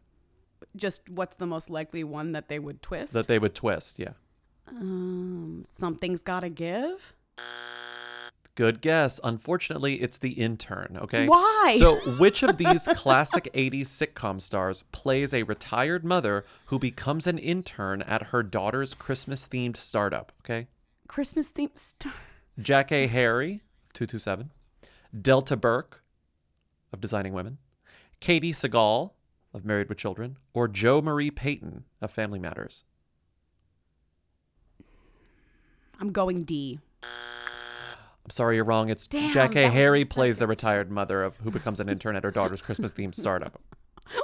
just 0.75 1.09
what's 1.09 1.39
the 1.39 1.47
most 1.47 1.71
likely 1.71 2.05
one 2.05 2.33
that 2.33 2.49
they 2.49 2.59
would 2.59 2.83
twist 2.83 3.15
that 3.15 3.27
they 3.27 3.39
would 3.39 3.55
twist? 3.55 3.99
Yeah. 3.99 4.13
um 4.69 5.65
something's 5.73 6.23
gotta 6.23 6.51
give 6.51 7.15
Good 8.57 8.81
guess. 8.81 9.21
Unfortunately, 9.23 10.01
it's 10.01 10.17
the 10.17 10.31
intern, 10.31 10.99
okay? 11.03 11.29
Why? 11.29 11.77
So, 11.79 11.97
which 12.17 12.43
of 12.43 12.57
these 12.57 12.89
classic 12.95 13.51
80s 13.55 13.83
sitcom 13.83 14.41
stars 14.41 14.83
plays 14.93 15.35
a 15.35 15.43
retired 15.43 16.05
mother 16.07 16.47
who 16.67 16.79
becomes 16.79 17.27
an 17.27 17.37
intern 17.37 18.01
at 18.03 18.29
her 18.29 18.43
daughter's 18.43 18.95
Christmas 18.95 19.47
themed 19.47 19.77
startup, 19.77 20.33
okay? 20.43 20.69
Christmas 21.07 21.53
themed 21.53 21.79
Star- 21.79 22.15
Jackée 22.61 23.11
Harry, 23.11 23.61
227, 23.93 24.51
Delta 25.21 25.57
Burke 25.57 26.03
of 26.95 27.01
Designing 27.03 27.35
Women, 27.35 27.59
Katey 28.23 28.53
Sagal 28.55 29.11
of 29.53 29.67
Married 29.67 29.91
with 29.91 29.99
Children, 29.99 30.39
or 30.55 30.67
Jo 30.67 31.03
Marie 31.03 31.31
Payton 31.31 31.85
of 32.01 32.11
Family 32.11 32.39
Matters. 32.39 32.85
I'm 36.01 36.11
going 36.11 36.41
D. 36.41 36.81
I'm 38.27 38.31
sorry, 38.31 38.57
you're 38.57 38.65
wrong. 38.65 38.91
It's 38.91 39.07
Damn, 39.07 39.33
Jackée 39.33 39.71
Harry 39.71 40.01
my 40.01 40.09
plays 40.09 40.39
the 40.39 40.49
retired 40.49 40.91
mother 40.91 41.23
of 41.23 41.37
who 41.37 41.51
becomes 41.53 41.79
an 41.79 41.89
intern 41.89 42.17
at 42.17 42.25
her 42.25 42.33
daughter's 42.33 42.61
Christmas 42.61 42.93
themed 42.93 43.15
startup. 43.15 43.61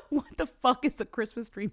What 0.09 0.37
the 0.37 0.47
fuck 0.47 0.85
is 0.85 0.97
the 0.97 1.04
Christmas 1.04 1.50
dream 1.50 1.71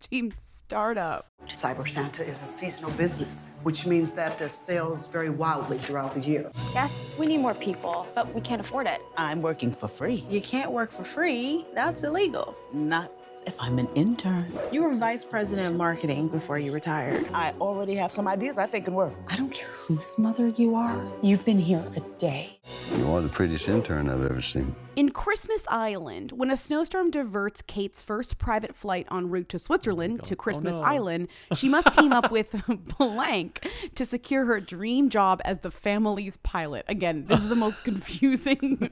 team 0.00 0.32
startup? 0.40 1.26
Cyber 1.46 1.86
Santa 1.88 2.24
is 2.24 2.42
a 2.42 2.46
seasonal 2.46 2.92
business, 2.92 3.44
which 3.64 3.86
means 3.86 4.12
that 4.12 4.38
the 4.38 4.48
sales 4.48 5.10
vary 5.10 5.30
wildly 5.30 5.78
throughout 5.78 6.14
the 6.14 6.20
year. 6.20 6.48
Yes, 6.74 7.04
we 7.18 7.26
need 7.26 7.38
more 7.38 7.54
people, 7.54 8.06
but 8.14 8.32
we 8.32 8.40
can't 8.40 8.60
afford 8.60 8.86
it. 8.86 9.00
I'm 9.16 9.42
working 9.42 9.72
for 9.72 9.88
free. 9.88 10.24
You 10.30 10.40
can't 10.40 10.70
work 10.70 10.92
for 10.92 11.02
free. 11.02 11.66
That's 11.74 12.04
illegal. 12.04 12.56
Not 12.72 13.10
if 13.46 13.60
I'm 13.60 13.78
an 13.78 13.88
intern. 13.94 14.46
You 14.72 14.82
were 14.82 14.94
vice 14.94 15.24
president 15.24 15.68
of 15.68 15.74
marketing 15.74 16.28
before 16.28 16.58
you 16.58 16.72
retired. 16.72 17.26
I 17.32 17.52
already 17.60 17.94
have 17.96 18.12
some 18.12 18.26
ideas 18.28 18.58
I 18.58 18.66
think 18.66 18.86
can 18.86 18.94
work. 18.94 19.14
I 19.28 19.36
don't 19.36 19.52
care 19.52 19.68
whose 19.68 20.18
mother 20.18 20.48
you 20.48 20.74
are. 20.74 21.02
You've 21.22 21.44
been 21.44 21.58
here 21.58 21.84
a 21.96 22.00
day. 22.18 22.53
You 22.96 23.10
are 23.12 23.20
the 23.20 23.28
prettiest 23.28 23.68
intern 23.68 24.08
I've 24.08 24.24
ever 24.24 24.40
seen. 24.40 24.74
In 24.96 25.10
Christmas 25.10 25.66
Island, 25.68 26.32
when 26.32 26.50
a 26.50 26.56
snowstorm 26.56 27.10
diverts 27.10 27.60
Kate's 27.62 28.00
first 28.00 28.38
private 28.38 28.74
flight 28.76 29.08
en 29.10 29.28
route 29.28 29.48
to 29.48 29.58
Switzerland 29.58 30.20
oh 30.22 30.26
to 30.26 30.34
oh, 30.34 30.36
Christmas 30.36 30.76
no. 30.76 30.82
Island, 30.82 31.28
she 31.54 31.68
must 31.68 31.98
team 31.98 32.12
up 32.12 32.30
with 32.30 32.54
Blank 32.98 33.68
to 33.96 34.06
secure 34.06 34.44
her 34.44 34.60
dream 34.60 35.08
job 35.10 35.42
as 35.44 35.58
the 35.58 35.70
family's 35.72 36.36
pilot. 36.38 36.84
Again, 36.88 37.26
this 37.26 37.40
is 37.40 37.48
the 37.48 37.56
most 37.56 37.82
confusing. 37.84 38.88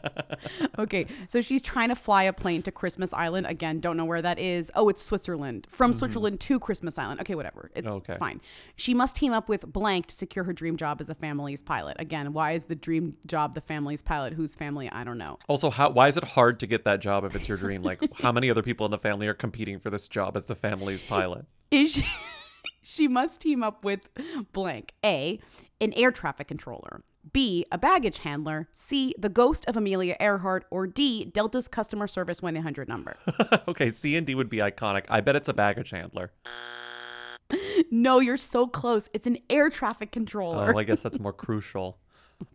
okay, 0.78 1.06
so 1.28 1.40
she's 1.40 1.62
trying 1.62 1.90
to 1.90 1.94
fly 1.94 2.24
a 2.24 2.32
plane 2.32 2.62
to 2.62 2.72
Christmas 2.72 3.12
Island. 3.12 3.46
Again, 3.46 3.78
don't 3.78 3.96
know 3.96 4.04
where 4.04 4.22
that 4.22 4.40
is. 4.40 4.72
Oh, 4.74 4.88
it's 4.88 5.04
Switzerland. 5.04 5.68
From 5.70 5.92
mm-hmm. 5.92 5.98
Switzerland 5.98 6.40
to 6.40 6.58
Christmas 6.58 6.98
Island. 6.98 7.20
Okay, 7.20 7.36
whatever. 7.36 7.70
It's 7.76 7.86
Okay. 7.86 8.16
fine. 8.18 8.40
She 8.74 8.92
must 8.92 9.14
team 9.14 9.32
up 9.32 9.48
with 9.48 9.72
Blank 9.72 10.08
to 10.08 10.14
secure 10.14 10.44
her 10.44 10.52
dream 10.52 10.76
job 10.76 11.00
as 11.00 11.06
the 11.06 11.14
family's 11.14 11.62
pilot. 11.62 11.96
Again, 12.00 12.32
why 12.32 12.52
is 12.52 12.66
the 12.66 12.74
dream 12.82 13.16
job 13.26 13.54
the 13.54 13.60
family's 13.60 14.02
pilot? 14.02 14.34
Whose 14.34 14.54
family? 14.54 14.90
I 14.90 15.04
don't 15.04 15.18
know. 15.18 15.38
Also, 15.48 15.70
how 15.70 15.90
why 15.90 16.08
is 16.08 16.16
it 16.16 16.24
hard 16.24 16.60
to 16.60 16.66
get 16.66 16.84
that 16.84 17.00
job 17.00 17.24
if 17.24 17.34
it's 17.34 17.48
your 17.48 17.58
dream? 17.58 17.82
Like, 17.82 18.02
how 18.20 18.32
many 18.32 18.50
other 18.50 18.62
people 18.62 18.84
in 18.86 18.90
the 18.90 18.98
family 18.98 19.26
are 19.28 19.34
competing 19.34 19.78
for 19.78 19.88
this 19.90 20.08
job 20.08 20.36
as 20.36 20.44
the 20.46 20.54
family's 20.54 21.02
pilot? 21.02 21.46
is 21.70 21.92
she, 21.92 22.06
she 22.82 23.08
must 23.08 23.40
team 23.40 23.62
up 23.62 23.84
with 23.84 24.08
blank 24.52 24.92
a 25.04 25.40
an 25.80 25.92
air 25.94 26.10
traffic 26.12 26.46
controller 26.48 27.02
b 27.32 27.64
a 27.72 27.78
baggage 27.78 28.18
handler 28.18 28.68
c 28.72 29.14
the 29.18 29.28
ghost 29.30 29.64
of 29.66 29.76
amelia 29.76 30.14
earhart 30.20 30.64
or 30.70 30.86
d 30.86 31.24
delta's 31.24 31.66
customer 31.68 32.06
service 32.06 32.40
1-800 32.40 32.88
number 32.88 33.16
okay, 33.68 33.88
C 33.90 34.16
and 34.16 34.26
D 34.26 34.34
would 34.34 34.50
be 34.50 34.58
iconic. 34.58 35.04
I 35.08 35.20
bet 35.22 35.34
it's 35.36 35.48
a 35.48 35.54
baggage 35.54 35.90
handler. 35.90 36.30
no 37.90 38.20
you're 38.20 38.36
so 38.36 38.66
close 38.66 39.08
it's 39.12 39.26
an 39.26 39.38
air 39.50 39.68
traffic 39.70 40.10
controller 40.12 40.72
Oh, 40.74 40.78
I 40.78 40.84
guess 40.84 41.02
that's 41.02 41.18
more 41.18 41.32
crucial 41.32 41.98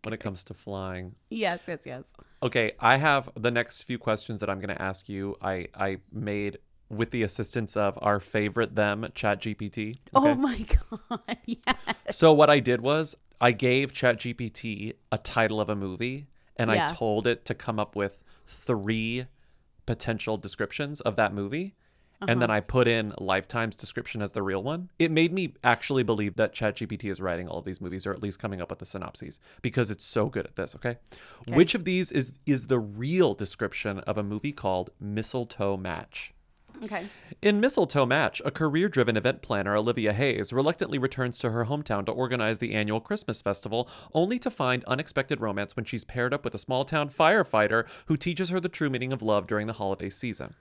when 0.03 0.13
it 0.13 0.19
comes 0.19 0.43
to 0.45 0.53
flying. 0.53 1.15
yes 1.29 1.65
yes 1.67 1.85
yes 1.85 2.15
Okay, 2.43 2.73
I 2.79 2.97
have 2.97 3.29
the 3.35 3.49
next 3.51 3.81
few 3.83 3.97
questions 3.97 4.39
that 4.41 4.49
I'm 4.49 4.59
going 4.59 4.75
to 4.75 4.81
ask 4.81 5.09
you. 5.09 5.35
I 5.41 5.67
I 5.73 5.97
made 6.11 6.57
with 6.89 7.11
the 7.11 7.23
assistance 7.23 7.75
of 7.75 7.97
our 8.01 8.19
favorite 8.19 8.75
them, 8.75 9.01
ChatGPT. 9.13 9.97
oh 10.15 10.31
okay? 10.31 10.39
my 10.39 10.65
god 10.99 11.37
yes 11.45 11.65
So 12.11 12.31
what 12.33 12.49
I 12.49 12.59
did 12.59 12.81
was 12.81 13.15
I 13.41 13.51
gave 13.51 13.91
ChatGPT 13.93 14.93
a 15.11 15.17
title 15.17 15.59
of 15.59 15.69
a 15.69 15.75
movie 15.75 16.27
and 16.55 16.71
Yeah. 16.71 16.89
I 16.89 16.93
told 16.93 17.27
it 17.27 17.43
to 17.45 17.53
come 17.53 17.79
up 17.79 17.95
with 17.95 18.23
three 18.47 19.25
potential 19.85 20.37
descriptions 20.37 21.01
of 21.01 21.15
that 21.17 21.33
movie. 21.33 21.75
And 22.21 22.41
then 22.41 22.49
Uh-huh. 22.49 22.57
I 22.57 22.61
put 22.61 22.87
in 22.87 23.13
Lifetime's 23.19 23.75
description 23.75 24.21
as 24.23 24.31
the 24.31 24.41
real 24.41 24.63
one. 24.63 24.89
It 24.97 25.11
made 25.11 25.31
me 25.31 25.53
actually 25.63 26.03
believe 26.03 26.35
that 26.37 26.53
ChatGPT 26.55 27.11
is 27.11 27.21
writing 27.21 27.47
all 27.47 27.59
of 27.59 27.65
these 27.65 27.79
movies, 27.79 28.07
or 28.07 28.11
at 28.13 28.23
least 28.23 28.39
coming 28.39 28.59
up 28.61 28.69
with 28.71 28.79
the 28.79 28.85
synopses, 28.85 29.39
because 29.61 29.91
it's 29.91 30.03
so 30.05 30.27
good 30.27 30.45
at 30.45 30.55
this. 30.55 30.75
Okay, 30.75 30.97
which 31.47 31.75
of 31.75 31.85
these 31.85 32.11
is 32.11 32.33
is 32.45 32.67
the 32.67 32.79
real 32.79 33.33
description 33.35 33.99
of 33.99 34.17
a 34.17 34.23
movie 34.23 34.51
called 34.51 34.89
Mistletoe 34.99 35.77
Match? 35.77 36.33
okay 36.83 37.07
In 37.41 37.59
Mistletoe 37.59 38.05
Match, 38.05 38.39
a 38.45 38.51
career 38.51 38.87
driven 38.87 39.17
event 39.17 39.41
planner, 39.41 39.75
Olivia 39.75 40.13
Hayes, 40.13 40.53
reluctantly 40.53 40.97
returns 40.99 41.39
to 41.39 41.49
her 41.51 41.65
hometown 41.65 42.05
to 42.05 42.11
organize 42.11 42.59
the 42.59 42.73
annual 42.75 42.99
Christmas 42.99 43.41
festival, 43.41 43.89
only 44.13 44.37
to 44.39 44.49
find 44.51 44.83
unexpected 44.85 45.39
romance 45.41 45.75
when 45.75 45.85
she's 45.85 46.03
paired 46.05 46.33
up 46.33 46.43
with 46.45 46.53
a 46.55 46.59
small 46.59 46.83
town 46.85 47.09
firefighter 47.09 47.85
who 48.07 48.17
teaches 48.17 48.49
her 48.49 48.59
the 48.59 48.69
true 48.69 48.89
meaning 48.89 49.11
of 49.13 49.21
love 49.23 49.47
during 49.47 49.65
the 49.67 49.73
holiday 49.73 50.09
season. 50.09 50.53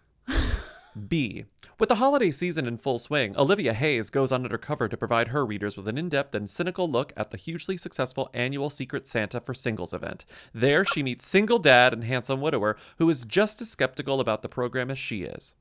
B. 0.97 1.45
With 1.79 1.91
the 1.91 1.97
holiday 1.97 2.31
season 2.31 2.67
in 2.67 2.79
full 2.79 2.99
swing, 2.99 3.37
Olivia 3.37 3.75
Hayes 3.75 4.09
goes 4.09 4.33
on 4.33 4.45
undercover 4.45 4.89
to 4.89 4.97
provide 4.97 5.29
her 5.29 5.45
readers 5.45 5.77
with 5.77 5.87
an 5.89 5.99
in 5.99 6.09
depth 6.09 6.35
and 6.35 6.49
cynical 6.49 6.91
look 6.91 7.13
at 7.17 7.31
the 7.31 7.37
hugely 7.37 7.77
successful 7.77 8.31
annual 8.33 8.71
Secret 8.71 9.07
Santa 9.07 9.41
for 9.41 9.53
Singles 9.53 9.93
event. 9.93 10.25
There, 10.55 10.87
she 10.87 11.03
meets 11.03 11.27
single 11.27 11.59
dad 11.59 11.93
and 11.93 12.05
handsome 12.05 12.41
widower 12.41 12.79
who 12.99 13.11
is 13.11 13.27
just 13.27 13.61
as 13.61 13.71
skeptical 13.71 14.21
about 14.21 14.41
the 14.41 14.49
program 14.49 14.91
as 14.91 14.99
she 14.99 15.23
is. 15.25 15.55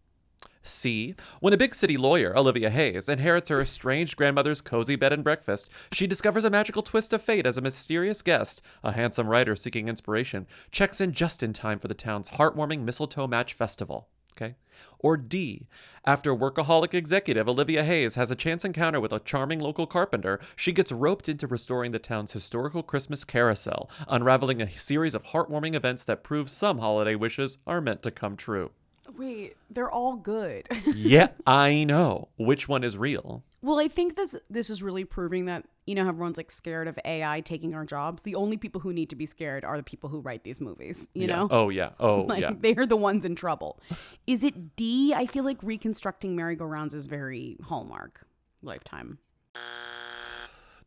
C. 0.64 1.16
When 1.42 1.54
a 1.54 1.58
big 1.58 1.76
city 1.76 1.98
lawyer, 1.98 2.36
Olivia 2.36 2.70
Hayes, 2.70 3.10
inherits 3.10 3.50
her 3.50 3.60
estranged 3.60 4.16
grandmother's 4.16 4.62
cozy 4.62 4.96
bed 4.96 5.14
and 5.14 5.24
breakfast, 5.24 5.70
she 5.92 6.08
discovers 6.08 6.46
a 6.46 6.50
magical 6.50 6.82
twist 6.82 7.14
of 7.14 7.22
fate 7.22 7.46
as 7.46 7.58
a 7.58 7.62
mysterious 7.62 8.22
guest, 8.22 8.62
a 8.84 8.94
handsome 8.94 9.28
writer 9.28 9.56
seeking 9.56 9.88
inspiration, 9.88 10.48
checks 10.72 11.02
in 11.02 11.12
just 11.12 11.44
in 11.44 11.52
time 11.54 11.78
for 11.78 11.88
the 11.88 11.94
town's 11.94 12.30
heartwarming 12.30 12.84
mistletoe 12.84 13.28
match 13.28 13.54
festival. 13.54 14.08
Okay. 14.38 14.56
Or 15.00 15.16
D. 15.16 15.68
After 16.06 16.36
workaholic 16.36 16.94
executive 16.94 17.48
Olivia 17.48 17.84
Hayes 17.84 18.16
has 18.16 18.30
a 18.30 18.36
chance 18.36 18.66
encounter 18.66 19.00
with 19.00 19.14
a 19.14 19.20
charming 19.20 19.60
local 19.60 19.88
carpenter, 19.88 20.40
she 20.56 20.74
gets 20.74 20.92
roped 20.92 21.30
into 21.30 21.48
restoring 21.48 21.92
the 21.92 22.00
town's 22.00 22.34
historical 22.34 22.84
Christmas 22.84 23.24
carousel, 23.24 23.90
unraveling 24.10 24.62
a 24.62 24.72
series 24.78 25.16
of 25.16 25.24
heartwarming 25.24 25.74
events 25.74 26.04
that 26.04 26.24
prove 26.24 26.50
some 26.50 26.80
holiday 26.80 27.16
wishes 27.16 27.58
are 27.66 27.80
meant 27.80 28.02
to 28.04 28.12
come 28.12 28.36
true. 28.36 28.72
wait 29.18 29.56
they're 29.70 29.92
all 29.92 30.16
good 30.16 30.68
yeah, 30.94 31.30
I 31.48 31.84
know. 31.86 32.30
Which 32.38 32.68
one 32.68 32.84
is 32.84 32.98
real? 32.98 33.44
Well, 33.62 33.80
I 33.80 33.88
think 33.88 34.16
this 34.16 34.36
this 34.50 34.70
is 34.70 34.84
really 34.84 35.06
proving 35.06 35.46
that 35.46 35.66
you 35.86 35.94
know 35.94 36.04
how 36.04 36.10
everyone's 36.10 36.38
like 36.38 36.52
scared 36.52 36.88
of 36.88 36.98
AI 37.06 37.42
taking 37.42 37.76
our 37.76 37.86
jobs. 37.86 38.24
The 38.24 38.36
only 38.36 38.58
people 38.58 38.82
who 38.82 38.92
need 38.92 39.10
to 39.12 39.16
be 39.16 39.26
scared 39.26 39.64
are 39.64 39.78
the 39.78 39.84
people 39.84 40.10
who 40.10 40.20
write 40.20 40.44
these 40.44 40.60
movies. 40.60 41.10
You 41.14 41.28
Yeah. 41.28 41.36
know? 41.36 41.48
Oh, 41.52 41.70
yeah. 41.70 41.92
Oh, 42.00 42.22
like, 42.28 42.42
yeah. 42.42 42.54
They're 42.58 42.88
the 42.88 42.96
ones 42.98 43.24
in 43.24 43.36
trouble. 43.36 43.80
Is 44.26 44.44
it 44.44 44.76
D? 44.76 45.14
I 45.14 45.26
feel 45.28 45.44
like 45.44 45.62
reconstructing 45.62 46.36
merry-go-rounds 46.36 46.94
is 46.94 47.06
very 47.08 47.58
Hallmark, 47.64 48.26
Lifetime. 48.64 49.20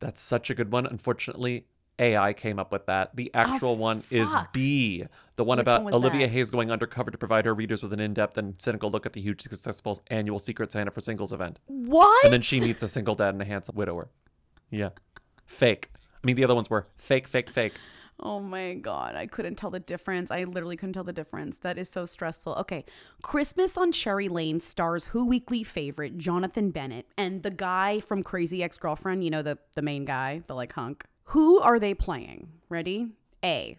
That's 0.00 0.20
such 0.20 0.50
a 0.50 0.54
good 0.54 0.72
one. 0.72 0.87
Unfortunately, 0.87 1.66
AI 1.98 2.32
came 2.32 2.58
up 2.58 2.70
with 2.70 2.87
that. 2.87 3.14
The 3.16 3.30
actual 3.34 3.70
oh, 3.70 3.74
one 3.74 4.02
is. 4.11 4.32
B, 4.52 5.04
the 5.37 5.44
one 5.44 5.58
Which 5.58 5.64
about 5.64 5.84
one 5.84 5.94
Olivia 5.94 6.26
that? 6.26 6.32
Hayes 6.32 6.50
going 6.50 6.70
undercover 6.70 7.11
to 7.11 7.18
provide 7.18 7.44
her 7.44 7.54
readers 7.54 7.82
with 7.82 7.92
an 7.92 8.00
in-depth 8.00 8.38
and 8.38 8.54
cynical 8.58 8.90
look 8.90 9.06
at 9.06 9.12
the 9.12 9.20
huge 9.20 9.42
successful 9.42 10.00
annual 10.08 10.38
Secret 10.38 10.70
Santa 10.72 10.90
for 10.90 11.00
Singles 11.00 11.32
event. 11.32 11.58
What? 11.66 12.24
And 12.24 12.32
then 12.32 12.42
she 12.42 12.61
meets 12.61 12.82
a 12.82 12.88
single 12.88 13.14
dad 13.14 13.30
and 13.34 13.42
a 13.42 13.44
handsome 13.44 13.74
widower. 13.76 14.08
Yeah. 14.70 14.90
Fake. 15.46 15.90
I 15.96 16.26
mean, 16.26 16.37
the 16.37 16.44
other 16.44 16.54
ones 16.54 16.68
were 16.68 16.87
fake, 16.96 17.26
fake, 17.26 17.50
fake. 17.50 17.74
Oh 18.20 18.40
my 18.40 18.74
god, 18.74 19.14
I 19.14 19.26
couldn't 19.26 19.54
tell 19.54 19.70
the 19.70 19.78
difference. 19.78 20.33
I 20.33 20.42
literally 20.42 20.76
couldn't 20.76 20.94
tell 20.94 21.04
the 21.04 21.12
difference. 21.12 21.59
That 21.59 21.78
is 21.78 21.88
so 21.88 22.04
stressful. 22.04 22.57
Okay, 22.57 22.85
Christmas 23.22 23.76
on 23.76 23.92
Cherry 23.92 24.28
Lane 24.28 24.59
stars 24.59 25.07
Who 25.07 25.24
Weekly 25.24 25.62
favorite 25.62 26.18
Jonathan 26.18 26.70
Bennett 26.70 27.07
and 27.16 27.44
the 27.44 27.52
guy 27.52 28.00
from 28.00 28.24
Crazy 28.24 28.62
Ex-Girlfriend, 28.62 29.22
you 29.22 29.31
know 29.31 29.42
the 29.42 29.59
the 29.74 29.83
main 29.83 30.04
guy, 30.04 30.42
the 30.48 30.54
like 30.54 30.72
hunk. 30.72 31.04
Who 31.26 31.61
are 31.61 31.78
they 31.78 31.94
playing? 31.94 32.48
Ready? 32.68 33.12
A. 33.44 33.76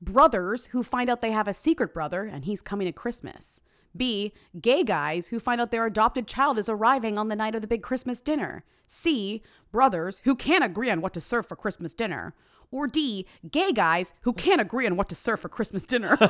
Brothers 0.00 0.66
who 0.66 0.84
find 0.84 1.10
out 1.10 1.20
they 1.20 1.32
have 1.32 1.48
a 1.48 1.54
secret 1.54 1.92
brother 1.92 2.22
and 2.24 2.44
he's 2.44 2.62
coming 2.62 2.86
at 2.86 2.94
Christmas. 2.94 3.60
B. 3.96 4.32
Gay 4.60 4.82
guys 4.82 5.28
who 5.28 5.38
find 5.38 5.60
out 5.60 5.70
their 5.70 5.86
adopted 5.86 6.26
child 6.26 6.58
is 6.58 6.68
arriving 6.68 7.18
on 7.18 7.28
the 7.28 7.36
night 7.36 7.54
of 7.54 7.60
the 7.60 7.68
big 7.68 7.82
Christmas 7.82 8.20
dinner. 8.20 8.64
C. 8.86 9.42
Brothers 9.72 10.20
who 10.24 10.34
can't 10.34 10.64
agree 10.64 10.90
on 10.90 11.00
what 11.00 11.12
to 11.14 11.20
serve 11.20 11.46
for 11.46 11.56
Christmas 11.56 11.94
dinner. 11.94 12.34
Or 12.74 12.88
D, 12.88 13.24
gay 13.48 13.70
guys 13.70 14.14
who 14.22 14.32
can't 14.32 14.60
agree 14.60 14.84
on 14.84 14.96
what 14.96 15.08
to 15.10 15.14
serve 15.14 15.38
for 15.38 15.48
Christmas 15.48 15.84
dinner. 15.84 16.18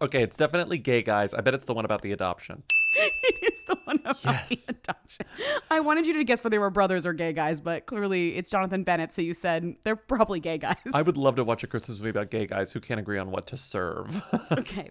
Okay, 0.00 0.22
it's 0.22 0.36
definitely 0.36 0.78
gay 0.78 1.02
guys. 1.02 1.34
I 1.34 1.40
bet 1.42 1.54
it's 1.54 1.66
the 1.66 1.74
one 1.74 1.84
about 1.84 2.02
the 2.02 2.12
adoption. 2.12 2.62
it 2.96 3.52
is 3.52 3.64
the 3.64 3.76
one 3.84 4.00
about 4.04 4.48
the 4.48 4.58
adoption. 4.68 5.26
I 5.70 5.80
wanted 5.80 6.06
you 6.06 6.14
to 6.14 6.24
guess 6.24 6.40
whether 6.40 6.54
they 6.54 6.58
were 6.58 6.70
brothers 6.70 7.04
or 7.04 7.12
gay 7.12 7.32
guys, 7.32 7.60
but 7.60 7.86
clearly 7.86 8.36
it's 8.36 8.50
Jonathan 8.50 8.84
Bennett, 8.84 9.12
so 9.12 9.20
you 9.22 9.34
said 9.34 9.76
they're 9.84 9.96
probably 9.96 10.40
gay 10.40 10.58
guys. 10.58 10.76
I 10.94 11.02
would 11.02 11.16
love 11.16 11.36
to 11.36 11.44
watch 11.44 11.62
a 11.62 11.66
Christmas 11.66 11.98
movie 11.98 12.10
about 12.10 12.30
gay 12.30 12.46
guys 12.46 12.72
who 12.72 12.80
can't 12.80 12.98
agree 12.98 13.18
on 13.18 13.30
what 13.30 13.46
to 13.48 13.56
serve. 13.56 14.22
okay. 14.52 14.90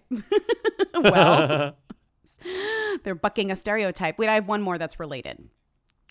well, 0.94 1.76
they're 3.02 3.14
bucking 3.14 3.50
a 3.50 3.56
stereotype. 3.56 4.18
Wait, 4.18 4.28
I 4.28 4.34
have 4.34 4.48
one 4.48 4.62
more 4.62 4.78
that's 4.78 5.00
related. 5.00 5.48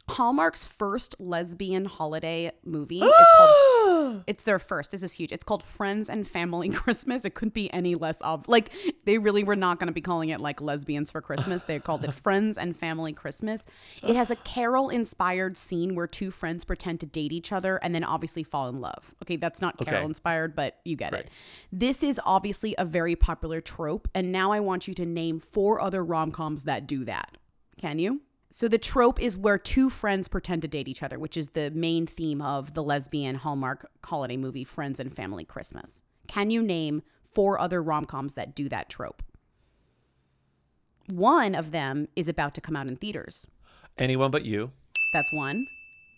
Hallmark's 0.10 0.66
first 0.66 1.16
lesbian 1.18 1.86
holiday 1.86 2.52
movie 2.64 3.02
is 3.02 3.28
called 3.38 3.56
It's 4.28 4.44
their 4.44 4.60
first. 4.60 4.92
This 4.92 5.04
is 5.04 5.14
huge. 5.14 5.32
It's 5.32 5.44
called 5.44 5.64
Friends 5.64 6.10
and 6.10 6.28
Family 6.28 6.70
Christmas. 6.82 7.26
It 7.26 7.34
couldn't 7.36 7.54
be 7.54 7.72
any 7.74 7.96
less 7.96 8.22
ob 8.22 8.48
like 8.48 8.72
they 9.06 9.18
really 9.18 9.44
were 9.44 9.56
not 9.56 9.80
going 9.80 9.88
to 9.88 9.94
be 9.94 10.02
calling 10.02 10.30
it 10.30 10.40
like 10.40 10.62
lesbians 10.62 11.12
for 11.12 11.22
Christmas. 11.22 11.64
They 11.64 11.80
called 11.80 12.04
it 12.04 12.14
Friends 12.26 12.58
and 12.58 12.76
Family 12.76 13.14
Christmas. 13.14 13.66
It 14.04 14.16
has 14.16 14.32
a 14.32 14.36
carol 14.38 14.90
inspired 14.90 15.58
scene 15.58 15.96
where 15.96 16.08
two 16.08 16.32
friends 16.32 16.66
pretend 16.66 17.00
to 17.02 17.06
date 17.06 17.32
each 17.32 17.52
other 17.52 17.78
and 17.78 17.94
then 17.94 18.04
obviously 18.04 18.44
fall 18.44 18.70
in 18.70 18.80
love. 18.82 19.14
Okay, 19.24 19.36
that's 19.36 19.62
not 19.62 19.76
Okay. 19.82 19.92
carol 19.92 20.06
inspired, 20.08 20.56
but 20.56 20.80
you 20.86 20.96
get 20.96 21.14
Right. 21.14 21.26
it. 21.26 21.30
This 21.72 22.02
is 22.04 22.20
obviously 22.26 22.76
a 22.78 22.86
very 22.86 23.16
popular 23.16 23.62
trope, 23.62 24.08
and 24.16 24.32
now 24.32 24.52
I 24.52 24.60
want 24.60 24.88
you 24.88 24.94
to 24.96 25.06
name 25.06 25.40
four 25.40 25.82
other 25.82 26.04
rom 26.04 26.32
coms 26.32 26.64
that 26.64 26.88
do 26.88 27.06
that. 27.06 27.38
Can 27.78 28.00
you? 28.00 28.22
So 28.56 28.70
the 28.70 28.78
trope 28.78 29.22
is 29.22 29.36
where 29.36 29.58
two 29.58 29.90
friends 29.90 30.30
pretend 30.30 30.62
to 30.62 30.70
date 30.70 30.88
each 30.88 31.04
other, 31.04 31.20
which 31.20 31.36
is 31.36 31.50
the 31.50 31.72
main 31.72 32.08
theme 32.08 32.42
of 32.42 32.74
the 32.74 32.82
lesbian 32.82 33.36
Hallmark 33.36 33.92
holiday 34.02 34.38
movie 34.38 34.64
Friends 34.64 34.98
and 34.98 35.14
Family 35.14 35.44
Christmas. 35.44 36.04
Can 36.30 36.50
you 36.50 36.64
name 36.64 37.04
four 37.34 37.60
other 37.60 37.84
rom 37.84 38.06
coms 38.06 38.36
that 38.36 38.56
do 38.56 38.70
that 38.70 38.88
trope? 38.88 39.22
One 41.12 41.54
of 41.54 41.72
them 41.72 42.08
is 42.16 42.30
about 42.30 42.56
to 42.56 42.62
come 42.62 42.78
out 42.78 42.88
in 42.88 42.96
theaters. 42.96 43.46
Anyone 43.98 44.32
but 44.32 44.46
you. 44.46 44.72
That's 45.12 45.34
one. 45.34 45.68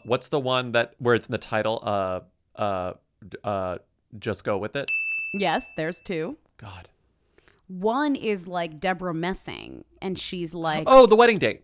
What's 0.06 0.28
the 0.28 0.40
one 0.40 0.74
that 0.74 0.94
where 1.00 1.16
it's 1.16 1.26
in 1.26 1.32
the 1.32 1.40
title? 1.40 1.80
Uh, 1.82 2.20
uh, 2.56 2.94
uh, 3.44 3.80
just 4.20 4.44
go 4.44 4.60
with 4.60 4.76
it. 4.76 4.88
Yes, 5.34 5.68
there's 5.76 6.00
two. 6.06 6.38
God. 6.58 6.88
One 7.68 8.16
is 8.16 8.48
like 8.48 8.80
Debra 8.80 9.16
Messing, 9.16 9.86
and 10.04 10.20
she's 10.20 10.54
like, 10.54 10.84
Oh, 10.86 11.08
the 11.08 11.16
wedding 11.16 11.40
date. 11.40 11.64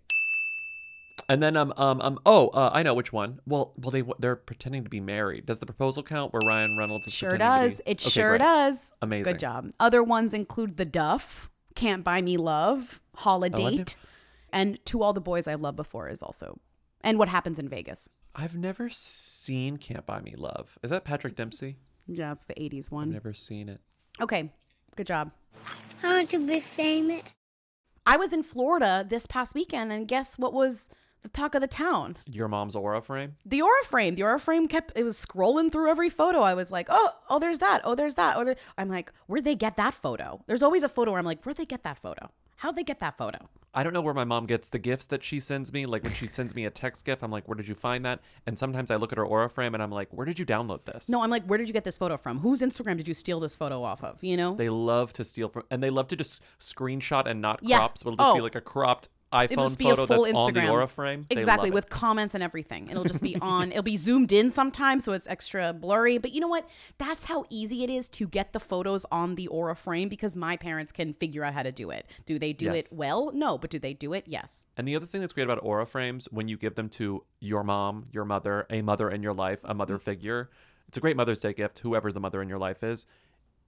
And 1.29 1.41
then 1.41 1.55
um 1.57 1.73
um 1.77 2.01
um 2.01 2.19
oh 2.25 2.49
uh, 2.49 2.69
I 2.73 2.83
know 2.83 2.93
which 2.93 3.13
one. 3.13 3.39
Well 3.45 3.73
well 3.77 3.91
they 3.91 4.03
they're 4.19 4.35
pretending 4.35 4.83
to 4.83 4.89
be 4.89 4.99
married. 4.99 5.45
Does 5.45 5.59
the 5.59 5.65
proposal 5.65 6.03
count 6.03 6.33
where 6.33 6.41
Ryan 6.47 6.77
Reynolds 6.77 7.07
is 7.07 7.13
Sure 7.13 7.29
pretending 7.31 7.61
to 7.61 7.69
does. 7.69 7.77
be- 7.85 7.91
It 7.91 8.01
Okay, 8.01 8.09
sure 8.09 8.29
great. 8.31 8.41
does. 8.41 8.91
Amazing. 9.01 9.23
Good 9.33 9.39
job. 9.39 9.71
Other 9.79 10.03
ones 10.03 10.33
include 10.33 10.77
The 10.77 10.85
Duff, 10.85 11.49
Can't 11.75 12.03
Buy 12.03 12.21
Me 12.21 12.37
Love, 12.37 12.99
Holiday, 13.15 13.79
Oh, 13.81 13.93
and 14.51 14.83
To 14.87 15.01
All 15.01 15.13
the 15.13 15.21
Boys 15.21 15.47
I 15.47 15.55
Loved 15.55 15.77
Before 15.77 16.09
is 16.09 16.21
also, 16.21 16.59
and 17.01 17.17
What 17.17 17.27
Happens 17.29 17.57
in 17.59 17.67
Vegas. 17.69 18.07
I've 18.35 18.55
never 18.55 18.89
seen 18.89 19.77
Can't 19.77 20.05
Buy 20.05 20.19
Me 20.19 20.33
Love. 20.35 20.77
Is 20.83 20.89
that 20.89 21.03
Patrick 21.05 21.35
Dempsey? 21.35 21.77
Yeah, 22.07 22.31
it's 22.33 22.45
the 22.47 22.55
80s 22.55 22.91
one. 22.91 23.03
I've 23.03 23.07
one. 23.07 23.13
never 23.13 23.33
seen 23.33 23.69
it. 23.69 23.79
Okay, 24.19 24.51
good 24.95 25.07
job. 25.07 25.31
I 26.03 26.07
want 26.17 26.29
to 26.31 26.45
be 26.45 26.59
famous. 26.59 27.23
I 28.05 28.17
was 28.17 28.33
in 28.33 28.43
Florida 28.43 29.05
this 29.07 29.25
past 29.25 29.55
weekend, 29.55 29.93
and 29.93 30.07
guess 30.07 30.37
what 30.37 30.51
was 30.53 30.89
the 31.23 31.29
talk 31.29 31.55
of 31.55 31.61
the 31.61 31.67
town? 31.67 32.17
Your 32.25 32.47
mom's 32.47 32.75
aura 32.75 33.01
frame? 33.01 33.35
The 33.45 33.61
aura 33.61 33.83
frame. 33.85 34.15
The 34.15 34.23
aura 34.23 34.39
frame 34.39 34.67
kept 34.67 34.91
it 34.95 35.03
was 35.03 35.17
scrolling 35.23 35.71
through 35.71 35.89
every 35.89 36.09
photo. 36.09 36.39
I 36.41 36.53
was 36.53 36.69
like, 36.71 36.87
oh, 36.89 37.09
oh, 37.29 37.39
there's 37.39 37.59
that. 37.59 37.81
Oh, 37.83 37.95
there's 37.95 38.15
that. 38.15 38.35
Oh, 38.37 38.43
there. 38.43 38.55
I'm 38.77 38.89
like, 38.89 39.11
where'd 39.27 39.43
they 39.45 39.55
get 39.55 39.77
that 39.77 39.93
photo? 39.93 40.43
There's 40.47 40.63
always 40.63 40.83
a 40.83 40.89
photo 40.89 41.11
where 41.11 41.19
I'm 41.19 41.25
like, 41.25 41.43
where'd 41.43 41.57
they 41.57 41.65
get 41.65 41.83
that 41.83 41.97
photo? 41.97 42.29
How'd 42.57 42.75
they 42.75 42.83
get 42.83 42.99
that 43.01 43.17
photo? 43.17 43.49
I 43.75 43.81
don't 43.81 43.91
know 43.93 44.01
where 44.01 44.13
my 44.13 44.23
mom 44.23 44.45
gets 44.45 44.69
the 44.69 44.77
gifts 44.77 45.07
that 45.07 45.23
she 45.23 45.39
sends 45.39 45.73
me. 45.73 45.87
Like 45.87 46.03
when 46.03 46.13
she 46.13 46.27
sends 46.27 46.53
me 46.53 46.65
a 46.65 46.69
text 46.69 47.03
gift, 47.05 47.23
I'm 47.23 47.31
like, 47.31 47.47
where 47.47 47.55
did 47.55 47.67
you 47.67 47.73
find 47.73 48.05
that? 48.05 48.19
And 48.45 48.57
sometimes 48.57 48.91
I 48.91 48.97
look 48.97 49.11
at 49.11 49.17
her 49.17 49.25
aura 49.25 49.49
frame 49.49 49.73
and 49.73 49.81
I'm 49.81 49.89
like, 49.91 50.09
where 50.11 50.25
did 50.25 50.37
you 50.37 50.45
download 50.45 50.85
this? 50.85 51.09
No, 51.09 51.21
I'm 51.21 51.31
like, 51.31 51.43
where 51.45 51.57
did 51.57 51.67
you 51.67 51.73
get 51.73 51.83
this 51.83 51.97
photo 51.97 52.15
from? 52.15 52.37
Whose 52.39 52.61
Instagram 52.61 52.97
did 52.97 53.07
you 53.07 53.15
steal 53.15 53.39
this 53.39 53.55
photo 53.55 53.83
off 53.83 54.03
of? 54.03 54.23
You 54.23 54.37
know? 54.37 54.53
They 54.53 54.69
love 54.69 55.11
to 55.13 55.25
steal 55.25 55.49
from, 55.49 55.63
and 55.71 55.81
they 55.81 55.89
love 55.89 56.07
to 56.09 56.15
just 56.15 56.43
screenshot 56.59 57.25
and 57.25 57.41
not 57.41 57.59
Yeah. 57.63 57.77
crop. 57.77 57.97
So 57.97 58.09
it'll 58.11 58.17
just 58.17 58.35
be 58.35 58.39
Oh. 58.41 58.43
like 58.43 58.55
a 58.55 58.61
cropped 58.61 59.09
iPhone 59.33 59.51
It'll 59.51 59.65
just 59.65 59.79
be 59.79 59.89
a 59.89 59.95
full 59.95 60.25
Instagram. 60.25 60.35
on 60.35 60.53
the 60.53 60.69
aura 60.69 60.87
frame. 60.87 61.25
Exactly, 61.29 61.69
love 61.69 61.73
it. 61.73 61.73
with 61.73 61.89
comments 61.89 62.33
and 62.35 62.43
everything. 62.43 62.89
It'll 62.89 63.03
just 63.03 63.21
be 63.21 63.35
on, 63.41 63.71
it'll 63.71 63.83
be 63.83 63.97
zoomed 63.97 64.31
in 64.31 64.51
sometimes, 64.51 65.03
so 65.03 65.11
it's 65.11 65.27
extra 65.27 65.73
blurry. 65.73 66.17
But 66.17 66.33
you 66.33 66.39
know 66.39 66.47
what? 66.47 66.69
That's 66.97 67.25
how 67.25 67.45
easy 67.49 67.83
it 67.83 67.89
is 67.89 68.07
to 68.09 68.27
get 68.27 68.53
the 68.53 68.59
photos 68.59 69.05
on 69.11 69.35
the 69.35 69.47
Aura 69.47 69.75
frame 69.75 70.07
because 70.07 70.35
my 70.35 70.55
parents 70.55 70.91
can 70.91 71.13
figure 71.15 71.43
out 71.43 71.53
how 71.53 71.63
to 71.63 71.71
do 71.71 71.89
it. 71.89 72.07
Do 72.25 72.37
they 72.37 72.53
do 72.53 72.65
Yes. 72.65 72.75
it 72.75 72.87
well? 72.93 73.31
No, 73.33 73.57
but 73.57 73.69
do 73.69 73.79
they 73.79 73.93
do 73.93 74.13
it? 74.13 74.25
Yes. 74.27 74.65
And 74.77 74.87
the 74.87 74.95
other 74.95 75.05
thing 75.05 75.21
that's 75.21 75.33
great 75.33 75.43
about 75.43 75.59
aura 75.63 75.85
frames, 75.85 76.27
when 76.31 76.47
you 76.47 76.57
give 76.57 76.75
them 76.75 76.89
to 76.89 77.23
your 77.39 77.63
mom, 77.63 78.07
your 78.11 78.25
mother, 78.25 78.65
a 78.69 78.81
mother 78.81 79.09
in 79.09 79.23
your 79.23 79.33
life, 79.33 79.59
a 79.63 79.73
mother 79.73 79.95
mm-hmm. 79.95 80.03
figure, 80.03 80.49
it's 80.87 80.97
a 80.97 81.01
great 81.01 81.17
Mother's 81.17 81.39
Day 81.39 81.53
gift, 81.53 81.79
whoever 81.79 82.11
the 82.11 82.19
mother 82.19 82.39
in 82.39 82.47
your 82.47 82.59
life 82.59 82.83
is. 82.83 83.07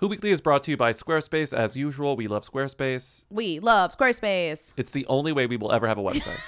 Who 0.00 0.08
Weekly 0.08 0.30
is 0.30 0.40
brought 0.40 0.62
to 0.62 0.70
you 0.70 0.78
by 0.78 0.92
Squarespace. 0.92 1.52
As 1.56 1.76
usual, 1.76 2.16
we 2.16 2.26
love 2.26 2.42
Squarespace. 2.42 3.24
We 3.28 3.60
love 3.60 3.94
Squarespace. 3.94 4.72
It's 4.78 4.92
the 4.92 5.04
only 5.06 5.30
way 5.30 5.46
we 5.46 5.58
will 5.58 5.72
ever 5.72 5.86
have 5.86 5.98
a 5.98 6.02
website. 6.02 6.40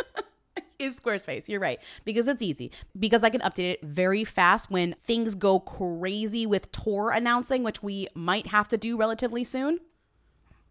is 0.78 0.96
Squarespace. 0.96 1.50
You're 1.50 1.60
right. 1.60 1.78
Because 2.06 2.28
it's 2.28 2.40
easy. 2.40 2.72
Because 2.98 3.22
I 3.22 3.28
can 3.28 3.42
update 3.42 3.72
it 3.72 3.82
very 3.82 4.24
fast 4.24 4.70
when 4.70 4.94
things 5.02 5.34
go 5.34 5.60
crazy 5.60 6.46
with 6.46 6.72
Tor 6.72 7.10
announcing, 7.10 7.62
which 7.62 7.82
we 7.82 8.08
might 8.14 8.46
have 8.46 8.68
to 8.68 8.78
do 8.78 8.96
relatively 8.96 9.44
soon. 9.44 9.80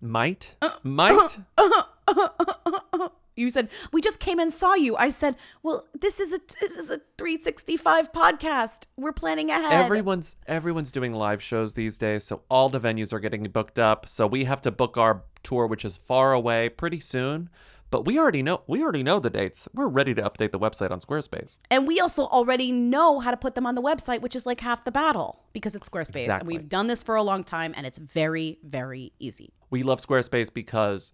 Might? 0.02 0.56
Uh, 0.60 0.72
Might? 0.82 1.14
Uh, 1.14 1.30
uh, 1.60 1.70
uh. 1.72 1.84
You 3.38 3.52
said, 3.52 3.70
"We 3.94 4.02
just 4.02 4.20
came 4.20 4.40
and 4.40 4.52
saw 4.52 4.74
you." 4.74 4.98
I 4.98 5.12
said, 5.12 5.36
"Well, 5.62 5.86
this 5.94 6.20
is 6.20 6.34
a 6.34 6.40
this 6.60 6.76
is 6.76 6.90
a 6.90 7.00
365 7.20 8.12
podcast. 8.12 8.86
We're 8.98 9.14
planning 9.14 9.52
ahead." 9.52 9.74
Everyone's 9.86 10.36
everyone's 10.48 10.92
doing 10.92 11.14
live 11.14 11.42
shows 11.42 11.76
these 11.76 12.00
days, 12.00 12.24
so 12.24 12.42
all 12.50 12.68
the 12.68 12.80
venues 12.80 13.14
are 13.14 13.20
getting 13.20 13.44
booked 13.44 13.78
up. 13.78 14.10
So 14.10 14.26
we 14.26 14.46
have 14.46 14.60
to 14.62 14.72
book 14.72 14.98
our 14.98 15.22
tour, 15.44 15.68
which 15.68 15.86
is 15.86 15.98
far 15.98 16.34
away, 16.34 16.68
pretty 16.68 17.00
soon. 17.00 17.50
But 17.90 18.06
we 18.06 18.18
already 18.20 18.42
know 18.42 18.64
we 18.66 18.82
already 18.82 19.04
know 19.04 19.20
the 19.20 19.30
dates. 19.30 19.68
We're 19.72 19.88
ready 19.88 20.16
to 20.16 20.22
update 20.24 20.52
the 20.52 20.60
website 20.60 20.90
on 20.90 21.00
Squarespace. 21.00 21.60
And 21.70 21.88
we 21.88 22.00
also 22.00 22.26
already 22.26 22.72
know 22.72 23.20
how 23.20 23.30
to 23.30 23.38
put 23.38 23.54
them 23.54 23.68
on 23.68 23.76
the 23.76 23.84
website, 23.84 24.22
which 24.22 24.36
is 24.36 24.48
like 24.48 24.62
half 24.62 24.84
the 24.84 24.92
battle 24.92 25.44
because 25.54 25.76
it's 25.76 25.88
Squarespace. 25.88 26.28
And 26.28 26.48
we've 26.48 26.68
done 26.68 26.88
this 26.88 27.04
for 27.04 27.16
a 27.16 27.22
long 27.22 27.44
time 27.44 27.74
and 27.78 27.86
it's 27.86 28.00
very, 28.00 28.58
very 28.64 29.14
easy. 29.20 29.54
We 29.70 29.84
love 29.84 30.00
Squarespace 30.00 30.52
because 30.52 31.14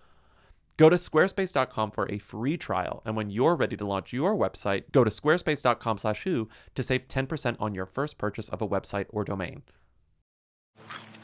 Go 0.81 0.89
to 0.89 0.95
squarespace.com 0.95 1.91
for 1.91 2.11
a 2.11 2.17
free 2.17 2.57
trial, 2.57 3.03
and 3.05 3.15
when 3.15 3.29
you're 3.29 3.55
ready 3.55 3.77
to 3.77 3.85
launch 3.85 4.13
your 4.13 4.35
website, 4.35 4.91
go 4.91 5.03
to 5.03 5.11
squarespace.com/who 5.11 6.49
to 6.73 6.81
save 6.81 7.07
10% 7.07 7.55
on 7.59 7.75
your 7.75 7.85
first 7.85 8.17
purchase 8.17 8.49
of 8.49 8.63
a 8.63 8.67
website 8.67 9.05
or 9.09 9.23
domain. 9.23 9.61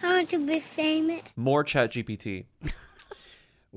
Want 0.03 0.29
to 0.29 0.45
be 0.45 0.59
famous. 0.59 1.23
More 1.35 1.63
Chat 1.63 1.93
GPT. 1.93 2.45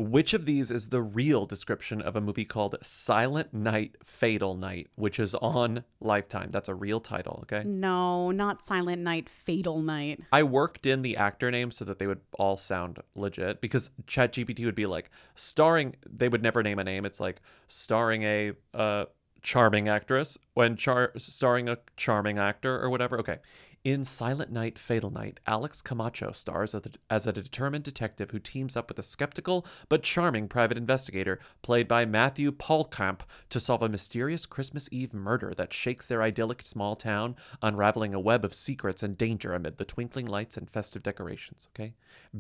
Which 0.01 0.33
of 0.33 0.47
these 0.47 0.71
is 0.71 0.89
the 0.89 1.03
real 1.03 1.45
description 1.45 2.01
of 2.01 2.17
a 2.17 2.23
movie 2.23 2.47
called 2.47 2.75
Silent 2.81 3.53
Night, 3.53 3.99
Fatal 4.03 4.55
Night, 4.55 4.87
which 4.95 5.19
is 5.19 5.35
on 5.35 5.85
Lifetime? 6.01 6.49
That's 6.51 6.71
a 6.71 6.75
real 6.75 7.01
title, 7.01 7.41
okay? 7.43 7.69
No, 7.69 8.31
not 8.31 8.63
Silent 8.63 9.03
Night, 9.03 9.29
Fatal 9.29 9.83
Night. 9.83 10.23
I 10.33 10.43
worked 10.43 10.87
in 10.87 11.03
the 11.03 11.19
actor 11.19 11.51
names 11.51 11.77
so 11.77 11.85
that 11.85 11.99
they 11.99 12.07
would 12.07 12.23
all 12.39 12.57
sound 12.57 13.01
legit 13.15 13.61
because 13.61 13.91
ChatGPT 14.07 14.65
would 14.65 14.75
be 14.75 14.87
like 14.87 15.11
starring. 15.35 15.97
They 16.11 16.31
would 16.31 16.43
never 16.43 16.63
name 16.63 16.79
a 16.79 16.85
name. 16.85 17.05
It's 17.05 17.21
like 17.21 17.43
starring 17.69 18.23
a 18.23 18.53
uh, 18.73 19.05
charming 19.43 19.91
actress 19.91 20.39
when 20.55 20.77
char- 20.77 21.13
starring 21.19 21.69
a 21.69 21.77
charming 21.99 22.39
actor 22.39 22.81
or 22.81 22.89
whatever. 22.89 23.19
Okay. 23.19 23.37
In 23.83 24.05
Silent 24.05 24.53
Night, 24.53 24.79
Fatal 24.79 25.11
Night, 25.11 25.41
Alex 25.47 25.81
Camacho 25.81 26.33
stars 26.33 26.75
as 27.09 27.27
a, 27.27 27.33
determined 27.33 27.83
detective 27.83 28.31
who 28.31 28.39
teams 28.39 28.77
up 28.77 28.91
with 28.91 28.99
a 28.99 29.03
skeptical 29.03 29.65
but 29.89 30.03
charming 30.03 30.49
private 30.49 30.77
investigator 30.77 31.41
played 31.63 31.89
by 31.89 32.05
Matthew 32.05 32.53
Paulkamp 32.53 33.21
to 33.49 33.59
solve 33.59 33.81
a 33.81 33.89
mysterious 33.89 34.45
Christmas 34.45 34.87
Eve 34.93 35.15
murder 35.15 35.55
that 35.57 35.73
shakes 35.73 36.07
their 36.07 36.23
idyllic 36.23 36.61
small 36.61 36.95
town, 36.95 37.37
unraveling 37.63 38.13
a 38.13 38.21
web 38.21 38.45
of 38.45 38.53
secrets 38.53 39.03
and 39.03 39.17
danger 39.17 39.55
amid 39.55 39.79
the 39.79 39.87
twinkling 39.87 40.27
lights 40.27 40.59
and 40.59 40.69
festive 40.69 41.03
decorations. 41.03 41.67
Okay. 41.75 41.95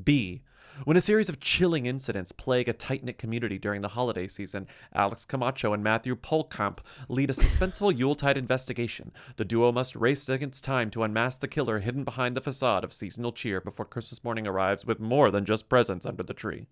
B. 0.05 0.43
When 0.85 0.97
a 0.97 1.01
series 1.01 1.29
of 1.29 1.41
chilling 1.41 1.87
incidents 1.87 2.33
plague 2.33 2.69
a 2.69 2.73
tight 2.73 3.05
knit 3.05 3.19
community 3.19 3.59
during 3.59 3.81
the 3.81 3.89
holiday 3.89 4.27
season, 4.27 4.67
Alex 4.95 5.25
Camacho 5.25 5.73
and 5.73 5.85
Matthew 5.85 6.17
Polkamp 6.17 6.79
lead 7.09 7.31
a 7.31 7.35
suspenseful 7.35 7.97
Yuletide 7.97 8.39
investigation. 8.39 9.13
The 9.37 9.45
duo 9.45 9.73
must 9.73 9.95
race 9.95 10.29
against 10.29 10.65
time 10.65 10.91
to 10.91 11.03
unmask 11.03 11.41
the 11.41 11.49
killer 11.49 11.81
hidden 11.81 12.05
behind 12.05 12.37
the 12.37 12.41
facade 12.41 12.85
of 12.85 12.93
seasonal 12.93 13.33
cheer 13.33 13.61
before 13.61 13.85
Christmas 13.85 14.25
morning 14.25 14.47
arrives 14.47 14.87
with 14.87 15.01
more 15.01 15.31
than 15.31 15.45
just 15.45 15.69
presents 15.69 16.07
under 16.07 16.23
the 16.23 16.35
tree. 16.35 16.67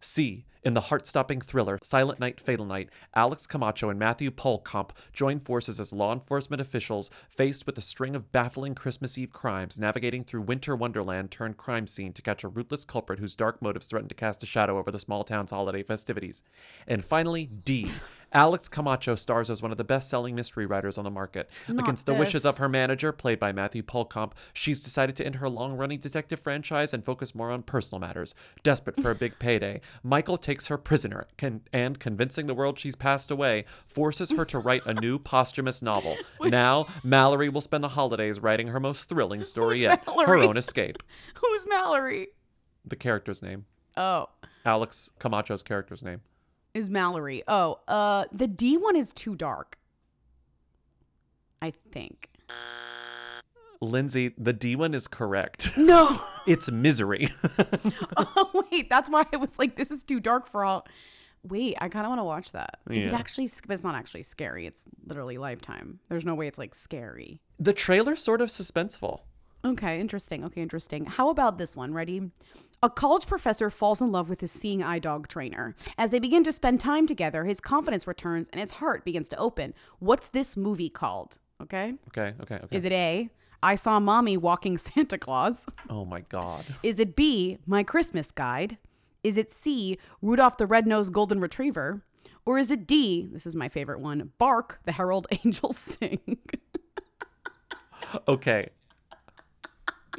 C. 0.00 0.44
In 0.62 0.74
the 0.74 0.80
heart 0.82 1.06
stopping 1.06 1.40
thriller 1.40 1.78
Silent 1.82 2.20
Night, 2.20 2.38
Fatal 2.38 2.66
Night, 2.66 2.90
Alex 3.14 3.46
Camacho 3.46 3.88
and 3.88 3.98
Matthew 3.98 4.30
Polkamp 4.30 4.90
join 5.12 5.40
forces 5.40 5.80
as 5.80 5.92
law 5.92 6.12
enforcement 6.12 6.60
officials 6.60 7.10
faced 7.30 7.66
with 7.66 7.78
a 7.78 7.82
string 7.82 8.14
of 8.14 8.30
baffling 8.30 8.74
Christmas 8.74 9.16
Eve 9.16 9.32
crimes, 9.32 9.80
navigating 9.80 10.22
through 10.22 10.42
winter 10.42 10.76
wonderland 10.76 11.30
turned 11.30 11.56
crime 11.56 11.86
scene 11.86 12.12
to 12.12 12.20
catch 12.20 12.44
a 12.44 12.48
ruthless 12.48 12.84
culprit 12.84 13.18
whose 13.18 13.34
dark 13.34 13.62
motives 13.62 13.86
threaten 13.86 14.08
to 14.08 14.14
cast 14.14 14.42
a 14.42 14.46
shadow 14.46 14.78
over 14.78 14.90
the 14.90 14.98
small 14.98 15.24
town's 15.24 15.50
holiday 15.50 15.82
festivities. 15.82 16.42
And 16.86 17.02
finally, 17.02 17.46
D. 17.46 17.90
Alex 18.32 18.68
Camacho 18.68 19.14
stars 19.14 19.50
as 19.50 19.62
one 19.62 19.72
of 19.72 19.78
the 19.78 19.84
best 19.84 20.08
selling 20.08 20.34
mystery 20.34 20.66
writers 20.66 20.96
on 20.96 21.04
the 21.04 21.10
market. 21.10 21.50
Not 21.68 21.84
Against 21.84 22.06
the 22.06 22.14
wishes 22.14 22.44
of 22.44 22.58
her 22.58 22.68
manager, 22.68 23.12
played 23.12 23.40
by 23.40 23.52
Matthew 23.52 23.82
Polkamp, 23.82 24.32
she's 24.52 24.82
decided 24.82 25.16
to 25.16 25.26
end 25.26 25.36
her 25.36 25.48
long 25.48 25.76
running 25.76 25.98
detective 25.98 26.40
franchise 26.40 26.94
and 26.94 27.04
focus 27.04 27.34
more 27.34 27.50
on 27.50 27.62
personal 27.62 28.00
matters. 28.00 28.34
Desperate 28.62 29.00
for 29.00 29.10
a 29.10 29.14
big 29.14 29.38
payday, 29.40 29.80
Michael 30.02 30.38
takes 30.38 30.68
her 30.68 30.78
prisoner 30.78 31.26
can, 31.36 31.62
and, 31.72 31.98
convincing 31.98 32.46
the 32.46 32.54
world 32.54 32.78
she's 32.78 32.96
passed 32.96 33.30
away, 33.30 33.64
forces 33.86 34.30
her 34.30 34.44
to 34.44 34.58
write 34.58 34.86
a 34.86 34.94
new 34.94 35.18
posthumous 35.18 35.82
novel. 35.82 36.16
Now, 36.50 36.86
Mallory 37.04 37.48
will 37.48 37.60
spend 37.60 37.84
the 37.84 37.88
holidays 37.88 38.40
writing 38.40 38.68
her 38.68 38.80
most 38.80 39.08
thrilling 39.08 39.44
story 39.44 39.78
yet 39.80 40.02
her 40.06 40.36
own 40.38 40.56
escape. 40.56 41.02
Who's 41.34 41.66
Mallory? 41.66 42.28
The 42.84 42.96
character's 42.96 43.40
name. 43.40 43.66
Oh, 43.96 44.28
Alex 44.64 45.10
Camacho's 45.18 45.62
character's 45.62 46.02
name. 46.02 46.22
Is 46.74 46.88
Mallory. 46.90 47.42
Oh, 47.48 47.80
uh, 47.88 48.24
the 48.32 48.46
D 48.46 48.76
one 48.76 48.96
is 48.96 49.12
too 49.12 49.34
dark. 49.34 49.78
I 51.62 51.70
think. 51.92 52.28
Lindsay, 53.82 54.34
the 54.36 54.52
D 54.52 54.76
one 54.76 54.94
is 54.94 55.06
correct. 55.08 55.70
No. 55.76 56.20
It's 56.46 56.70
misery. 56.70 57.28
oh 58.16 58.64
wait, 58.72 58.88
that's 58.88 59.10
why 59.10 59.24
I 59.30 59.36
was 59.36 59.58
like, 59.58 59.76
this 59.76 59.90
is 59.90 60.02
too 60.02 60.20
dark 60.20 60.48
for 60.48 60.64
all. 60.64 60.86
Wait, 61.46 61.76
I 61.80 61.88
kind 61.90 62.06
of 62.06 62.10
want 62.10 62.18
to 62.18 62.24
watch 62.24 62.52
that. 62.52 62.80
Is 62.90 63.06
it 63.06 63.12
actually? 63.12 63.48
But 63.66 63.74
it's 63.74 63.84
not 63.84 63.94
actually 63.94 64.22
scary. 64.22 64.66
It's 64.66 64.86
literally 65.06 65.36
Lifetime. 65.36 66.00
There's 66.08 66.24
no 66.24 66.34
way 66.34 66.46
it's 66.48 66.58
like 66.58 66.74
scary. 66.74 67.42
the 67.58 67.74
trailer's 67.74 68.22
sort 68.22 68.40
of 68.40 68.48
suspenseful. 68.48 69.20
Okay, 69.64 70.00
interesting. 70.00 70.44
Okay, 70.44 70.62
interesting. 70.62 71.04
How 71.04 71.28
about 71.28 71.58
this 71.58 71.76
one? 71.76 71.92
Ready? 71.92 72.30
A 72.82 72.88
college 72.88 73.26
professor 73.26 73.68
falls 73.68 74.00
in 74.00 74.10
love 74.10 74.30
with 74.30 74.40
his 74.40 74.50
seeing 74.50 74.82
eye 74.82 74.98
dog 74.98 75.28
trainer. 75.28 75.74
As 75.98 76.10
they 76.10 76.18
begin 76.18 76.42
to 76.44 76.52
spend 76.52 76.80
time 76.80 77.06
together, 77.06 77.44
his 77.44 77.60
confidence 77.60 78.06
returns 78.06 78.48
and 78.52 78.60
his 78.60 78.70
heart 78.72 79.04
begins 79.04 79.28
to 79.30 79.36
open. 79.36 79.74
What's 79.98 80.30
this 80.30 80.56
movie 80.56 80.88
called? 80.88 81.38
Okay. 81.62 81.92
Okay, 82.08 82.34
okay, 82.40 82.54
okay. 82.54 82.76
Is 82.76 82.86
it 82.86 82.92
A, 82.92 83.28
I 83.62 83.74
Saw 83.74 84.00
Mommy 84.00 84.38
Walking 84.38 84.78
Santa 84.78 85.18
Claus? 85.18 85.66
Oh 85.90 86.06
my 86.06 86.20
god. 86.20 86.64
Is 86.82 86.98
it 86.98 87.14
B, 87.14 87.58
My 87.66 87.82
Christmas 87.82 88.30
Guide? 88.30 88.78
Is 89.22 89.36
it 89.36 89.50
C, 89.50 89.98
Rudolph 90.22 90.56
the 90.56 90.66
Red-Nosed 90.66 91.12
Golden 91.12 91.38
Retriever? 91.38 92.02
Or 92.46 92.58
is 92.58 92.70
it 92.70 92.86
D, 92.86 93.28
this 93.30 93.46
is 93.46 93.54
my 93.54 93.68
favorite 93.68 94.00
one, 94.00 94.32
Bark, 94.38 94.80
the 94.84 94.92
Herald 94.92 95.26
Angels 95.44 95.76
Sing? 95.76 96.38
Okay. 98.26 98.70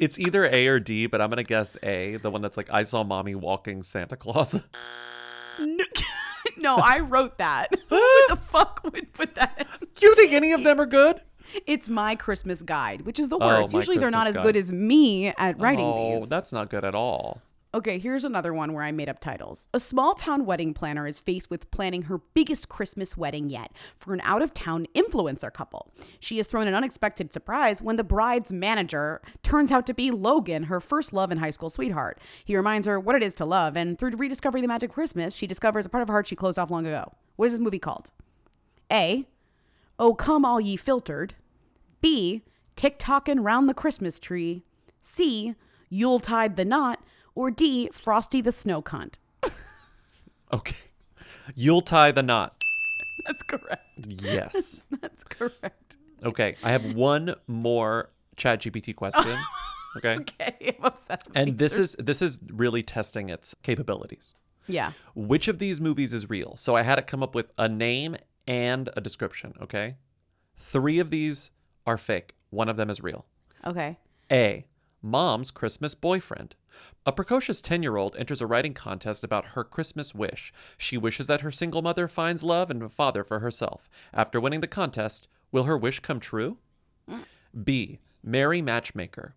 It's 0.00 0.18
either 0.18 0.44
A 0.44 0.66
or 0.68 0.80
D, 0.80 1.06
but 1.06 1.20
I'm 1.20 1.28
gonna 1.30 1.42
guess 1.44 1.76
A, 1.82 2.16
the 2.16 2.30
one 2.30 2.42
that's 2.42 2.56
like 2.56 2.70
I 2.70 2.82
saw 2.82 3.02
mommy 3.04 3.34
walking 3.34 3.82
Santa 3.82 4.16
Claus. 4.16 4.54
no, 5.58 5.84
no, 6.56 6.76
I 6.76 7.00
wrote 7.00 7.38
that. 7.38 7.68
Who 7.88 8.00
the 8.28 8.36
fuck 8.42 8.80
would 8.84 9.12
put 9.12 9.34
that 9.36 9.66
in? 9.80 9.88
You 10.00 10.14
think 10.16 10.32
any 10.32 10.52
of 10.52 10.64
them 10.64 10.80
are 10.80 10.86
good? 10.86 11.20
It's 11.66 11.88
my 11.88 12.16
Christmas 12.16 12.62
guide, 12.62 13.02
which 13.02 13.18
is 13.18 13.28
the 13.28 13.36
Oh, 13.38 13.46
worst. 13.46 13.72
My 13.72 13.78
Usually 13.80 13.98
they're 13.98 14.10
not 14.10 14.26
as 14.26 14.34
Christmas 14.34 14.46
good 14.52 14.56
as 14.56 14.72
me 14.72 15.28
at 15.28 15.60
writing 15.60 15.84
oh, 15.84 16.20
these. 16.20 16.28
that's 16.28 16.52
not 16.52 16.70
good 16.70 16.84
at 16.84 16.94
all. 16.94 17.42
Okay, 17.74 17.98
here's 17.98 18.26
another 18.26 18.52
one 18.52 18.74
where 18.74 18.84
I 18.84 18.92
made 18.92 19.08
up 19.08 19.18
titles. 19.18 19.66
A 19.72 19.80
small 19.80 20.14
town 20.14 20.44
wedding 20.44 20.74
planner 20.74 21.06
is 21.06 21.18
faced 21.18 21.48
with 21.48 21.70
planning 21.70 22.02
her 22.02 22.18
biggest 22.34 22.68
Christmas 22.68 23.16
wedding 23.16 23.48
yet 23.48 23.72
for 23.96 24.12
an 24.12 24.20
out 24.24 24.42
of 24.42 24.52
town 24.52 24.86
influencer 24.94 25.50
couple. 25.50 25.90
She 26.20 26.38
is 26.38 26.46
thrown 26.46 26.66
an 26.66 26.74
unexpected 26.74 27.32
surprise 27.32 27.80
when 27.80 27.96
the 27.96 28.04
bride's 28.04 28.52
manager 28.52 29.22
turns 29.42 29.72
out 29.72 29.86
to 29.86 29.94
be 29.94 30.10
Logan, 30.10 30.64
her 30.64 30.80
first 30.80 31.14
love 31.14 31.30
and 31.30 31.40
high 31.40 31.50
school 31.50 31.70
sweetheart. 31.70 32.20
He 32.44 32.54
reminds 32.58 32.86
her 32.86 33.00
what 33.00 33.16
it 33.16 33.22
is 33.22 33.34
to 33.36 33.46
love, 33.46 33.74
and 33.74 33.98
through 33.98 34.16
rediscovering 34.16 34.60
the 34.60 34.68
magic 34.68 34.90
of 34.90 34.94
Christmas, 34.94 35.34
she 35.34 35.46
discovers 35.46 35.86
a 35.86 35.88
part 35.88 36.02
of 36.02 36.08
her 36.08 36.14
heart 36.14 36.26
she 36.26 36.36
closed 36.36 36.58
off 36.58 36.70
long 36.70 36.86
ago. 36.86 37.14
What 37.36 37.46
is 37.46 37.52
this 37.52 37.60
movie 37.60 37.78
called? 37.78 38.10
A. 38.92 39.26
Oh, 39.98 40.12
come 40.12 40.44
all 40.44 40.60
ye 40.60 40.76
filtered. 40.76 41.36
B. 42.02 42.42
Tick-tockin' 42.76 43.42
round 43.42 43.66
the 43.66 43.74
Christmas 43.74 44.18
tree. 44.18 44.62
C. 45.02 45.54
Yule 45.88 46.12
Yuletide 46.18 46.56
the 46.56 46.66
knot. 46.66 47.02
Or 47.34 47.50
D. 47.50 47.88
Frosty 47.92 48.40
the 48.40 48.52
snow 48.52 48.82
cunt. 48.82 49.14
Okay. 50.52 50.76
You'll 51.54 51.80
tie 51.80 52.12
the 52.12 52.22
knot. 52.22 52.62
That's 53.26 53.42
correct. 53.42 54.06
Yes. 54.06 54.82
That's 55.00 55.24
correct. 55.24 55.96
Okay. 56.22 56.56
I 56.62 56.72
have 56.72 56.94
one 56.94 57.34
more 57.46 58.10
chat 58.36 58.60
GPT 58.60 58.94
question. 58.94 59.38
Okay. 59.96 60.16
Okay, 60.16 60.76
I'm 60.78 60.84
obsessed 60.84 61.28
with 61.28 61.36
And 61.36 61.58
this 61.58 61.76
is 61.76 61.96
this 61.98 62.22
is 62.22 62.40
really 62.50 62.82
testing 62.82 63.28
its 63.28 63.54
capabilities. 63.62 64.34
Yeah. 64.66 64.92
Which 65.14 65.48
of 65.48 65.58
these 65.58 65.80
movies 65.80 66.12
is 66.12 66.30
real? 66.30 66.54
So 66.56 66.76
I 66.76 66.82
had 66.82 66.96
to 66.96 67.02
come 67.02 67.22
up 67.22 67.34
with 67.34 67.52
a 67.58 67.68
name 67.68 68.16
and 68.46 68.88
a 68.96 69.00
description, 69.00 69.54
okay? 69.60 69.96
Three 70.56 70.98
of 70.98 71.10
these 71.10 71.50
are 71.86 71.98
fake. 71.98 72.34
One 72.50 72.68
of 72.68 72.76
them 72.76 72.88
is 72.90 73.02
real. 73.02 73.26
Okay. 73.66 73.98
A. 74.30 74.66
Mom's 75.02 75.50
Christmas 75.50 75.94
boyfriend. 75.94 76.54
A 77.04 77.12
precocious 77.12 77.60
10 77.60 77.82
year 77.82 77.96
old 77.96 78.16
enters 78.16 78.40
a 78.40 78.46
writing 78.46 78.74
contest 78.74 79.24
about 79.24 79.46
her 79.46 79.64
Christmas 79.64 80.14
wish. 80.14 80.52
She 80.78 80.96
wishes 80.96 81.26
that 81.26 81.40
her 81.40 81.50
single 81.50 81.82
mother 81.82 82.08
finds 82.08 82.42
love 82.42 82.70
and 82.70 82.82
a 82.82 82.88
father 82.88 83.24
for 83.24 83.40
herself. 83.40 83.88
After 84.12 84.40
winning 84.40 84.60
the 84.60 84.66
contest, 84.66 85.28
will 85.50 85.64
her 85.64 85.76
wish 85.76 86.00
come 86.00 86.20
true? 86.20 86.58
B. 87.64 87.98
Merry 88.22 88.62
Matchmaker. 88.62 89.34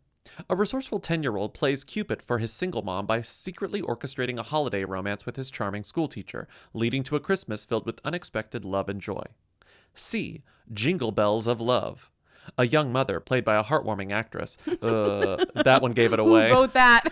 A 0.49 0.55
resourceful 0.55 0.99
10 0.99 1.23
year 1.23 1.37
old 1.37 1.53
plays 1.53 1.83
Cupid 1.83 2.21
for 2.21 2.39
his 2.39 2.51
single 2.51 2.81
mom 2.81 3.05
by 3.05 3.21
secretly 3.21 3.81
orchestrating 3.81 4.39
a 4.39 4.43
holiday 4.43 4.83
romance 4.83 5.25
with 5.25 5.35
his 5.35 5.51
charming 5.51 5.83
schoolteacher, 5.83 6.47
leading 6.73 7.03
to 7.03 7.15
a 7.15 7.19
Christmas 7.19 7.65
filled 7.65 7.85
with 7.85 7.99
unexpected 8.03 8.65
love 8.65 8.89
and 8.89 9.01
joy. 9.01 9.23
C. 9.93 10.43
Jingle 10.73 11.11
Bells 11.11 11.47
of 11.47 11.61
Love. 11.61 12.09
A 12.57 12.65
young 12.65 12.91
mother, 12.91 13.19
played 13.19 13.43
by 13.43 13.55
a 13.55 13.63
heartwarming 13.63 14.11
actress. 14.11 14.57
Uh, 14.81 15.43
that 15.63 15.81
one 15.81 15.93
gave 15.93 16.13
it 16.13 16.19
away. 16.25 16.49
Who 16.49 16.55
wrote 16.55 16.73
that? 16.73 17.03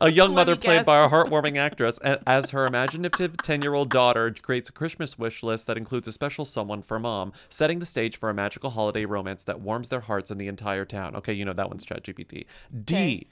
A 0.00 0.10
young 0.10 0.28
Let 0.34 0.46
mother 0.46 0.56
played 0.56 0.78
guess. 0.78 0.86
by 0.86 1.04
a 1.04 1.08
heartwarming 1.10 1.56
actress, 1.56 1.98
as 1.98 2.50
her 2.50 2.66
imaginative 2.66 3.36
10 3.38 3.62
year 3.62 3.74
old 3.74 3.90
daughter 3.90 4.34
creates 4.42 4.68
a 4.68 4.72
Christmas 4.72 5.18
wish 5.18 5.42
list 5.42 5.66
that 5.66 5.76
includes 5.76 6.08
a 6.08 6.12
special 6.12 6.44
someone 6.44 6.82
for 6.82 6.98
mom, 6.98 7.32
setting 7.48 7.78
the 7.78 7.86
stage 7.86 8.16
for 8.16 8.30
a 8.30 8.34
magical 8.34 8.70
holiday 8.70 9.04
romance 9.04 9.44
that 9.44 9.60
warms 9.60 9.88
their 9.88 10.00
hearts 10.00 10.30
in 10.30 10.38
the 10.38 10.48
entire 10.48 10.84
town. 10.84 11.14
Okay, 11.16 11.32
you 11.32 11.44
know 11.44 11.52
that 11.52 11.68
one's 11.68 11.84
ChatGPT. 11.86 12.46
D. 12.84 13.26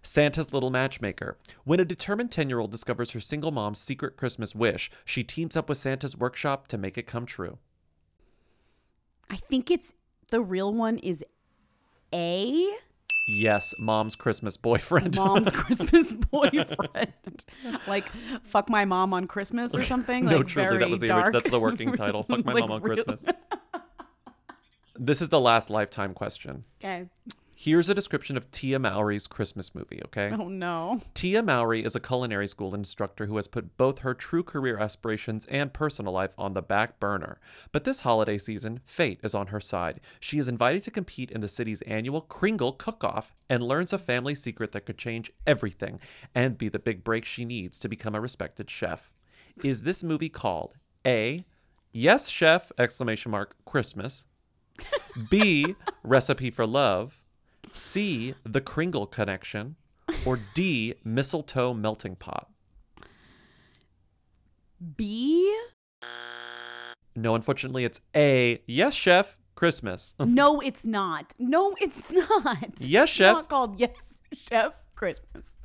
Santa's 0.00 0.52
Little 0.52 0.70
Matchmaker. 0.70 1.36
When 1.64 1.80
a 1.80 1.84
determined 1.84 2.30
10 2.30 2.48
year 2.48 2.60
old 2.60 2.70
discovers 2.70 3.10
her 3.10 3.20
single 3.20 3.50
mom's 3.50 3.80
secret 3.80 4.16
Christmas 4.16 4.54
wish, 4.54 4.90
she 5.04 5.24
teams 5.24 5.56
up 5.56 5.68
with 5.68 5.78
Santa's 5.78 6.16
workshop 6.16 6.68
to 6.68 6.78
make 6.78 6.96
it 6.96 7.06
come 7.06 7.26
true. 7.26 7.58
I 9.28 9.36
think 9.36 9.70
it's 9.70 9.94
the 10.30 10.40
real 10.40 10.72
one 10.72 10.98
is 10.98 11.24
A. 12.14 12.70
Yes, 13.30 13.74
mom's 13.78 14.16
Christmas 14.16 14.56
boyfriend. 14.56 15.16
Mom's 15.16 15.50
Christmas 15.52 16.12
boyfriend. 16.14 17.12
like 17.86 18.06
fuck 18.44 18.70
my 18.70 18.84
mom 18.86 19.12
on 19.12 19.26
Christmas 19.26 19.74
or 19.74 19.84
something. 19.84 20.24
no, 20.24 20.38
like 20.38 20.46
truly, 20.46 20.68
very 20.68 20.78
that 20.78 20.88
was 20.90 21.00
the 21.00 21.08
dark. 21.08 21.34
that's 21.34 21.50
the 21.50 21.60
working 21.60 21.92
title. 21.96 22.22
Fuck 22.22 22.44
my 22.44 22.54
Like, 22.54 22.62
mom 22.62 22.72
on 22.72 22.82
really- 22.82 23.02
Christmas. 23.02 23.26
this 24.98 25.20
is 25.20 25.28
the 25.28 25.40
last 25.40 25.68
lifetime 25.70 26.14
question. 26.14 26.64
Okay. 26.80 27.06
Here's 27.60 27.88
a 27.88 27.94
description 27.94 28.36
of 28.36 28.48
Tia 28.52 28.78
Mowry's 28.78 29.26
Christmas 29.26 29.74
movie, 29.74 30.00
okay? 30.04 30.30
Oh 30.30 30.46
no. 30.46 31.00
Tia 31.12 31.42
Mowry 31.42 31.84
is 31.84 31.96
a 31.96 32.00
culinary 32.00 32.46
school 32.46 32.72
instructor 32.72 33.26
who 33.26 33.34
has 33.34 33.48
put 33.48 33.76
both 33.76 33.98
her 33.98 34.14
true 34.14 34.44
career 34.44 34.78
aspirations 34.78 35.44
and 35.46 35.72
personal 35.72 36.12
life 36.12 36.34
on 36.38 36.52
the 36.52 36.62
back 36.62 37.00
burner. 37.00 37.40
But 37.72 37.82
this 37.82 38.02
holiday 38.02 38.38
season, 38.38 38.78
fate 38.84 39.18
is 39.24 39.34
on 39.34 39.48
her 39.48 39.58
side. 39.58 39.98
She 40.20 40.38
is 40.38 40.46
invited 40.46 40.84
to 40.84 40.92
compete 40.92 41.32
in 41.32 41.40
the 41.40 41.48
city's 41.48 41.82
annual 41.82 42.20
Kringle 42.20 42.74
Cook-Off 42.74 43.34
and 43.50 43.60
learns 43.60 43.92
a 43.92 43.98
family 43.98 44.36
secret 44.36 44.70
that 44.70 44.86
could 44.86 44.96
change 44.96 45.32
everything 45.44 45.98
and 46.36 46.56
be 46.56 46.68
the 46.68 46.78
big 46.78 47.02
break 47.02 47.24
she 47.24 47.44
needs 47.44 47.80
to 47.80 47.88
become 47.88 48.14
a 48.14 48.20
respected 48.20 48.70
chef. 48.70 49.10
Is 49.64 49.82
this 49.82 50.04
movie 50.04 50.28
called 50.28 50.74
A. 51.04 51.44
Yes, 51.90 52.28
Chef! 52.28 52.70
Exclamation 52.78 53.32
mark 53.32 53.56
Christmas. 53.64 54.26
B. 55.28 55.74
Recipe 56.04 56.52
for 56.52 56.64
Love. 56.64 57.17
C. 57.74 58.34
The 58.44 58.60
Kringle 58.60 59.06
Connection. 59.06 59.76
Or 60.24 60.38
D. 60.54 60.94
Mistletoe 61.04 61.74
Melting 61.74 62.16
Pot. 62.16 62.48
B? 64.96 65.54
No, 67.16 67.34
unfortunately, 67.34 67.84
it's 67.84 68.00
A. 68.14 68.62
Yes, 68.66 68.94
Chef. 68.94 69.36
Christmas. 69.54 70.14
No, 70.24 70.60
it's 70.60 70.86
not. 70.86 71.34
No, 71.38 71.74
it's 71.80 72.08
not. 72.12 72.68
Yes, 72.78 73.08
chef. 73.08 73.30
It's 73.30 73.36
not 73.38 73.48
called 73.48 73.80
Yes, 73.80 74.22
Chef 74.32 74.72
Christmas. 74.94 75.56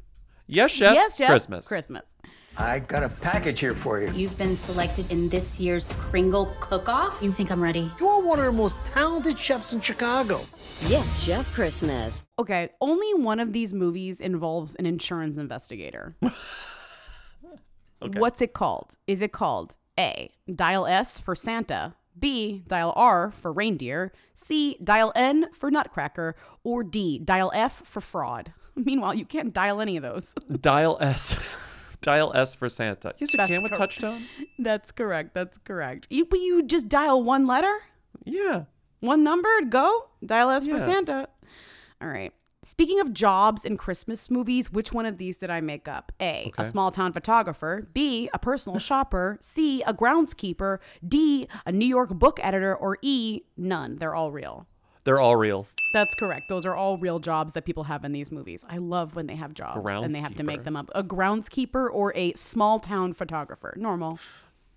yes, 0.48 0.72
Chef. 0.72 0.96
yes, 0.96 1.18
Chef 1.18 1.30
Christmas. 1.30 1.68
Christmas. 1.68 2.16
I 2.58 2.80
got 2.80 3.04
a 3.04 3.10
package 3.10 3.60
here 3.60 3.74
for 3.74 4.00
you. 4.02 4.12
You've 4.13 4.38
been 4.38 4.56
selected 4.56 5.12
in 5.12 5.28
this 5.28 5.60
year's 5.60 5.92
Kringle 5.94 6.54
Cook-Off. 6.60 7.20
You 7.22 7.32
think 7.32 7.52
I'm 7.52 7.62
ready? 7.62 7.92
You're 8.00 8.22
one 8.22 8.39
of 8.39 8.46
the 8.46 8.52
most 8.52 8.84
talented 8.86 9.39
chefs 9.39 9.74
in 9.74 9.82
Chicago. 9.82 10.42
Yes, 10.88 11.24
Chef 11.24 11.52
Christmas. 11.52 12.24
Okay, 12.38 12.70
only 12.80 13.13
one 13.16 13.39
of 13.39 13.54
these 13.54 13.74
movies 13.74 14.20
involves 14.20 14.76
an 14.76 14.86
insurance 14.86 15.38
investigator. 15.38 16.16
Okay. 18.04 18.20
What's 18.20 18.42
it 18.42 18.52
called? 18.52 18.98
Is 19.08 19.22
it 19.22 19.32
called 19.32 19.78
A, 19.98 20.30
dial 20.54 20.86
S 20.86 21.20
for 21.20 21.36
Santa, 21.36 21.96
B, 22.20 22.62
dial 22.68 22.92
R 22.98 23.32
for 23.32 23.54
reindeer, 23.54 24.12
C, 24.34 24.78
dial 24.84 25.13
N 25.16 25.46
for 25.54 25.72
nutcracker, 25.72 26.36
or 26.66 26.84
D, 26.84 27.18
dial 27.18 27.50
F 27.56 27.82
for 27.86 28.02
fraud? 28.02 28.52
Meanwhile, 28.76 29.13
you 29.13 29.24
can't 29.24 29.54
dial 29.54 29.80
any 29.80 29.96
of 29.96 30.04
those. 30.04 30.36
Dial 30.60 30.98
S. 31.00 31.39
Dial 32.04 32.32
S 32.36 32.54
for 32.54 32.70
Santa. 32.70 33.13
Yes, 33.18 33.34
you 33.34 33.38
That's 33.38 33.52
can 33.52 33.63
with 33.63 33.74
cor- 33.74 33.88
touchtone. 33.88 34.24
That's 34.60 34.92
correct. 34.92 35.34
That's 35.34 35.58
correct. 35.58 36.08
You 36.10 36.26
but 36.26 36.39
you 36.39 36.63
just 36.63 36.88
dial 36.88 37.24
one 37.24 37.48
letter? 37.48 37.74
Yeah. 38.26 38.66
One 39.00 39.24
number, 39.24 39.50
go. 39.68 40.10
Dial 40.26 40.50
S 40.52 40.68
for 40.68 40.80
Santa. 40.80 41.28
All 42.02 42.08
right. 42.08 42.32
Speaking 42.62 43.02
of 43.02 43.12
jobs 43.12 43.66
in 43.66 43.76
Christmas 43.76 44.32
movies, 44.32 44.72
which 44.72 44.94
one 44.94 45.06
of 45.06 45.18
these 45.18 45.38
did 45.38 45.50
I 45.50 45.60
make 45.60 45.89
up? 45.89 46.13
A, 46.22 46.50
a 46.58 46.63
small 46.63 46.92
town 46.92 47.12
photographer. 47.12 47.89
B, 47.94 48.30
a 48.34 48.39
personal 48.39 48.80
shopper. 48.89 49.38
C, 49.42 49.82
a 49.82 49.94
groundskeeper. 49.94 50.78
D, 51.06 51.48
a 51.66 51.74
New 51.74 51.86
York 51.86 52.10
book 52.12 52.39
editor. 52.42 52.74
Or 52.74 52.98
E, 53.02 53.42
none. 53.58 53.98
They're 53.98 54.16
all 54.16 54.32
real. 54.32 54.66
They're 55.04 55.20
all 55.20 55.36
real. 55.36 55.68
That's 55.94 56.16
correct. 56.16 56.50
Those 56.50 56.66
are 56.66 56.76
all 56.76 56.98
real 56.98 57.20
jobs 57.20 57.54
that 57.54 57.66
people 57.66 57.84
have 57.84 58.04
in 58.04 58.13
these 58.13 58.32
movies. 58.32 58.66
I 58.68 58.78
love 58.78 59.16
when 59.16 59.28
they 59.28 59.36
have 59.36 59.54
jobs 59.54 59.80
and 59.92 60.13
they 60.13 60.20
have 60.20 60.36
to 60.36 60.44
make 60.44 60.63
them 60.63 60.76
up. 60.76 60.89
A 60.96 61.04
groundskeeper 61.04 61.88
or 61.92 62.12
a 62.16 62.34
small 62.34 62.80
town 62.80 63.13
photographer. 63.13 63.76
Normal. 63.78 64.20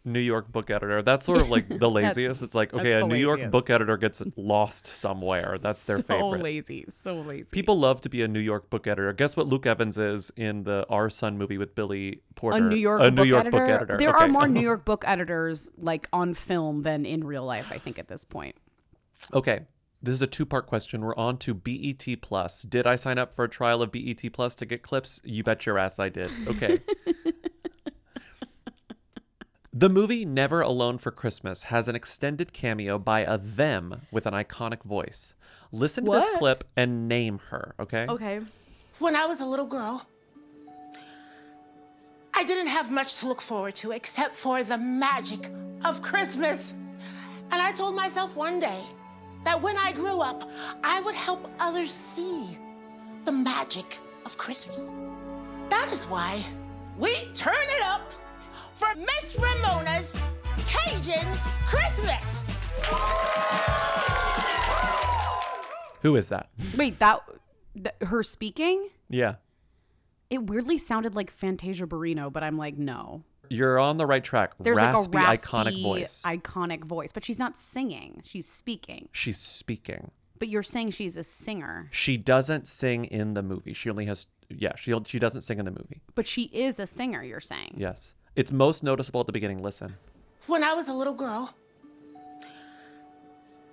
New 0.07 0.21
York 0.21 0.53
book 0.53 0.71
editor. 0.71 1.03
That's 1.03 1.27
sort 1.27 1.39
of 1.39 1.51
like 1.51 1.69
the 1.69 1.91
laziest. 1.91 2.43
It's 2.43 2.55
like, 2.55 2.73
okay, 2.73 2.93
a 2.93 3.07
New 3.07 3.17
York 3.17 3.51
book 3.51 3.71
editor 3.71 3.97
gets 3.97 4.23
lost 4.37 4.87
somewhere. 4.87 5.59
That's 5.59 5.85
their 5.87 5.97
so 5.97 6.03
favorite. 6.03 6.43
lazy. 6.43 6.85
So 6.89 7.17
lazy. 7.17 7.49
People 7.51 7.79
love 7.79 8.01
to 8.03 8.09
be 8.09 8.23
a 8.23 8.29
New 8.29 8.39
York 8.41 8.71
book 8.71 8.87
editor. 8.87 9.13
Guess 9.13 9.37
what 9.37 9.49
Luke 9.49 9.67
Evans 9.67 9.99
is 9.99 10.31
in 10.37 10.63
the 10.63 10.87
Our 10.89 11.11
Son 11.11 11.37
movie 11.37 11.59
with 11.59 11.75
Billy 11.75 12.21
Porter? 12.37 12.59
a 12.59 12.61
New 12.61 12.77
York, 12.77 13.01
a 13.01 13.11
book, 13.11 13.27
York 13.27 13.41
editor. 13.41 13.59
book 13.59 13.69
editor. 13.69 13.97
There 13.97 14.15
are 14.15 14.29
more 14.29 14.47
New 14.49 14.61
York 14.61 14.85
book 14.85 15.03
editors 15.07 15.69
like 15.77 16.09
on 16.13 16.35
film 16.35 16.83
than 16.83 17.05
in 17.05 17.25
real 17.25 17.45
life. 17.45 17.73
I 17.73 17.79
think 17.79 17.99
at 17.99 18.07
this 18.07 18.25
point. 18.25 18.55
Okay. 19.35 19.61
This 20.03 20.15
is 20.15 20.23
a 20.23 20.27
two-part 20.27 20.67
question. 20.67 21.01
We're 21.01 21.17
on 21.17 21.39
to 21.39 21.55
BET 21.55 22.05
Plus. 22.21 22.63
Did 22.63 22.87
I 22.87 22.97
sign 22.97 23.19
up 23.19 23.35
for 23.35 23.45
a 23.45 23.49
trial 23.49 23.83
of 23.83 23.91
BET 23.91 24.23
Plus 24.33 24.55
to 24.57 24.67
get 24.67 24.83
clips? 24.83 25.21
You 25.25 25.43
bet 25.43 25.67
your 25.67 25.79
ass 25.79 25.99
I 25.99 26.11
did. 26.11 26.31
Okay. 26.47 26.81
the 29.73 29.89
movie 29.89 30.25
Never 30.25 30.61
Alone 30.61 30.99
for 30.99 31.11
Christmas 31.11 31.65
has 31.65 31.89
an 31.89 31.97
extended 31.97 32.53
cameo 32.53 32.99
by 32.99 33.21
a 33.21 33.39
them 33.39 34.03
with 34.11 34.27
an 34.27 34.35
iconic 34.35 34.83
voice. 34.83 35.35
Listen 35.73 36.05
to 36.05 36.13
this 36.13 36.39
clip 36.39 36.65
and 36.77 37.09
name 37.09 37.41
her, 37.51 37.75
okay? 37.81 38.07
Okay. 38.09 38.41
When 38.99 39.17
I 39.17 39.27
was 39.27 39.41
a 39.41 39.47
little 39.47 39.67
girl, 39.67 40.07
I 42.35 42.45
didn't 42.45 42.69
have 42.69 42.91
much 42.91 43.17
to 43.21 43.29
look 43.29 43.41
forward 43.41 43.75
to 43.77 43.93
except 43.93 44.35
for 44.35 44.63
the 44.63 44.77
magic 44.77 45.51
of 45.85 46.03
Christmas. 46.03 46.75
And 47.51 47.63
I 47.63 47.73
told 47.73 47.95
myself 47.95 48.37
one 48.37 48.59
day 48.59 48.83
that 49.47 49.63
when 49.63 49.79
I 49.79 49.93
grew 49.93 50.21
up, 50.21 50.51
I 50.83 51.01
would 51.03 51.15
help 51.15 51.49
others 51.61 51.93
see 51.93 52.59
the 53.25 53.31
magic 53.31 54.01
of 54.25 54.37
Christmas. 54.37 54.91
That 55.71 55.89
is 55.93 56.05
why 56.07 56.45
we 56.99 57.15
turn 57.33 57.55
it 57.55 57.81
up 57.81 58.13
for 58.75 58.89
Miss 58.97 59.39
Ramona's 59.39 60.19
Cajun 60.67 61.25
Christmas. 61.65 62.43
Who 66.03 66.17
is 66.17 66.29
that? 66.31 66.49
Wait, 66.77 66.99
that, 66.99 67.21
th- 67.75 67.95
her 68.03 68.25
speaking? 68.25 68.89
Yeah. 69.09 69.37
It 70.29 70.43
weirdly 70.43 70.77
sounded 70.77 71.15
like 71.15 71.31
Fantasia 71.31 71.87
Barrino, 71.87 72.33
but 72.33 72.43
I'm 72.43 72.59
like, 72.59 72.77
no. 72.77 73.23
You're 73.49 73.79
on 73.79 73.97
the 73.97 74.07
right 74.07 74.23
track. 74.23 74.53
There's 74.61 74.77
raspy, 74.77 75.17
like 75.17 75.27
a 75.27 75.31
raspy, 75.31 75.49
iconic 75.49 75.83
voice. 75.83 76.23
iconic 76.25 76.85
voice, 76.85 77.13
but 77.13 77.25
she's 77.25 77.39
not 77.39 77.57
singing. 77.57 78.21
She's 78.25 78.49
speaking. 78.49 79.09
She's 79.13 79.39
speaking. 79.39 80.11
But 80.39 80.49
you're 80.49 80.63
saying 80.63 80.91
she's 80.91 81.17
a 81.17 81.23
singer, 81.23 81.89
She 81.93 82.19
doesn't 82.19 82.67
sing 82.69 83.07
in 83.07 83.35
the 83.35 83.43
movie. 83.43 83.73
She 83.73 83.89
only 83.89 84.07
has 84.07 84.27
yeah, 84.49 84.77
she 84.77 84.95
she 85.07 85.19
doesn't 85.19 85.43
sing 85.43 85.59
in 85.59 85.65
the 85.65 85.71
movie. 85.71 86.03
but 86.15 86.27
she 86.27 86.45
is 86.45 86.79
a 86.79 86.87
singer. 86.87 87.23
You're 87.23 87.41
saying. 87.41 87.75
Yes. 87.77 88.15
It's 88.37 88.53
most 88.53 88.83
noticeable 88.85 89.21
at 89.21 89.27
the 89.27 89.33
beginning. 89.33 89.63
Listen. 89.63 89.97
When 90.47 90.63
I 90.63 90.75
was 90.75 90.89
a 90.89 90.95
little 90.95 91.15
girl, 91.15 91.55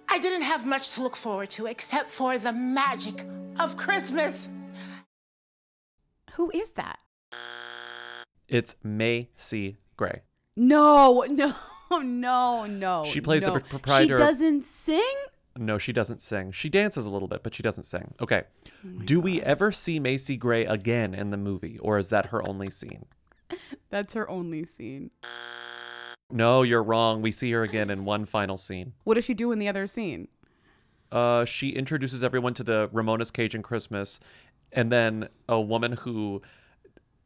I 0.10 0.20
didn't 0.20 0.44
have 0.44 0.66
much 0.66 0.92
to 0.92 1.02
look 1.04 1.16
forward 1.16 1.50
to 1.52 1.66
except 1.66 2.10
for 2.10 2.38
the 2.38 2.54
magic 2.54 3.26
of 3.60 3.78
Christmas. 3.78 4.48
Who 6.34 6.50
is 6.52 6.72
that? 6.72 7.00
It's 8.54 8.76
Macy 8.84 9.78
Gray. 9.98 10.22
No, 10.56 11.26
no, 11.28 11.56
no, 12.04 12.68
no. 12.68 13.06
She 13.08 13.20
plays 13.20 13.42
the 13.42 13.48
no. 13.48 13.54
pro- 13.54 13.62
proprietor 13.62 14.16
She 14.16 14.24
doesn't 14.24 14.64
sing. 14.64 15.16
No, 15.58 15.80
she 15.80 15.92
doesn't 15.92 16.22
sing. 16.22 16.52
She 16.52 16.70
dances 16.70 17.08
a 17.08 17.10
little 17.10 17.28
bit, 17.28 17.42
but 17.42 17.56
she 17.56 17.64
doesn't 17.64 17.86
sing. 17.86 18.14
Okay. 18.22 18.44
Oh 18.68 18.90
Do 19.06 19.20
we 19.20 19.42
ever 19.42 19.72
see 19.72 20.00
Macy 20.00 20.38
Gray 20.38 20.66
again 20.66 21.16
in 21.16 21.32
the 21.32 21.38
movie, 21.38 21.80
or 21.80 21.98
is 21.98 22.10
that 22.10 22.28
her 22.28 22.48
only 22.48 22.70
scene? 22.70 23.08
That's 23.90 24.14
her 24.14 24.30
only 24.30 24.66
scene. 24.66 25.10
No, 26.30 26.62
you're 26.62 26.84
wrong. 26.84 27.24
We 27.24 27.32
see 27.32 27.52
her 27.54 27.64
again 27.64 27.90
in 27.90 28.06
one 28.06 28.26
final 28.26 28.58
scene. 28.58 28.94
What 29.04 29.16
does 29.16 29.26
she 29.26 29.34
do 29.34 29.52
in 29.52 29.58
the 29.58 29.68
other 29.68 29.88
scene? 29.88 30.28
Uh, 31.12 31.46
she 31.46 31.70
introduces 31.70 32.24
everyone 32.24 32.54
to 32.54 32.64
the 32.64 32.88
Ramona's 32.94 33.32
Cajun 33.32 33.64
Christmas, 33.64 34.20
and 34.72 34.92
then 34.92 35.30
a 35.50 35.60
woman 35.60 35.94
who 35.94 36.44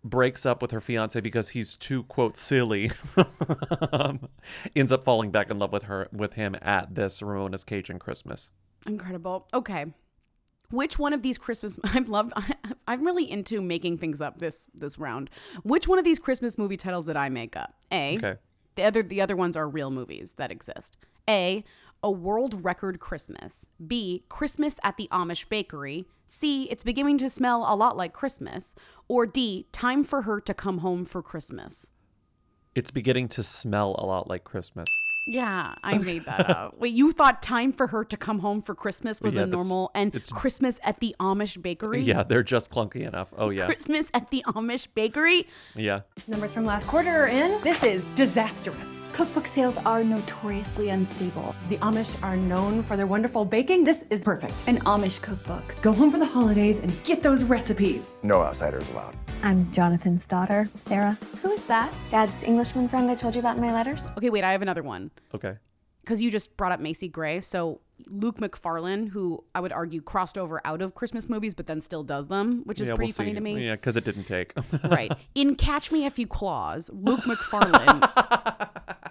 breaks 0.10 0.46
up 0.46 0.62
with 0.62 0.72
her 0.72 0.82
fiance 0.82 1.20
because 1.22 1.50
he's 1.50 1.76
too 1.76 2.04
quote 2.04 2.38
silly 2.38 2.92
um, 3.92 4.30
ends 4.76 4.92
up 4.92 5.04
falling 5.04 5.32
back 5.32 5.50
in 5.50 5.60
love 5.60 5.72
with 5.72 5.84
her 5.84 6.08
with 6.12 6.34
him 6.34 6.56
at 6.62 6.96
this 6.96 7.22
Ramona's 7.22 7.64
Cajun 7.64 8.00
Christmas. 8.00 8.52
Incredible. 8.86 9.48
Okay. 9.54 9.86
Which 10.70 11.00
one 11.00 11.14
of 11.14 11.22
these 11.22 11.38
Christmas 11.38 11.78
I 11.84 12.00
love 12.00 12.32
I'm 12.88 13.06
really 13.06 13.30
into 13.30 13.62
making 13.62 13.98
things 13.98 14.22
up 14.22 14.40
this 14.40 14.68
this 14.74 14.98
round. 14.98 15.30
Which 15.64 15.88
one 15.88 16.00
of 16.00 16.06
these 16.06 16.20
Christmas 16.20 16.58
movie 16.58 16.78
titles 16.78 17.06
did 17.06 17.16
I 17.16 17.30
make 17.30 17.56
up? 17.56 17.76
A. 17.92 18.18
Okay. 18.18 18.36
The 18.76 18.84
other 18.84 19.04
the 19.04 19.22
other 19.22 19.36
ones 19.36 19.56
are 19.56 19.68
real 19.68 19.92
movies 19.92 20.34
that 20.38 20.52
exist. 20.52 20.98
A. 21.30 21.64
A 22.04 22.12
world 22.12 22.64
record 22.64 23.00
Christmas. 23.00 23.68
B. 23.86 24.24
Christmas 24.30 24.80
at 24.84 24.98
the 24.98 25.08
Amish 25.12 25.50
bakery. 25.50 26.06
C. 26.26 26.64
It's 26.66 26.84
beginning 26.84 27.18
to 27.20 27.30
smell 27.30 27.66
a 27.68 27.76
lot 27.76 27.98
like 27.98 28.14
Christmas. 28.14 28.76
Or 29.08 29.26
D. 29.26 29.68
Time 29.72 30.04
for 30.04 30.22
her 30.24 30.40
to 30.42 30.54
come 30.54 30.80
home 30.80 31.06
for 31.06 31.22
Christmas. 31.22 31.90
It's 32.76 32.92
beginning 32.92 33.28
to 33.30 33.44
smell 33.44 33.96
a 33.98 34.06
lot 34.06 34.28
like 34.30 34.44
Christmas. 34.44 34.88
Yeah, 35.30 35.74
I 35.84 35.98
made 36.10 36.26
that 36.26 36.50
up. 36.50 36.78
Wait, 36.80 36.94
you 36.94 37.12
thought 37.12 37.42
time 37.42 37.74
for 37.74 37.88
her 37.88 38.06
to 38.06 38.16
come 38.16 38.40
home 38.40 38.62
for 38.62 38.76
Christmas 38.76 39.20
was 39.20 39.36
Yeah, 39.36 39.42
a 39.44 39.46
normal 39.48 39.90
and 39.96 40.14
it's- 40.16 40.32
Christmas 40.32 40.80
at 40.84 41.00
the 41.00 41.16
Amish 41.20 41.60
bakery? 41.62 42.04
Yeah, 42.04 42.22
they're 42.24 42.44
just 42.44 42.70
clunky 42.72 43.08
enough. 43.08 43.34
Oh 43.38 43.50
yeah, 43.50 43.66
Christmas 43.66 44.10
at 44.14 44.30
the 44.30 44.44
Amish 44.48 44.88
bakery? 44.94 45.48
yeah. 45.76 46.02
Numbers 46.28 46.54
from 46.54 46.66
last 46.66 46.86
quarter 46.88 47.24
are 47.24 47.28
in. 47.28 47.60
This 47.64 47.84
is 47.84 48.06
disastrous. 48.12 48.97
Cookbook 49.18 49.48
sales 49.48 49.78
are 49.78 50.04
notoriously 50.04 50.90
unstable. 50.90 51.56
The 51.70 51.78
Amish 51.78 52.22
are 52.22 52.38
known 52.38 52.84
for 52.84 52.96
their 52.96 53.08
wonderful 53.08 53.46
baking. 53.46 53.84
This 53.84 54.06
is 54.12 54.22
perfect. 54.22 54.64
An 54.68 54.78
Amish 54.82 55.20
cookbook. 55.24 55.64
Go 55.82 55.92
home 55.92 56.12
for 56.12 56.20
the 56.20 56.26
holidays 56.28 56.82
and 56.82 56.94
get 57.04 57.24
those 57.24 57.44
recipes. 57.44 58.14
No 58.22 58.44
outsiders 58.44 58.88
allowed. 58.92 59.16
I'm 59.42 59.72
Jonathan's 59.72 60.28
daughter, 60.28 60.70
Sarah. 60.76 61.18
Who 61.42 61.50
is 61.50 61.66
that? 61.66 61.92
Dad's 62.12 62.44
Englishman 62.44 62.88
friend 62.88 63.10
I 63.10 63.16
told 63.16 63.34
you 63.34 63.40
about 63.40 63.56
in 63.56 63.62
my 63.64 63.74
letters? 63.74 64.12
Okay, 64.20 64.30
wait, 64.30 64.44
I 64.44 64.52
have 64.52 64.62
another 64.62 64.84
one. 64.84 65.10
Okay. 65.34 65.56
Because 66.02 66.22
you 66.22 66.30
just 66.30 66.56
brought 66.56 66.72
up 66.72 66.80
Macy 66.80 67.08
Gray. 67.08 67.40
So 67.42 67.82
Luke 68.06 68.38
McFarlane, 68.38 69.10
who 69.10 69.44
I 69.56 69.62
would 69.62 69.72
argue 69.72 70.00
crossed 70.00 70.38
over 70.38 70.62
out 70.64 70.84
of 70.84 70.94
Christmas 70.94 71.28
movies, 71.28 71.56
but 71.56 71.66
then 71.66 71.82
still 71.82 72.04
does 72.04 72.28
them, 72.28 72.62
which 72.66 72.80
is 72.80 72.88
yeah, 72.88 72.94
pretty 72.94 73.10
we'll 73.10 73.16
funny 73.16 73.32
see. 73.32 73.36
to 73.36 73.42
me. 73.42 73.66
Yeah, 73.66 73.72
because 73.72 73.96
it 73.96 74.04
didn't 74.04 74.26
take. 74.26 74.54
right. 74.84 75.12
In 75.34 75.56
Catch 75.56 75.92
Me 75.92 76.06
If 76.06 76.20
You 76.20 76.28
Claus, 76.28 76.92
Luke 76.94 77.22
McFarlane 77.26 78.68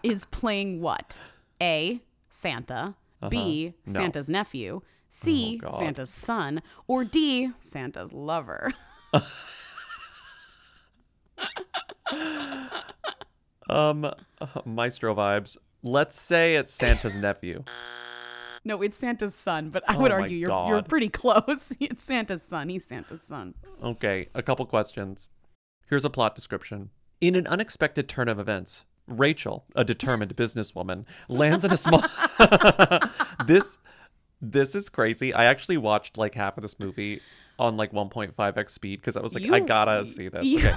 is 0.07 0.25
playing 0.27 0.81
what? 0.81 1.19
A. 1.61 2.01
Santa. 2.29 2.95
B. 3.29 3.75
Uh-huh. 3.75 3.93
No. 3.93 4.01
Santa's 4.01 4.29
nephew. 4.29 4.83
C. 5.09 5.61
Oh, 5.65 5.79
Santa's 5.79 6.11
son. 6.11 6.63
Or 6.87 7.05
D. 7.05 7.51
Santa's 7.57 8.13
lover. 8.13 8.73
um, 13.71 14.11
Maestro 14.65 15.15
vibes. 15.15 15.57
Let's 15.83 16.21
say 16.21 16.57
it's 16.57 16.73
Santa's 16.73 17.17
nephew. 17.17 17.65
No, 18.65 18.83
it's 18.83 18.97
Santa's 18.97 19.35
son, 19.35 19.71
but 19.71 19.85
I 19.89 19.95
Oh 19.95 20.01
would 20.01 20.11
my 20.11 20.23
argue 20.23 20.37
you're 20.37 20.69
you're 20.69 20.83
pretty 20.83 21.09
close. 21.09 21.73
It's 21.81 22.05
Santa's 22.05 22.43
son. 22.43 22.69
He's 22.69 22.85
Santa's 22.85 23.23
son. 23.23 23.55
Okay, 23.83 24.29
a 24.35 24.43
couple 24.43 24.67
questions. 24.67 25.29
Here's 25.89 26.05
a 26.05 26.11
plot 26.11 26.35
description. 26.35 26.91
In 27.21 27.37
an 27.37 27.47
unexpected 27.47 28.09
turn 28.09 28.29
of 28.29 28.41
events, 28.41 28.85
Rachel, 29.09 29.65
a 29.75 29.85
determined 29.85 30.35
businesswoman, 30.37 31.05
lands 31.29 31.65
in 31.65 31.73
a 31.73 31.77
small. 31.77 32.05
this, 33.47 33.79
this 34.41 34.75
is 34.75 34.89
crazy. 34.89 35.33
I 35.33 35.45
actually 35.45 35.77
watched 35.77 36.19
like 36.19 36.35
half 36.35 36.57
of 36.59 36.63
this 36.63 36.79
movie 36.79 37.21
on 37.59 37.77
like 37.77 37.93
1.5x 37.93 38.71
speed 38.71 39.01
because 39.01 39.17
I 39.17 39.21
was 39.21 39.35
like, 39.35 39.51
I 39.51 39.61
gotta 39.61 40.07
see 40.07 40.29
this. 40.29 40.45
You, 40.45 40.59
Okay. 40.59 40.75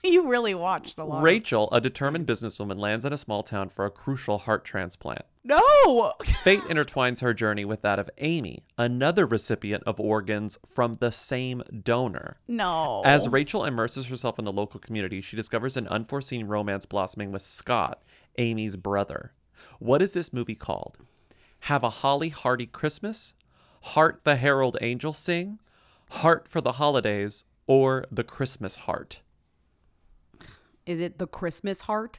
you 0.04 0.28
really 0.28 0.54
watched 0.54 0.98
a 0.98 1.04
lot. 1.04 1.22
Rachel, 1.22 1.68
a 1.72 1.80
determined 1.80 2.26
businesswoman, 2.26 2.78
lands 2.78 3.04
in 3.04 3.12
a 3.12 3.18
small 3.18 3.42
town 3.42 3.68
for 3.68 3.84
a 3.84 3.90
crucial 3.90 4.38
heart 4.38 4.64
transplant. 4.64 5.24
No. 5.44 6.12
Fate 6.42 6.60
intertwines 6.62 7.20
her 7.20 7.32
journey 7.34 7.64
with 7.64 7.82
that 7.82 7.98
of 7.98 8.10
Amy, 8.18 8.64
another 8.76 9.26
recipient 9.26 9.82
of 9.86 9.98
organs 9.98 10.58
from 10.66 10.94
the 10.94 11.10
same 11.12 11.62
donor. 11.82 12.38
No. 12.46 13.02
As 13.04 13.28
Rachel 13.28 13.64
immerses 13.64 14.06
herself 14.06 14.38
in 14.38 14.44
the 14.44 14.52
local 14.52 14.80
community, 14.80 15.20
she 15.20 15.36
discovers 15.36 15.76
an 15.76 15.88
unforeseen 15.88 16.46
romance 16.46 16.84
blossoming 16.84 17.32
with 17.32 17.42
Scott, 17.42 18.02
Amy's 18.38 18.76
brother. 18.76 19.32
What 19.78 20.02
is 20.02 20.12
this 20.12 20.32
movie 20.32 20.54
called? 20.54 20.98
Have 21.64 21.84
a 21.84 21.90
Holly 21.90 22.30
Hardy 22.30 22.66
Christmas? 22.66 23.34
Heart 23.82 24.22
the 24.24 24.36
Herald 24.36 24.76
Angels 24.80 25.18
Sing? 25.18 25.58
Heart 26.10 26.48
for 26.48 26.60
the 26.60 26.72
Holidays? 26.72 27.44
Or 27.66 28.04
The 28.10 28.24
Christmas 28.24 28.76
Heart? 28.76 29.20
Is 30.90 30.98
it 30.98 31.18
the 31.18 31.28
Christmas 31.28 31.82
heart? 31.82 32.18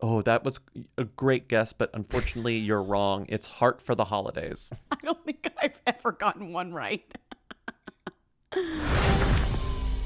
Oh, 0.00 0.22
that 0.22 0.44
was 0.44 0.60
a 0.96 1.02
great 1.02 1.48
guess, 1.48 1.72
but 1.72 1.90
unfortunately, 1.92 2.56
you're 2.68 2.84
wrong. 2.84 3.26
It's 3.28 3.48
Heart 3.48 3.82
for 3.82 3.96
the 3.96 4.04
Holidays. 4.04 4.72
I 4.92 4.96
don't 5.02 5.24
think 5.24 5.50
I've 5.60 5.80
ever 5.84 6.12
gotten 6.12 6.52
one 6.52 6.72
right. 6.72 7.12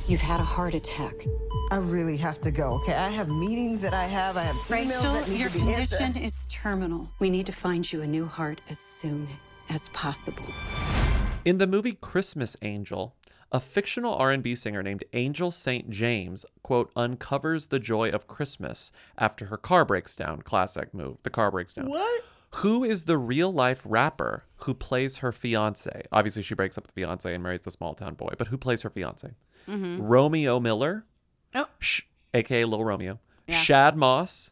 You've 0.09 0.23
had 0.23 0.41
a 0.41 0.45
heart 0.45 0.73
attack. 0.73 1.13
I 1.71 1.77
really 1.77 2.17
have 2.17 2.41
to 2.41 2.51
go, 2.51 2.81
okay? 2.81 2.95
I 2.95 3.11
have 3.11 3.29
meetings 3.29 3.83
that 3.83 3.93
I 3.93 4.07
have. 4.07 4.39
I 4.39 4.45
have 4.45 4.57
emails 4.57 4.71
Rachel, 4.71 5.13
that 5.13 5.29
need 5.29 5.41
your 5.41 5.51
to 5.51 5.55
be 5.55 5.61
condition 5.61 6.03
answered. 6.05 6.23
is 6.23 6.47
terminal. 6.47 7.11
We 7.19 7.29
need 7.29 7.45
to 7.45 7.53
find 7.53 7.93
you 7.93 8.01
a 8.01 8.07
new 8.07 8.25
heart 8.25 8.63
as 8.71 8.79
soon 8.79 9.29
as 9.69 9.91
possible. 9.91 10.47
In 11.45 11.59
the 11.59 11.67
movie 11.67 11.93
Christmas 12.01 12.57
Angel, 12.63 13.15
a 13.53 13.61
fictional 13.61 14.15
R&B 14.15 14.55
singer 14.57 14.83
named 14.83 15.05
Angel 15.13 15.51
St. 15.51 15.89
James, 15.91 16.45
quote, 16.63 16.91
uncovers 16.97 17.69
the 17.69 17.79
joy 17.79 18.09
of 18.11 18.27
Christmas 18.27 18.91
after 19.19 19.47
her 19.47 19.57
car 19.59 19.85
breaks 19.85 20.17
down. 20.17 20.43
Classic 20.43 20.93
move. 20.93 21.19
The 21.23 21.31
car 21.31 21.51
breaks 21.51 21.75
down. 21.75 21.89
What? 21.89 22.25
Who 22.57 22.83
is 22.85 23.05
the 23.05 23.17
real 23.19 23.53
life 23.53 23.83
rapper 23.85 24.45
who 24.65 24.75
plays 24.75 25.19
her 25.19 25.33
fiance? 25.33 26.03
Obviously, 26.11 26.43
she 26.43 26.55
breaks 26.55 26.77
up 26.77 26.85
with 26.85 26.95
the 26.95 27.01
fiance 27.03 27.33
and 27.33 27.43
marries 27.43 27.61
the 27.63 27.71
small 27.71 27.95
town 27.95 28.15
boy, 28.15 28.35
but 28.39 28.49
who 28.49 28.57
plays 28.59 28.83
her 28.83 28.91
fiance? 28.91 29.35
Mhm. 29.69 29.99
Romeo 30.01 30.59
Miller, 30.59 31.07
Oh. 31.55 31.69
Sh- 31.79 32.03
aka 32.35 32.65
Lil 32.65 32.85
Romeo, 32.85 33.21
Yeah. 33.47 33.63
Shad 33.63 33.97
Moss, 33.97 34.51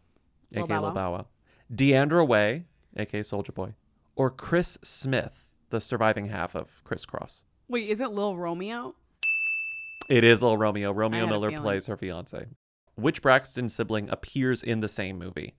Lil 0.52 0.64
aka 0.64 0.68
Bow 0.76 0.82
Lil. 0.82 0.92
Bow 0.92 1.12
Wow, 1.12 1.26
DeAndre 1.72 2.26
Way, 2.26 2.66
aka 2.96 3.20
Soulja 3.20 3.52
Boy, 3.54 3.74
or 4.16 4.30
Chris 4.30 4.78
Smith, 4.82 5.48
the 5.70 5.80
surviving 5.80 6.26
half 6.26 6.54
of 6.54 6.82
Kris 6.84 7.04
Kross. 7.06 7.44
Wait, 7.70 7.88
is 7.88 8.00
it 8.00 8.10
Lil 8.10 8.36
Romeo? 8.36 8.96
It 10.08 10.24
is 10.24 10.42
Lil 10.42 10.58
Romeo. 10.58 10.90
Romeo 10.90 11.24
Miller 11.28 11.52
plays 11.52 11.86
her 11.86 11.96
fiance. 11.96 12.46
Which 12.96 13.22
Braxton 13.22 13.68
sibling 13.68 14.10
appears 14.10 14.64
in 14.64 14.80
the 14.80 14.88
same 14.88 15.16
movie? 15.16 15.54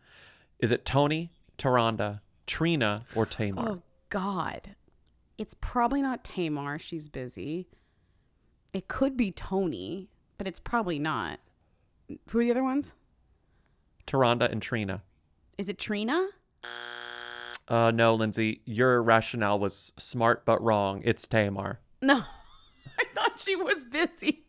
Is 0.59 0.72
it 0.72 0.84
Toni, 0.84 1.32
Taronda, 1.57 2.20
Trina, 2.45 3.05
or 3.16 3.26
Tamar? 3.26 3.66
Oh 3.66 3.82
God. 4.09 4.76
It's 5.38 5.55
probably 5.62 6.01
not 6.01 6.26
Tamar. 6.26 6.78
She's 6.80 7.07
busy. 7.07 7.70
It 8.74 8.89
could 8.89 9.16
be 9.16 9.32
Toni, 9.32 10.09
but 10.38 10.49
it's 10.49 10.59
probably 10.59 10.99
not. 10.99 11.39
Who 12.30 12.39
are 12.39 12.43
the 12.43 12.51
other 12.51 12.64
ones? 12.64 12.93
Taronda 14.05 14.51
and 14.51 14.62
Trina. 14.62 15.01
Is 15.57 15.70
it 15.70 15.80
Trina? 15.80 16.28
Uh, 17.70 17.91
no, 17.91 18.16
Lindsay, 18.16 18.59
your 18.66 19.01
rationale 19.01 19.59
was 19.59 19.93
smart 19.97 20.43
but 20.45 20.62
wrong. 20.62 21.01
It's 21.05 21.26
Tamar. 21.26 21.80
No. 22.01 22.23
I 22.99 23.03
thought 23.15 23.39
she 23.39 23.55
was 23.55 23.85
busy. 23.85 24.43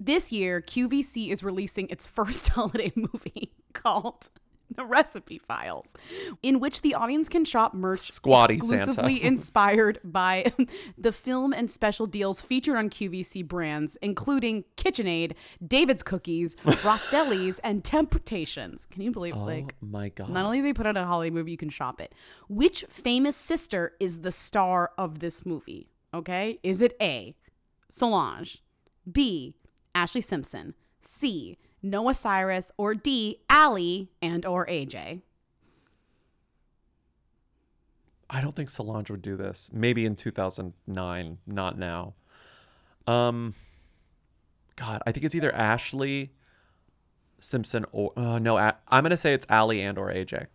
this 0.00 0.32
year, 0.32 0.60
QVC 0.60 1.30
is 1.30 1.42
releasing 1.42 1.88
its 1.88 2.06
first 2.06 2.48
holiday 2.56 2.92
movie 2.96 3.52
called 3.72 4.28
The 4.74 4.84
Recipe 4.84 5.38
Files, 5.38 5.94
in 6.42 6.58
which 6.60 6.82
the 6.82 6.94
audience 6.94 7.28
can 7.28 7.44
shop 7.44 7.72
merch 7.72 8.00
Squatty 8.00 8.54
exclusively 8.54 9.22
inspired 9.22 10.00
by 10.02 10.52
the 10.98 11.12
film 11.12 11.52
and 11.52 11.70
special 11.70 12.06
deals 12.06 12.40
featured 12.42 12.76
on 12.76 12.90
QVC 12.90 13.46
brands, 13.46 13.96
including 14.02 14.64
KitchenAid, 14.76 15.32
David's 15.66 16.02
Cookies, 16.02 16.56
Rastelli's, 16.64 17.58
and 17.60 17.84
Temptations. 17.84 18.86
Can 18.90 19.02
you 19.02 19.12
believe 19.12 19.36
Oh 19.36 19.44
like 19.44 19.74
my 19.80 20.08
god. 20.10 20.30
not 20.30 20.44
only 20.44 20.58
do 20.58 20.64
they 20.64 20.72
put 20.74 20.86
out 20.86 20.96
a 20.96 21.04
holiday 21.04 21.30
movie, 21.30 21.52
you 21.52 21.56
can 21.56 21.70
shop 21.70 22.00
it. 22.00 22.14
Which 22.48 22.84
famous 22.88 23.36
sister 23.36 23.92
is 24.00 24.22
the 24.22 24.32
star 24.32 24.90
of 24.98 25.20
this 25.20 25.46
movie? 25.46 25.90
Okay. 26.16 26.58
Is 26.62 26.80
it 26.80 26.96
A, 26.98 27.34
Solange, 27.90 28.62
B, 29.10 29.54
Ashlee 29.94 30.24
Simpson, 30.24 30.72
C, 31.02 31.58
Noah 31.82 32.14
Cyrus, 32.14 32.72
or 32.78 32.94
D, 32.94 33.42
Aly 33.52 34.10
and 34.22 34.46
or 34.46 34.64
AJ? 34.64 35.20
I 38.30 38.40
don't 38.40 38.56
think 38.56 38.70
Solange 38.70 39.10
would 39.10 39.20
do 39.20 39.36
this. 39.36 39.68
Maybe 39.74 40.06
in 40.06 40.16
2009, 40.16 41.38
not 41.46 41.78
now. 41.78 42.14
Um, 43.06 43.54
God, 44.76 45.02
I 45.06 45.12
think 45.12 45.26
it's 45.26 45.34
either 45.34 45.52
Ashlee 45.52 46.30
Simpson 47.40 47.84
or 47.92 48.12
uh, 48.16 48.38
no. 48.38 48.56
I'm 48.56 49.04
gonna 49.04 49.18
say 49.18 49.34
it's 49.34 49.46
Aly 49.50 49.82
and 49.82 49.98
or 49.98 50.10
AJ. 50.10 50.46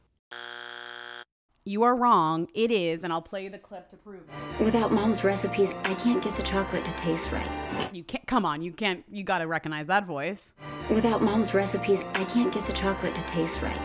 You 1.63 1.83
are 1.83 1.95
wrong. 1.95 2.47
It 2.55 2.71
is, 2.71 3.03
and 3.03 3.13
I'll 3.13 3.21
play 3.21 3.43
you 3.43 3.51
the 3.51 3.59
clip 3.59 3.91
to 3.91 3.95
prove 3.97 4.21
it. 4.21 4.63
Without 4.63 4.91
mom's 4.91 5.23
recipes, 5.23 5.73
I 5.83 5.93
can't 5.93 6.23
get 6.23 6.35
the 6.35 6.41
chocolate 6.41 6.83
to 6.85 6.91
taste 6.93 7.31
right. 7.31 7.47
You 7.93 8.03
can't. 8.03 8.25
Come 8.25 8.45
on, 8.45 8.63
you 8.63 8.71
can't. 8.71 9.03
You 9.11 9.23
got 9.23 9.39
to 9.39 9.47
recognize 9.47 9.85
that 9.85 10.07
voice. 10.07 10.55
Without 10.89 11.21
mom's 11.21 11.53
recipes, 11.53 12.03
I 12.15 12.23
can't 12.23 12.51
get 12.51 12.65
the 12.65 12.73
chocolate 12.73 13.13
to 13.13 13.21
taste 13.23 13.61
right. 13.61 13.79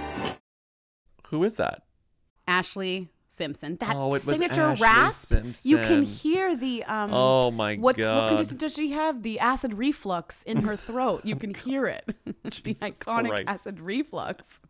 Who 1.29 1.45
is 1.45 1.57
that? 1.57 1.83
Ashlee 2.49 3.09
Simpson. 3.29 3.77
That 3.77 3.95
Oh, 3.95 4.15
it 4.15 4.23
signature 4.23 4.63
Ashlee 4.75 4.81
rasp. 4.81 5.35
You 5.67 5.77
can 5.77 6.03
hear 6.03 6.57
the 6.57 6.83
um. 6.85 7.11
Oh 7.13 7.51
my 7.51 7.77
what, 7.77 7.99
What 7.99 8.29
condition 8.29 8.57
does 8.57 8.73
she 8.73 8.93
have? 8.93 9.23
The 9.23 9.39
acid 9.39 9.75
reflux 9.75 10.43
in 10.45 10.63
her 10.63 10.77
throat. 10.77 11.23
You 11.25 11.37
can 11.45 11.53
hear 11.53 11.87
it. 11.87 12.07
the 12.25 12.75
iconic 12.77 13.29
Christ. 13.29 13.45
acid 13.49 13.81
reflux. 13.81 14.61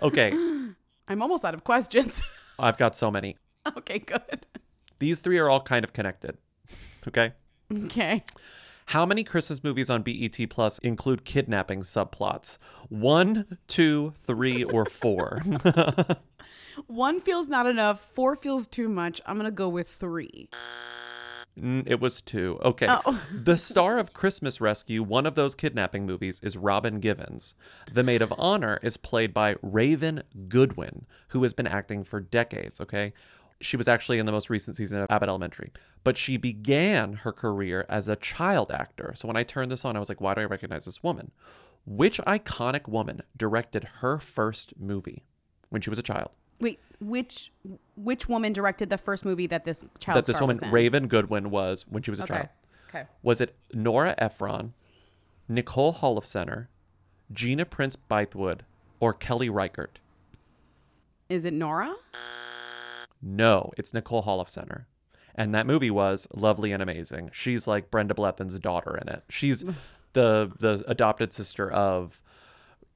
Okay, 0.00 0.32
I'm 1.12 1.22
almost 1.22 1.44
out 1.44 1.54
of 1.54 1.64
questions. 1.64 2.22
I've 2.58 2.76
got 2.76 2.96
so 2.96 3.10
many. 3.10 3.36
okay, 3.76 3.98
good. 3.98 4.46
These 4.98 5.20
three 5.20 5.38
are 5.38 5.48
all 5.48 5.60
kind 5.60 5.84
of 5.84 5.92
connected. 5.92 6.38
Okay. 7.06 7.32
Okay. 7.72 8.24
How 8.86 9.06
many 9.06 9.24
Christmas 9.24 9.62
movies 9.62 9.88
on 9.88 10.02
BET 10.02 10.36
Plus 10.50 10.78
include 10.78 11.24
kidnapping 11.24 11.82
subplots? 11.82 12.58
One, 12.88 13.58
two, 13.66 14.14
three, 14.26 14.64
or 14.64 14.84
four? 14.84 15.40
One 16.86 17.20
feels 17.20 17.48
not 17.48 17.66
enough. 17.66 18.06
Four 18.14 18.36
feels 18.36 18.66
too 18.66 18.88
much. 18.88 19.20
I'm 19.26 19.36
gonna 19.36 19.50
go 19.50 19.68
with 19.68 19.88
three. 19.88 20.48
It 21.56 22.00
was 22.00 22.22
two. 22.22 22.58
Okay. 22.62 22.86
Oh. 22.88 23.20
the 23.34 23.58
star 23.58 23.98
of 23.98 24.14
Christmas 24.14 24.60
Rescue, 24.60 25.02
one 25.02 25.26
of 25.26 25.34
those 25.34 25.54
kidnapping 25.54 26.06
movies, 26.06 26.40
is 26.42 26.56
Robin 26.56 26.98
Givens. 26.98 27.54
The 27.92 28.02
maid 28.02 28.22
of 28.22 28.32
honor 28.38 28.78
is 28.82 28.96
played 28.96 29.34
by 29.34 29.56
Raven 29.60 30.22
Goodwin, 30.48 31.06
who 31.28 31.42
has 31.42 31.52
been 31.52 31.66
acting 31.66 32.04
for 32.04 32.20
decades, 32.20 32.80
okay? 32.80 33.12
She 33.60 33.76
was 33.76 33.86
actually 33.86 34.18
in 34.18 34.26
the 34.26 34.32
most 34.32 34.50
recent 34.50 34.76
season 34.76 35.02
of 35.02 35.10
Abbott 35.10 35.28
Elementary, 35.28 35.72
but 36.04 36.16
she 36.16 36.36
began 36.36 37.12
her 37.12 37.32
career 37.32 37.84
as 37.88 38.08
a 38.08 38.16
child 38.16 38.72
actor. 38.72 39.12
So 39.14 39.28
when 39.28 39.36
I 39.36 39.44
turned 39.44 39.70
this 39.70 39.84
on, 39.84 39.94
I 39.94 40.00
was 40.00 40.08
like, 40.08 40.20
why 40.20 40.34
do 40.34 40.40
I 40.40 40.44
recognize 40.44 40.86
this 40.86 41.02
woman? 41.02 41.30
Which 41.84 42.18
iconic 42.18 42.88
woman 42.88 43.22
directed 43.36 43.84
her 44.00 44.18
first 44.18 44.72
movie 44.80 45.24
when 45.68 45.82
she 45.82 45.90
was 45.90 45.98
a 45.98 46.02
child? 46.02 46.30
Wait, 46.62 46.78
which 47.00 47.50
which 47.96 48.28
woman 48.28 48.52
directed 48.52 48.88
the 48.88 48.96
first 48.96 49.24
movie 49.24 49.46
that 49.48 49.64
this 49.64 49.84
child 49.98 50.16
that 50.16 50.26
this 50.26 50.40
woman? 50.40 50.58
Raven 50.70 51.08
Goodwin, 51.08 51.50
was 51.50 51.84
when 51.88 52.02
she 52.02 52.10
was 52.10 52.20
a 52.20 52.22
Okay. 52.22 52.34
child. 52.34 52.48
Okay. 52.88 53.04
Was 53.22 53.40
it 53.40 53.54
Nora 53.74 54.14
Ephron, 54.18 54.72
Nicole 55.48 55.92
Holofcener, 55.94 56.68
Gina 57.32 57.64
Prince 57.64 57.96
Bythewood, 58.10 58.60
or 59.00 59.12
Kelly 59.12 59.48
Reichardt? 59.50 59.98
Is 61.28 61.44
it 61.44 61.52
Nora? 61.52 61.94
No, 63.20 63.70
it's 63.76 63.94
Nicole 63.94 64.22
Holofcener. 64.22 64.84
And 65.34 65.54
that 65.54 65.66
movie 65.66 65.90
was 65.90 66.28
lovely 66.34 66.72
and 66.72 66.82
amazing. 66.82 67.30
She's 67.32 67.66
like 67.66 67.90
Brenda 67.90 68.14
Blethyn's 68.14 68.58
daughter 68.58 68.96
in 68.96 69.08
it. 69.08 69.22
She's 69.30 69.64
the 70.12 70.52
the 70.58 70.84
adopted 70.86 71.32
sister 71.32 71.70
of 71.70 72.20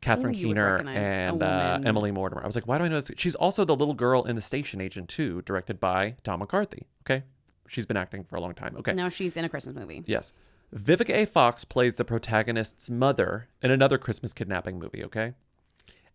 Catherine 0.01 0.35
Keener 0.35 0.77
and 0.87 1.43
uh. 1.43 1.81
Emily 1.85 2.11
Mortimer. 2.11 2.43
I 2.43 2.47
was 2.47 2.55
like, 2.55 2.67
why 2.67 2.79
do 2.79 2.85
I 2.85 2.89
know 2.89 3.01
this? 3.01 3.11
She's 3.17 3.35
also 3.35 3.65
the 3.65 3.75
little 3.75 3.95
girl 3.95 4.25
in 4.25 4.37
The 4.37 4.43
Station 4.43 4.81
Agent 4.81 5.09
too, 5.09 5.43
directed 5.43 5.81
by 5.81 6.17
Tom 6.23 6.41
McCarthy. 6.41 6.87
Okay. 7.05 7.25
She's 7.69 7.87
been 7.87 7.97
acting 7.97 8.25
for 8.25 8.37
a 8.37 8.41
long 8.41 8.55
time. 8.55 8.77
Okay. 8.79 8.93
Now 8.93 9.09
she's 9.09 9.37
in 9.37 9.45
a 9.45 9.49
Christmas 9.49 9.75
movie. 9.75 10.05
Yes. 10.07 10.33
Vivica 10.75 11.15
A. 11.15 11.27
Fox 11.27 11.65
plays 11.65 11.97
the 11.97 12.05
protagonist's 12.05 12.91
mother 12.91 13.49
in 13.63 13.71
another 13.71 13.99
Christmas 13.99 14.33
kidnapping 14.33 14.79
movie, 14.79 15.03
okay? 15.05 15.35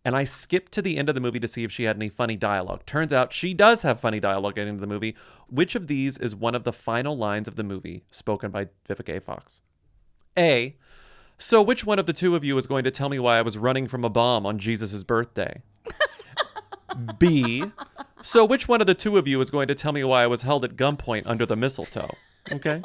And 0.04 0.16
I 0.16 0.24
skipped 0.24 0.72
to 0.72 0.82
the 0.82 0.98
end 0.98 1.08
of 1.08 1.14
the 1.14 1.20
movie 1.20 1.40
to 1.40 1.48
see 1.48 1.64
if 1.64 1.70
she 1.70 1.84
had 1.84 1.96
any 1.96 2.08
funny 2.08 2.36
dialogue. 2.36 2.84
Turns 2.86 3.12
out 3.12 3.32
she 3.32 3.54
does 3.54 3.82
have 3.82 4.00
funny 4.00 4.18
dialogue 4.18 4.58
at 4.58 4.64
the 4.64 4.68
end 4.68 4.76
of 4.76 4.80
the 4.80 4.86
movie. 4.86 5.14
Which 5.48 5.74
of 5.74 5.86
these 5.86 6.18
is 6.18 6.34
one 6.34 6.54
of 6.54 6.64
the 6.64 6.72
final 6.72 7.16
lines 7.16 7.46
of 7.46 7.56
the 7.56 7.62
movie 7.62 8.04
spoken 8.10 8.50
by 8.50 8.68
Vivica 8.88 9.16
A. 9.16 9.20
Fox? 9.20 9.62
A. 10.36 10.76
So 11.38 11.60
which 11.60 11.84
one 11.84 11.98
of 11.98 12.06
the 12.06 12.12
two 12.12 12.36
of 12.36 12.44
you 12.44 12.56
is 12.58 12.66
going 12.66 12.84
to 12.84 12.90
tell 12.90 13.08
me 13.08 13.18
why 13.18 13.38
I 13.38 13.42
was 13.42 13.58
running 13.58 13.88
from 13.88 14.04
a 14.04 14.08
bomb 14.08 14.46
on 14.46 14.58
Jesus' 14.58 15.02
birthday? 15.02 15.62
B. 17.18 17.64
So 18.22 18.44
which 18.44 18.68
one 18.68 18.80
of 18.80 18.86
the 18.86 18.94
two 18.94 19.18
of 19.18 19.26
you 19.26 19.40
is 19.40 19.50
going 19.50 19.68
to 19.68 19.74
tell 19.74 19.92
me 19.92 20.04
why 20.04 20.22
I 20.22 20.26
was 20.26 20.42
held 20.42 20.64
at 20.64 20.76
gunpoint 20.76 21.24
under 21.26 21.44
the 21.44 21.56
mistletoe? 21.56 22.14
Okay. 22.50 22.82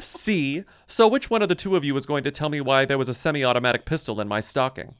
C. 0.00 0.64
So 0.86 1.06
which 1.06 1.30
one 1.30 1.42
of 1.42 1.48
the 1.48 1.54
two 1.54 1.76
of 1.76 1.84
you 1.84 1.96
is 1.96 2.06
going 2.06 2.24
to 2.24 2.30
tell 2.30 2.48
me 2.48 2.60
why 2.60 2.84
there 2.84 2.98
was 2.98 3.08
a 3.08 3.14
semi-automatic 3.14 3.84
pistol 3.84 4.20
in 4.20 4.28
my 4.28 4.40
stocking? 4.40 4.94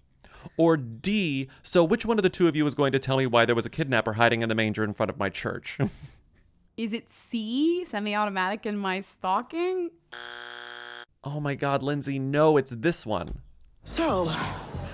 Or 0.57 0.77
D. 0.77 1.49
So 1.63 1.83
which 1.85 2.05
one 2.05 2.19
of 2.19 2.23
the 2.23 2.31
two 2.31 2.47
of 2.49 2.55
you 2.55 2.67
is 2.67 2.75
going 2.75 2.93
to 2.93 2.99
tell 2.99 3.17
me 3.17 3.27
why 3.27 3.45
there 3.45 3.55
was 3.55 3.67
a 3.67 3.71
kidnapper 3.71 4.15
hiding 4.15 4.43
in 4.43 4.49
the 4.49 4.55
manger 4.55 4.85
in 4.85 4.95
front 4.95 5.11
of 5.11 5.19
my 5.19 5.29
church? 5.29 5.79
Is 6.77 6.93
it 6.93 7.11
C, 7.11 7.85
semi-automatic 7.85 8.65
in 8.65 8.79
my 8.79 9.01
stocking? 9.01 9.91
Oh 11.25 11.41
my 11.41 11.55
God, 11.55 11.83
Lindsay, 11.83 12.19
no, 12.19 12.57
it's 12.57 12.71
this 12.71 13.07
one. 13.07 13.29
So, 13.85 14.27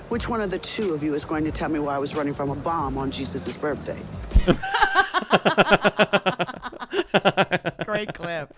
which 0.09 0.29
one 0.29 0.41
of 0.41 0.51
the 0.51 0.59
two 0.59 0.95
of 0.95 1.03
you 1.03 1.15
is 1.15 1.25
going 1.25 1.45
to 1.45 1.51
tell 1.51 1.69
me 1.69 1.79
why 1.79 1.95
I 1.95 1.99
was 1.99 2.15
running 2.15 2.35
from 2.35 2.51
a 2.51 2.57
bomb 2.57 2.97
on 2.97 3.11
Jesus' 3.11 3.57
birthday? 3.57 3.99
Great 7.85 8.15
clip. 8.15 8.55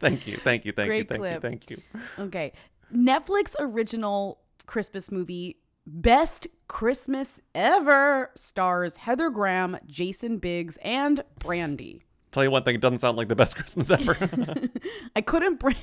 thank 0.00 0.26
you, 0.26 0.36
thank 0.38 0.64
you, 0.64 0.72
thank 0.72 0.88
Great 0.88 0.98
you, 0.98 1.04
thank 1.04 1.20
clip. 1.20 1.34
you, 1.34 1.40
thank 1.40 1.70
you. 1.70 1.82
Okay. 2.18 2.52
Netflix 2.94 3.54
original 3.58 4.40
Christmas 4.66 5.10
movie 5.10 5.56
Best 5.86 6.46
Christmas 6.68 7.40
Ever 7.54 8.30
stars 8.36 8.98
Heather 8.98 9.30
Graham, 9.30 9.78
Jason 9.86 10.38
Biggs, 10.38 10.78
and 10.82 11.24
Brandy. 11.38 12.02
Tell 12.32 12.42
you 12.42 12.50
one 12.50 12.62
thing, 12.64 12.74
it 12.74 12.80
doesn't 12.80 12.98
sound 12.98 13.16
like 13.16 13.28
the 13.28 13.36
best 13.36 13.54
Christmas 13.58 13.90
ever. 13.90 14.16
I 15.16 15.20
couldn't 15.20 15.60
bring 15.60 15.76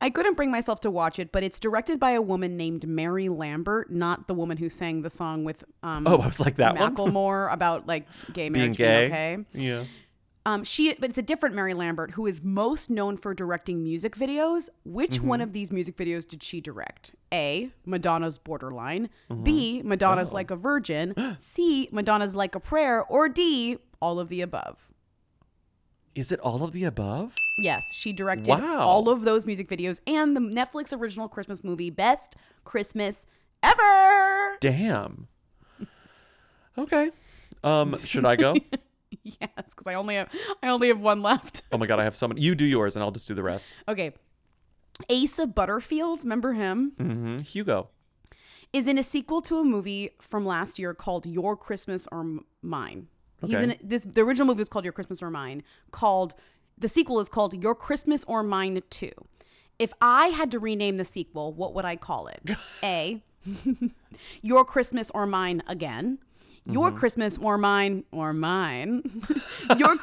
I 0.00 0.08
couldn't 0.10 0.34
bring 0.34 0.50
myself 0.50 0.80
to 0.82 0.90
watch 0.90 1.18
it, 1.18 1.32
but 1.32 1.42
it's 1.42 1.58
directed 1.58 1.98
by 2.00 2.12
a 2.12 2.22
woman 2.22 2.56
named 2.56 2.86
Mary 2.88 3.28
Lambert, 3.28 3.90
not 3.92 4.28
the 4.28 4.34
woman 4.34 4.56
who 4.56 4.68
sang 4.68 5.02
the 5.02 5.10
song 5.10 5.44
with 5.44 5.64
um 5.82 6.06
Oh, 6.06 6.18
I 6.18 6.26
was 6.28 6.40
like, 6.40 6.56
that 6.56 6.76
one? 6.78 6.94
Macklemore 6.94 7.52
about 7.52 7.86
like 7.86 8.06
gay 8.32 8.48
Being 8.48 8.52
marriage 8.72 8.76
gay. 8.76 9.06
okay. 9.06 9.38
Yeah. 9.52 9.84
Um, 10.44 10.62
she, 10.62 10.94
but 10.94 11.08
it's 11.10 11.18
a 11.18 11.22
different 11.22 11.56
Mary 11.56 11.74
Lambert 11.74 12.12
who 12.12 12.24
is 12.24 12.40
most 12.40 12.88
known 12.88 13.16
for 13.16 13.34
directing 13.34 13.82
music 13.82 14.14
videos. 14.14 14.68
Which 14.84 15.20
one 15.20 15.40
Mhm. 15.40 15.42
of 15.42 15.52
these 15.52 15.72
music 15.72 15.96
videos 15.96 16.24
did 16.28 16.40
she 16.40 16.60
direct? 16.60 17.16
A. 17.34 17.70
Madonna's 17.84 18.38
Borderline. 18.38 19.08
Mhm. 19.28 19.42
B. 19.42 19.82
Madonna's 19.84 20.30
Oh. 20.30 20.34
Like 20.36 20.52
a 20.52 20.56
Virgin. 20.56 21.14
C. 21.38 21.88
Madonna's 21.90 22.36
Like 22.36 22.54
a 22.54 22.60
Prayer. 22.60 23.02
Or 23.06 23.28
D. 23.28 23.78
All 23.98 24.20
of 24.20 24.28
the 24.28 24.40
above. 24.40 24.88
Is 26.16 26.32
it 26.32 26.40
all 26.40 26.64
of 26.64 26.72
the 26.72 26.82
above? 26.84 27.32
Yes, 27.58 27.84
she 27.94 28.12
directed 28.12 28.48
Wow. 28.48 28.80
all 28.80 29.08
of 29.10 29.22
those 29.22 29.44
music 29.46 29.68
videos 29.68 30.00
and 30.06 30.34
the 30.34 30.40
Netflix 30.40 30.92
original 30.98 31.28
Christmas 31.28 31.62
movie 31.62 31.90
Best 31.90 32.34
Christmas 32.64 33.26
Ever. 33.62 34.56
Damn. 34.60 35.28
Okay. 36.78 37.10
Um, 37.64 37.96
should 38.04 38.26
I 38.26 38.36
go? 38.36 38.54
yes, 39.22 39.38
because 39.70 39.86
I 39.86 39.94
only 39.94 40.16
have 40.16 40.28
I 40.62 40.68
only 40.68 40.88
have 40.88 41.00
one 41.00 41.22
left. 41.22 41.62
Oh 41.72 41.78
my 41.78 41.86
god, 41.86 41.98
I 42.00 42.04
have 42.04 42.14
so 42.16 42.28
many. 42.28 42.42
You 42.42 42.54
do 42.54 42.66
yours, 42.66 42.96
and 42.96 43.02
I'll 43.02 43.10
just 43.10 43.26
do 43.28 43.34
the 43.34 43.42
rest. 43.42 43.72
Okay. 43.88 44.12
Asa 45.10 45.46
Butterfield, 45.46 46.22
remember 46.22 46.52
him? 46.52 46.92
hmm 46.98 47.38
Hugo. 47.38 47.88
is 48.74 48.86
in 48.86 48.98
a 48.98 49.02
sequel 49.02 49.40
to 49.42 49.58
a 49.58 49.64
movie 49.64 50.10
from 50.20 50.44
last 50.44 50.78
year 50.78 50.92
called 50.92 51.24
Your 51.26 51.56
Christmas 51.56 52.06
or 52.12 52.20
M- 52.20 52.44
Mine. 52.62 53.08
He's 53.44 53.60
in 53.60 53.76
this. 53.82 54.04
The 54.04 54.22
original 54.22 54.46
movie 54.46 54.58
was 54.58 54.68
called 54.68 54.84
Your 54.84 54.92
Christmas 54.92 55.22
or 55.22 55.30
Mine. 55.30 55.62
Called 55.90 56.34
the 56.78 56.88
sequel 56.88 57.20
is 57.20 57.28
called 57.28 57.62
Your 57.62 57.74
Christmas 57.74 58.24
or 58.24 58.42
Mine 58.42 58.82
Two. 58.90 59.12
If 59.78 59.92
I 60.00 60.28
had 60.28 60.50
to 60.52 60.58
rename 60.58 60.96
the 60.96 61.04
sequel, 61.04 61.52
what 61.52 61.74
would 61.74 61.84
I 61.84 61.96
call 61.96 62.28
it? 62.28 62.50
A. 62.82 63.22
Your 64.42 64.64
Christmas 64.64 65.10
or 65.10 65.26
Mine 65.26 65.62
Again. 65.66 66.18
Your 66.68 66.90
Mhm. 66.90 66.96
Christmas 66.96 67.38
or 67.38 67.56
Mine 67.58 68.04
or 68.10 68.32
Mine. 68.32 69.02
Your 69.78 69.96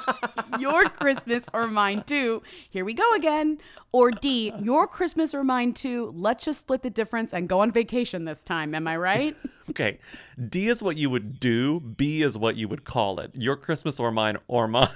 Your 0.60 0.84
Christmas 0.88 1.46
or 1.52 1.66
Mine 1.66 2.04
Too. 2.06 2.42
Here 2.70 2.84
we 2.84 2.94
go 2.94 3.12
again. 3.14 3.58
Or 3.92 4.10
D. 4.10 4.52
Your 4.62 4.86
Christmas 4.86 5.34
or 5.34 5.42
Mine 5.44 5.72
Too. 5.72 6.12
Let's 6.16 6.44
just 6.44 6.60
split 6.60 6.82
the 6.82 6.90
difference 6.90 7.32
and 7.34 7.48
go 7.48 7.60
on 7.60 7.72
vacation 7.72 8.24
this 8.24 8.44
time. 8.44 8.74
Am 8.74 8.86
I 8.86 8.96
right? 8.96 9.36
Okay. 9.70 9.98
D 10.50 10.68
is 10.68 10.82
what 10.82 10.98
you 10.98 11.08
would 11.08 11.40
do. 11.40 11.80
B 11.80 12.20
is 12.22 12.36
what 12.36 12.54
you 12.56 12.68
would 12.68 12.84
call 12.84 13.18
it. 13.18 13.30
Your 13.34 13.56
Christmas 13.56 13.98
or 13.98 14.12
mine 14.12 14.36
or 14.46 14.68
mine. 14.68 14.88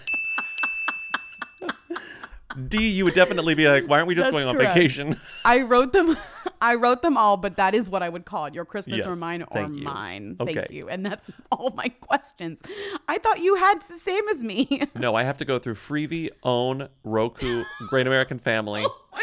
D, 2.69 2.89
you 2.89 3.05
would 3.05 3.15
definitely 3.15 3.55
be 3.55 3.69
like, 3.69 3.85
why 3.85 3.97
aren't 3.97 4.09
we 4.09 4.15
just 4.15 4.27
That's 4.27 4.33
going 4.33 4.47
on 4.47 4.57
correct. 4.57 4.75
vacation? 4.75 5.21
I 5.45 5.63
wrote 5.63 5.93
them. 5.93 6.17
I 6.63 6.75
wrote 6.77 7.03
them 7.03 7.17
all, 7.19 7.37
but 7.37 7.57
that 7.57 7.75
is 7.75 7.91
what 7.91 8.03
I 8.03 8.09
would 8.09 8.25
call 8.25 8.47
it: 8.47 8.55
your 8.55 8.65
Christmas 8.65 9.05
or 9.05 9.15
mine 9.17 9.43
or 9.43 9.47
thank 9.53 9.77
you. 9.77 9.85
mine. 9.85 10.37
Okay. 10.41 10.55
Thank 10.55 10.71
you. 10.71 10.89
And 10.89 11.05
that's 11.05 11.31
all 11.53 11.73
my 11.77 11.89
questions. 11.89 12.63
I 13.07 13.19
thought 13.19 13.41
you 13.41 13.57
had 13.57 13.83
the 13.83 13.99
same 13.99 14.27
as 14.29 14.43
me. 14.43 14.83
No, 14.99 15.15
I 15.15 15.23
have 15.23 15.37
to 15.37 15.45
go 15.45 15.59
through 15.59 15.75
Freevee, 15.75 16.31
Own, 16.43 16.89
Roku, 17.05 17.63
Great 17.89 18.07
American 18.07 18.39
Family. 18.39 18.83
Oh 18.85 19.21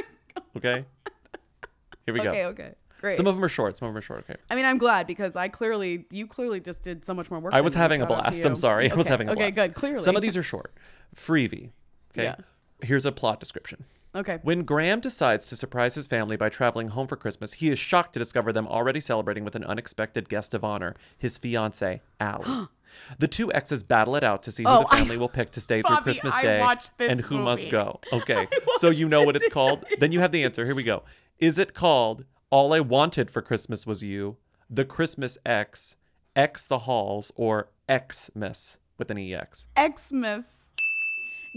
okay. 0.56 0.86
Here 2.06 2.14
we 2.14 2.22
go. 2.22 2.30
Okay, 2.30 2.46
okay. 2.46 2.72
Great. 3.02 3.18
Some 3.18 3.28
of 3.28 3.36
them 3.36 3.44
are 3.44 3.50
short. 3.50 3.78
Some 3.78 3.88
of 3.88 3.94
them 3.94 3.98
are 3.98 4.02
short. 4.02 4.26
Okay. 4.30 4.40
I 4.50 4.56
mean, 4.56 4.64
I'm 4.66 4.78
glad 4.78 5.06
because 5.06 5.36
I 5.36 5.48
clearly, 5.48 6.06
you 6.12 6.28
clearly 6.28 6.60
just 6.60 6.82
did 6.84 7.04
so 7.04 7.14
much 7.14 7.30
more 7.30 7.40
work. 7.40 7.54
I 7.54 7.58
than 7.58 7.66
was 7.66 7.74
me. 7.74 7.80
having 7.80 8.02
a 8.02 8.06
Shout 8.06 8.12
out 8.12 8.26
to 8.26 8.32
blast. 8.32 8.46
I'm 8.46 8.56
sorry. 8.56 8.90
I 8.92 8.96
was 8.96 9.06
Okay, 9.06 9.12
having 9.12 9.30
a 9.30 9.36
blast. 9.36 9.42
Okay, 9.50 9.52
blast. 9.56 9.68
good. 9.70 9.76
Clearly, 9.76 10.04
Some 10.04 10.16
of 10.16 10.22
these 10.22 10.38
are 10.38 10.44
short. 10.44 10.74
Freevee. 11.16 11.72
Okay. 12.14 12.24
Yeah. 12.24 12.36
Here's 12.82 13.06
a 13.06 13.12
plot 13.12 13.40
description. 13.40 13.86
Okay. 14.14 14.40
When 14.44 14.64
Graham 14.64 15.02
decides 15.02 15.46
to 15.48 15.58
surprise 15.58 15.96
his 15.96 16.08
family 16.08 16.38
by 16.38 16.48
traveling 16.48 16.90
home 16.90 17.06
for 17.08 17.18
Christmas, 17.18 17.54
he 17.54 17.70
is 17.70 17.78
shocked 17.78 18.14
to 18.14 18.20
discover 18.20 18.54
them 18.54 18.66
already 18.66 19.02
celebrating 19.02 19.44
with 19.44 19.56
an 19.56 19.66
unexpected 19.66 20.30
guest 20.30 20.54
of 20.54 20.64
honor, 20.64 20.96
his 21.18 21.38
fiancee, 21.38 22.00
Allie. 22.20 22.68
the 23.20 23.28
two 23.28 23.52
exes 23.52 23.84
battle 23.84 24.16
it 24.16 24.24
out 24.24 24.42
to 24.44 24.54
see 24.54 24.64
who 24.64 24.70
Oh, 24.70 24.82
the 24.84 24.94
I- 24.96 25.00
family 25.00 25.18
will 25.18 25.28
pick 25.28 25.52
to 25.52 25.60
stay 25.62 25.82
through 25.82 25.98
Christmas 25.98 26.34
I 26.34 26.42
Day 26.44 26.76
and 27.00 27.20
who 27.22 27.40
must 27.40 27.70
go. 27.70 28.00
Okay. 28.14 28.48
so 28.78 28.90
you 28.90 29.10
know 29.10 29.24
what 29.24 29.36
it's 29.36 29.50
called? 29.50 29.84
Then 30.00 30.14
you 30.14 30.22
have 30.22 30.32
the 30.32 30.44
answer. 30.46 30.66
Here 30.66 30.76
we 30.76 30.84
go. 30.84 31.04
Is 31.38 31.58
it 31.58 31.74
called 31.74 32.24
All 32.50 32.72
I 32.74 32.80
Wanted 32.80 33.30
for 33.30 33.42
Christmas 33.42 33.86
Was 33.86 34.02
You, 34.02 34.38
The 34.70 34.86
Christmas 34.86 35.38
X, 35.46 35.98
X 36.38 36.66
the 36.66 36.80
Halls, 36.80 37.34
or 37.36 37.68
Xmas 37.92 38.78
with 38.98 39.12
an 39.12 39.18
EX? 39.18 39.68
Xmas. 39.78 40.72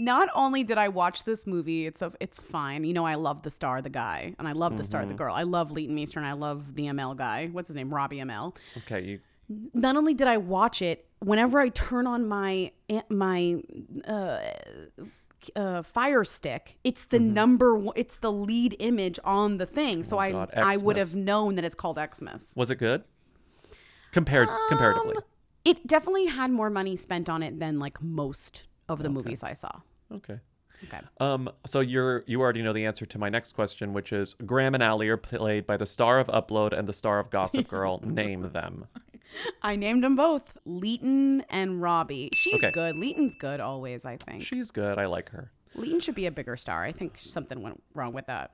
Not 0.01 0.29
only 0.33 0.63
did 0.63 0.77
I 0.77 0.87
watch 0.87 1.25
this 1.25 1.45
movie, 1.45 1.85
it's 1.85 2.01
a, 2.01 2.11
it's 2.21 2.39
fine. 2.39 2.85
You 2.85 2.93
know, 2.93 3.05
I 3.05 3.15
love 3.15 3.43
the 3.43 3.51
star, 3.51 3.81
the 3.81 3.89
guy, 3.89 4.33
and 4.39 4.47
I 4.47 4.53
love 4.53 4.77
the 4.77 4.83
star, 4.85 5.05
the 5.05 5.13
Mhm. 5.13 5.17
girl. 5.17 5.35
I 5.35 5.43
love 5.43 5.71
Leighton 5.71 5.93
Meester, 5.93 6.19
and 6.19 6.25
I 6.27 6.31
love 6.33 6.73
the 6.75 6.83
Amell 6.85 7.17
guy. 7.17 7.47
What's 7.51 7.67
his 7.67 7.75
name? 7.75 7.93
Robbie 7.93 8.17
Amell. 8.19 8.55
Okay, 8.77 9.01
you 9.03 9.19
Not 9.73 9.97
only 9.97 10.13
did 10.13 10.27
I 10.27 10.37
watch 10.37 10.81
it, 10.81 11.05
whenever 11.19 11.59
I 11.59 11.69
turn 11.69 12.07
on 12.07 12.27
my 12.27 12.71
my 13.09 13.61
uh, 14.07 14.37
uh, 15.55 15.81
Fire 15.81 16.23
Stick, 16.23 16.77
it's 16.83 17.05
the 17.05 17.19
number. 17.19 17.75
one 17.75 17.93
It's 17.97 18.17
the 18.17 18.31
lead 18.31 18.75
image 18.79 19.19
on 19.23 19.57
the 19.57 19.65
thing. 19.65 20.03
So 20.03 20.17
I 20.19 20.29
Mm-hmm. 20.31 20.37
Oh 20.37 20.45
God, 20.45 20.63
I 20.63 20.77
would 20.77 20.97
have 20.97 21.15
known 21.15 21.55
that 21.55 21.65
it's 21.65 21.75
called 21.75 21.97
Xmas. 21.99 22.53
was 22.55 22.69
it 22.69 22.75
good? 22.75 23.03
Compared 24.11 24.47
comparatively. 24.69 25.15
It 25.65 25.85
definitely 25.85 26.27
had 26.27 26.51
more 26.51 26.69
money 26.69 26.95
spent 26.95 27.27
on 27.29 27.43
it 27.43 27.59
than 27.59 27.79
like 27.79 28.01
most 28.01 28.63
of 28.87 29.03
the 29.03 29.09
movies 29.09 29.43
I 29.43 29.53
saw. 29.53 29.81
Okay. 30.11 30.39
Okay. 30.85 30.99
Um, 31.19 31.49
so 31.65 31.81
you're 31.81 32.23
you 32.25 32.39
already 32.41 32.61
know 32.61 32.71
the 32.71 32.85
answer 32.85 33.05
to 33.05 33.17
my 33.19 33.27
next 33.29 33.51
question, 33.53 33.91
which 33.93 34.13
is 34.13 34.35
Graham 34.45 34.73
and 34.73 34.81
Allie 34.83 35.09
are 35.09 35.17
played 35.17 35.67
by 35.67 35.75
the 35.75 35.85
star 35.85 36.19
of 36.19 36.27
Upload 36.27 36.71
and 36.71 36.87
the 36.87 36.93
star 36.93 37.19
of 37.19 37.29
Gossip 37.29 37.67
Girl. 37.67 37.99
Name 38.05 38.51
them. 38.53 38.87
I 39.61 39.75
named 39.75 40.03
them 40.03 40.15
both 40.15 40.57
Leighton 40.65 41.41
and 41.49 41.81
Robbie. 41.81 42.29
She's 42.33 42.63
Okay. 42.63 42.71
good. 42.71 42.97
Leighton's 42.97 43.35
good 43.35 43.59
always, 43.59 44.05
I 44.05 44.17
think. 44.17 44.41
She's 44.43 44.71
good. 44.71 44.97
I 44.97 45.05
like 45.05 45.29
her. 45.31 45.51
Leighton 45.75 45.99
should 45.99 46.15
be 46.15 46.25
a 46.25 46.31
bigger 46.31 46.55
star. 46.57 46.83
I 46.83 46.91
think 46.93 47.17
something 47.19 47.61
went 47.61 47.83
wrong 47.93 48.13
with 48.13 48.25
that. 48.27 48.51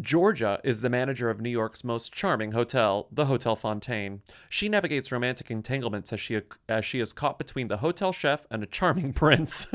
Georgia 0.00 0.60
is 0.64 0.80
the 0.80 0.90
manager 0.90 1.30
of 1.30 1.40
New 1.40 1.50
York's 1.50 1.84
most 1.84 2.12
charming 2.12 2.50
hotel, 2.52 3.06
the 3.12 3.26
Hotel 3.26 3.54
Fontaine. 3.54 4.22
She 4.48 4.68
navigates 4.68 5.12
romantic 5.12 5.50
entanglements 5.52 6.12
as 6.12 6.18
she 6.20 6.40
as 6.68 6.84
she 6.84 6.98
is 6.98 7.12
caught 7.12 7.38
between 7.38 7.68
the 7.68 7.76
hotel 7.76 8.10
chef 8.12 8.44
and 8.50 8.62
a 8.64 8.66
charming 8.66 9.12
prince 9.22 9.68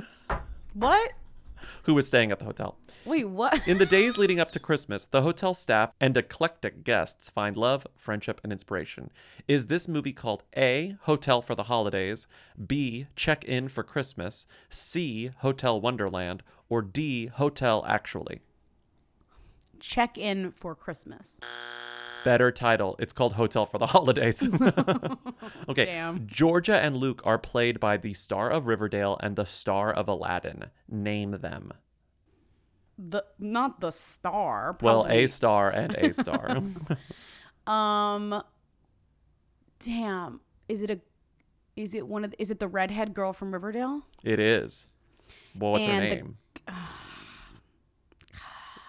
What? 0.74 1.14
who 1.84 1.98
is 1.98 2.08
staying 2.08 2.32
at 2.32 2.40
the 2.40 2.46
hotel. 2.46 2.78
Wait, 3.06 3.28
what? 3.28 3.68
In 3.68 3.78
the 3.78 3.86
days 3.86 4.18
leading 4.18 4.40
up 4.40 4.52
to 4.52 4.60
Christmas, 4.60 5.06
the 5.06 5.22
hotel 5.22 5.54
staff 5.54 5.92
and 6.00 6.16
eclectic 6.16 6.84
guests 6.84 7.30
find 7.30 7.58
love, 7.58 7.88
friendship, 7.96 8.40
and 8.44 8.52
inspiration. 8.52 9.12
Is 9.48 9.68
this 9.68 9.88
movie 9.88 10.14
called 10.14 10.44
A, 10.56 10.98
Hotel 11.02 11.42
for 11.42 11.56
the 11.56 11.64
Holidays, 11.64 12.28
B, 12.66 13.08
Check 13.16 13.44
In 13.46 13.68
for 13.68 13.84
Christmas, 13.84 14.48
C, 14.70 15.32
Hotel 15.40 15.80
Wonderland, 15.80 16.44
or 16.70 16.82
D, 16.82 17.28
Hotel 17.28 17.84
Actually? 17.88 18.42
Check 19.80 20.18
in 20.18 20.52
for 20.52 20.76
Christmas. 20.76 21.40
Better 22.26 22.52
title. 22.52 22.96
It's 23.00 23.14
called 23.14 23.34
Hotel 23.34 23.66
for 23.66 23.78
the 23.78 23.88
Holidays. 23.88 24.48
okay. 25.70 25.86
Damn. 25.86 26.28
Georgia 26.28 26.78
and 26.80 26.98
Luke 26.98 27.22
are 27.26 27.38
played 27.38 27.80
by 27.80 27.98
the 27.98 28.14
star 28.14 28.50
of 28.50 28.68
Riverdale 28.68 29.18
and 29.22 29.36
the 29.36 29.46
star 29.46 29.92
of 29.94 30.08
Aladdin. 30.08 30.66
Name 30.90 31.38
them. 31.42 31.72
The 32.98 33.24
not 33.40 33.80
the 33.80 33.92
star. 33.92 34.78
Well. 34.82 35.06
A 35.10 35.28
star 35.28 35.70
and 35.70 35.96
A 35.96 36.14
star. 36.22 36.58
Um 37.66 38.44
damn. 39.80 40.42
Is 40.68 40.82
it 40.84 40.90
a 40.90 41.00
is 41.76 41.94
it 41.96 42.06
one 42.08 42.26
of 42.26 42.32
the, 42.32 42.42
is 42.42 42.52
it 42.52 42.60
the 42.60 42.68
redhead 42.68 43.14
girl 43.14 43.32
from 43.32 43.54
Riverdale? 43.54 44.02
it 44.24 44.40
is. 44.40 44.88
Well, 45.56 45.72
what's 45.72 45.88
her 45.88 45.94
And 45.94 46.12
the- 46.12 46.16
name? 46.16 46.38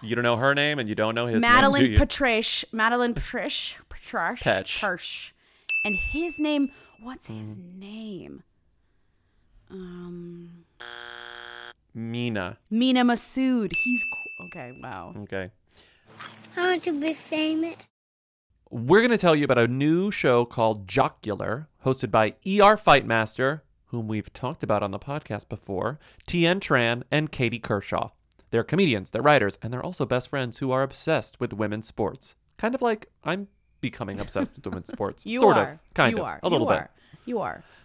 You 0.03 0.15
don't 0.15 0.23
know 0.23 0.37
her 0.37 0.55
name 0.55 0.79
and 0.79 0.89
you 0.89 0.95
don't 0.95 1.13
know 1.15 1.27
his 1.27 1.41
Madeline 1.41 1.81
name, 1.83 1.89
do 1.89 1.93
you? 1.93 1.99
Patrish. 1.99 2.65
Madeline 2.71 3.13
Patrish. 3.13 3.77
Patrish. 3.89 4.39
Petch. 4.41 4.79
Persh. 4.79 5.31
And 5.85 5.95
his 5.95 6.39
name, 6.39 6.71
what's 7.01 7.27
his 7.27 7.57
Mm. 7.57 7.75
name? 7.79 8.43
Um 9.69 10.65
Mena. 11.93 12.57
Mena 12.69 13.03
Massoud. 13.03 13.71
He's 13.83 14.03
cool. 14.03 14.47
Okay, 14.47 14.77
wow. 14.81 15.13
Okay. 15.23 15.51
I 16.57 16.61
want 16.71 16.83
to 16.83 16.99
be 16.99 17.13
famous. 17.13 17.75
We're 18.69 18.99
going 19.01 19.11
to 19.11 19.17
tell 19.17 19.35
you 19.35 19.43
about 19.43 19.57
a 19.57 19.67
new 19.67 20.11
show 20.11 20.45
called 20.45 20.87
Jocular, 20.87 21.67
hosted 21.85 22.09
by 22.09 22.29
ER 22.45 22.77
Fightmaster, 22.77 23.61
whom 23.87 24.07
we've 24.07 24.31
talked 24.31 24.63
about 24.63 24.81
on 24.81 24.91
the 24.91 24.99
podcast 24.99 25.49
before, 25.49 25.99
Tien 26.25 26.61
Tran, 26.61 27.03
and 27.11 27.29
Katie 27.31 27.59
Kershaw. 27.59 28.11
They're 28.51 28.63
comedians, 28.63 29.11
they're 29.11 29.21
writers, 29.21 29.57
and 29.61 29.73
they're 29.73 29.83
also 29.83 30.05
best 30.05 30.29
friends 30.29 30.57
who 30.57 30.71
are 30.71 30.83
obsessed 30.83 31.39
with 31.39 31.53
women's 31.53 31.87
sports. 31.87 32.35
Kind 32.57 32.75
of 32.75 32.81
like 32.81 33.09
I'm 33.23 33.47
becoming 33.79 34.19
obsessed 34.19 34.51
with 34.55 34.65
women's 34.65 34.87
sports. 34.89 35.25
You 35.31 35.39
sort 35.39 35.57
are. 35.57 35.69
of. 35.73 35.79
Kind 35.93 36.15
you 36.15 36.21
of. 36.21 36.27
are. 36.27 36.39
A 36.43 36.49
little 36.49 36.67
you 36.67 36.73
bit. 36.73 36.79
Are. 36.79 36.89
You 37.25 37.39
are. 37.39 37.63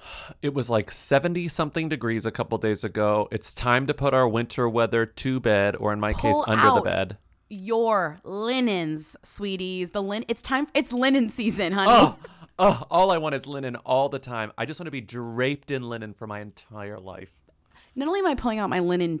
It 0.42 0.54
was 0.54 0.70
like 0.70 0.90
70 0.90 1.48
something 1.48 1.88
degrees 1.88 2.24
a 2.24 2.30
couple 2.30 2.56
days 2.58 2.84
ago. 2.84 3.28
It's 3.30 3.52
time 3.52 3.86
to 3.86 3.94
put 3.94 4.14
our 4.14 4.26
winter 4.26 4.68
weather 4.68 5.04
to 5.04 5.40
bed, 5.40 5.76
or 5.76 5.92
in 5.92 6.00
my 6.00 6.12
case, 6.12 6.32
Pull 6.32 6.44
under 6.46 6.74
the 6.74 6.80
bed. 6.80 7.18
Your 7.48 8.20
linens, 8.24 9.16
sweeties. 9.22 9.90
The 9.90 10.02
lin 10.02 10.24
it's 10.28 10.40
time 10.40 10.68
it's 10.74 10.92
linen 10.92 11.28
season, 11.28 11.72
honey. 11.72 11.90
Oh, 11.92 12.16
oh, 12.58 12.86
all 12.90 13.10
I 13.10 13.18
want 13.18 13.34
is 13.34 13.46
linen 13.46 13.76
all 13.76 14.08
the 14.08 14.18
time. 14.18 14.52
I 14.56 14.64
just 14.64 14.80
want 14.80 14.86
to 14.86 14.92
be 14.92 15.00
draped 15.00 15.70
in 15.70 15.82
linen 15.82 16.14
for 16.14 16.26
my 16.26 16.40
entire 16.40 16.98
life. 16.98 17.32
Not 17.94 18.08
only 18.08 18.20
am 18.20 18.26
I 18.26 18.34
pulling 18.34 18.60
out 18.60 18.70
my 18.70 18.78
linen 18.78 19.20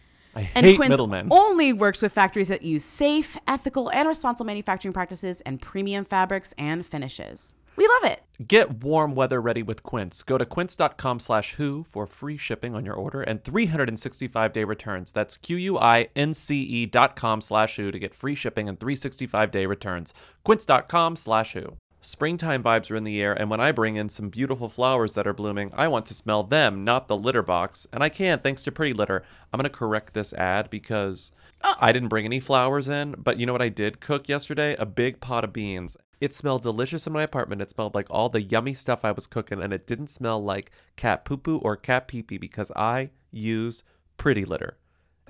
I 0.35 0.49
And 0.55 0.65
hate 0.65 0.77
Quince 0.77 0.89
middlemen. 0.89 1.27
only 1.31 1.73
works 1.73 2.01
with 2.01 2.13
factories 2.13 2.47
that 2.47 2.61
use 2.61 2.83
safe, 2.85 3.37
ethical, 3.47 3.89
and 3.91 4.07
responsible 4.07 4.45
manufacturing 4.45 4.93
practices 4.93 5.41
and 5.41 5.61
premium 5.61 6.05
fabrics 6.05 6.53
and 6.57 6.85
finishes. 6.85 7.53
We 7.77 7.87
love 7.87 8.11
it. 8.11 8.21
Get 8.47 8.83
warm 8.83 9.15
weather 9.15 9.39
ready 9.41 9.63
with 9.63 9.81
Quince. 9.81 10.23
Go 10.23 10.37
to 10.37 10.45
quince.com 10.45 11.19
slash 11.19 11.53
who 11.53 11.83
for 11.83 12.05
free 12.05 12.35
shipping 12.37 12.75
on 12.75 12.85
your 12.85 12.93
order 12.95 13.21
and 13.21 13.43
365 13.43 14.51
day 14.53 14.63
returns. 14.65 15.11
That's 15.11 15.37
Q-U-I-N-C-E 15.37 16.61
E 16.61 16.85
dot 16.85 17.15
com 17.15 17.39
slash 17.41 17.77
who 17.77 17.89
to 17.91 17.97
get 17.99 18.13
free 18.13 18.35
shipping 18.35 18.67
and 18.67 18.79
365 18.79 19.51
day 19.51 19.65
returns. 19.65 20.13
Quince.com 20.43 21.15
slash 21.15 21.53
who. 21.53 21.77
Springtime 22.03 22.63
vibes 22.63 22.89
are 22.89 22.95
in 22.95 23.03
the 23.03 23.21
air, 23.21 23.31
and 23.31 23.47
when 23.47 23.59
I 23.59 23.71
bring 23.71 23.95
in 23.95 24.09
some 24.09 24.29
beautiful 24.29 24.69
flowers 24.69 25.13
that 25.13 25.27
are 25.27 25.33
blooming, 25.33 25.71
I 25.75 25.87
want 25.87 26.07
to 26.07 26.15
smell 26.15 26.41
them, 26.41 26.83
not 26.83 27.07
the 27.07 27.15
litter 27.15 27.43
box. 27.43 27.85
And 27.93 28.03
I 28.03 28.09
can, 28.09 28.39
thanks 28.39 28.63
to 28.63 28.71
Pretty 28.71 28.91
Litter. 28.91 29.23
I'm 29.53 29.59
going 29.59 29.69
to 29.69 29.69
correct 29.69 30.15
this 30.15 30.33
ad 30.33 30.71
because 30.71 31.31
I 31.79 31.91
didn't 31.91 32.09
bring 32.09 32.25
any 32.25 32.39
flowers 32.39 32.87
in, 32.87 33.13
but 33.19 33.37
you 33.39 33.45
know 33.45 33.53
what 33.53 33.61
I 33.61 33.69
did 33.69 34.01
cook 34.01 34.27
yesterday? 34.27 34.75
A 34.79 34.85
big 34.85 35.21
pot 35.21 35.43
of 35.43 35.53
beans. 35.53 35.95
It 36.19 36.33
smelled 36.33 36.63
delicious 36.63 37.05
in 37.05 37.13
my 37.13 37.21
apartment. 37.21 37.61
It 37.61 37.69
smelled 37.69 37.93
like 37.93 38.07
all 38.09 38.29
the 38.29 38.41
yummy 38.41 38.73
stuff 38.73 39.05
I 39.05 39.11
was 39.11 39.27
cooking, 39.27 39.61
and 39.61 39.71
it 39.71 39.85
didn't 39.85 40.07
smell 40.07 40.43
like 40.43 40.71
cat 40.95 41.23
poo 41.23 41.37
poo 41.37 41.59
or 41.59 41.75
cat 41.75 42.07
pee 42.07 42.23
pee 42.23 42.39
because 42.39 42.71
I 42.75 43.11
used 43.29 43.83
Pretty 44.17 44.43
Litter. 44.43 44.77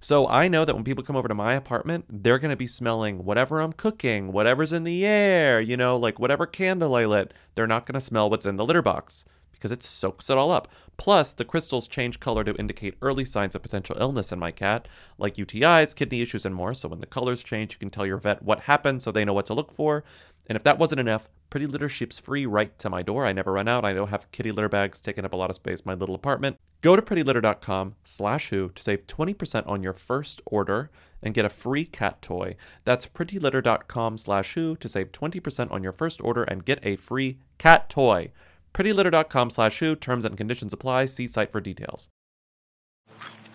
So 0.00 0.28
I 0.28 0.48
know 0.48 0.64
that 0.64 0.74
when 0.74 0.84
people 0.84 1.04
come 1.04 1.16
over 1.16 1.28
to 1.28 1.34
my 1.34 1.54
apartment, 1.54 2.04
they're 2.08 2.38
going 2.38 2.50
to 2.50 2.56
be 2.56 2.66
smelling 2.66 3.24
whatever 3.24 3.60
I'm 3.60 3.72
cooking, 3.72 4.32
whatever's 4.32 4.72
in 4.72 4.84
the 4.84 5.04
air, 5.04 5.60
you 5.60 5.76
know, 5.76 5.96
like 5.96 6.18
whatever 6.18 6.46
candle 6.46 6.94
I 6.94 7.06
lit. 7.06 7.32
They're 7.54 7.66
not 7.66 7.86
going 7.86 7.94
to 7.94 8.00
smell 8.00 8.28
what's 8.28 8.46
in 8.46 8.56
the 8.56 8.64
litter 8.64 8.82
box 8.82 9.24
because 9.52 9.72
it 9.72 9.82
soaks 9.82 10.28
it 10.28 10.36
all 10.36 10.50
up. 10.50 10.68
Plus, 10.98 11.32
the 11.32 11.44
crystals 11.44 11.88
change 11.88 12.20
color 12.20 12.44
to 12.44 12.54
indicate 12.56 12.96
early 13.00 13.24
signs 13.24 13.54
of 13.54 13.62
potential 13.62 13.96
illness 13.98 14.30
in 14.30 14.38
my 14.38 14.50
cat, 14.50 14.86
like 15.18 15.36
UTIs, 15.36 15.96
kidney 15.96 16.20
issues, 16.20 16.44
and 16.44 16.54
more. 16.54 16.74
So 16.74 16.88
when 16.88 17.00
the 17.00 17.06
colors 17.06 17.42
change, 17.42 17.72
you 17.72 17.78
can 17.78 17.90
tell 17.90 18.06
your 18.06 18.18
vet 18.18 18.42
what 18.42 18.60
happened 18.60 19.02
so 19.02 19.10
they 19.10 19.24
know 19.24 19.32
what 19.32 19.46
to 19.46 19.54
look 19.54 19.72
for. 19.72 20.04
And 20.46 20.56
if 20.56 20.62
that 20.64 20.78
wasn't 20.78 21.00
enough, 21.00 21.28
Pretty 21.50 21.66
Litter 21.66 21.88
ships 21.88 22.18
free 22.18 22.44
right 22.46 22.76
to 22.78 22.90
my 22.90 23.02
door. 23.02 23.24
I 23.24 23.32
never 23.32 23.52
run 23.52 23.68
out. 23.68 23.84
I 23.84 23.92
don't 23.92 24.08
have 24.08 24.30
kitty 24.32 24.52
litter 24.52 24.68
bags 24.68 25.00
taking 25.00 25.24
up 25.24 25.32
a 25.32 25.36
lot 25.36 25.50
of 25.50 25.56
space 25.56 25.80
in 25.80 25.84
my 25.86 25.94
little 25.94 26.14
apartment. 26.14 26.56
Go 26.82 26.96
to 26.96 27.02
prettylitter.com 27.02 27.94
slash 28.04 28.48
who 28.50 28.70
to 28.70 28.82
save 28.82 29.06
20% 29.06 29.66
on 29.66 29.82
your 29.82 29.92
first 29.92 30.42
order 30.46 30.90
and 31.22 31.34
get 31.34 31.44
a 31.44 31.48
free 31.48 31.84
cat 31.84 32.20
toy. 32.20 32.56
That's 32.84 33.06
prettylitter.com 33.06 34.18
slash 34.18 34.54
who 34.54 34.76
to 34.76 34.88
save 34.88 35.12
20% 35.12 35.70
on 35.70 35.82
your 35.82 35.92
first 35.92 36.20
order 36.20 36.44
and 36.44 36.64
get 36.64 36.84
a 36.84 36.96
free 36.96 37.38
cat 37.58 37.88
toy. 37.88 38.32
prettylitter.com 38.74 39.50
slash 39.50 39.78
who. 39.78 39.96
Terms 39.96 40.24
and 40.24 40.36
conditions 40.36 40.72
apply. 40.72 41.06
See 41.06 41.26
site 41.26 41.50
for 41.50 41.60
details. 41.60 42.10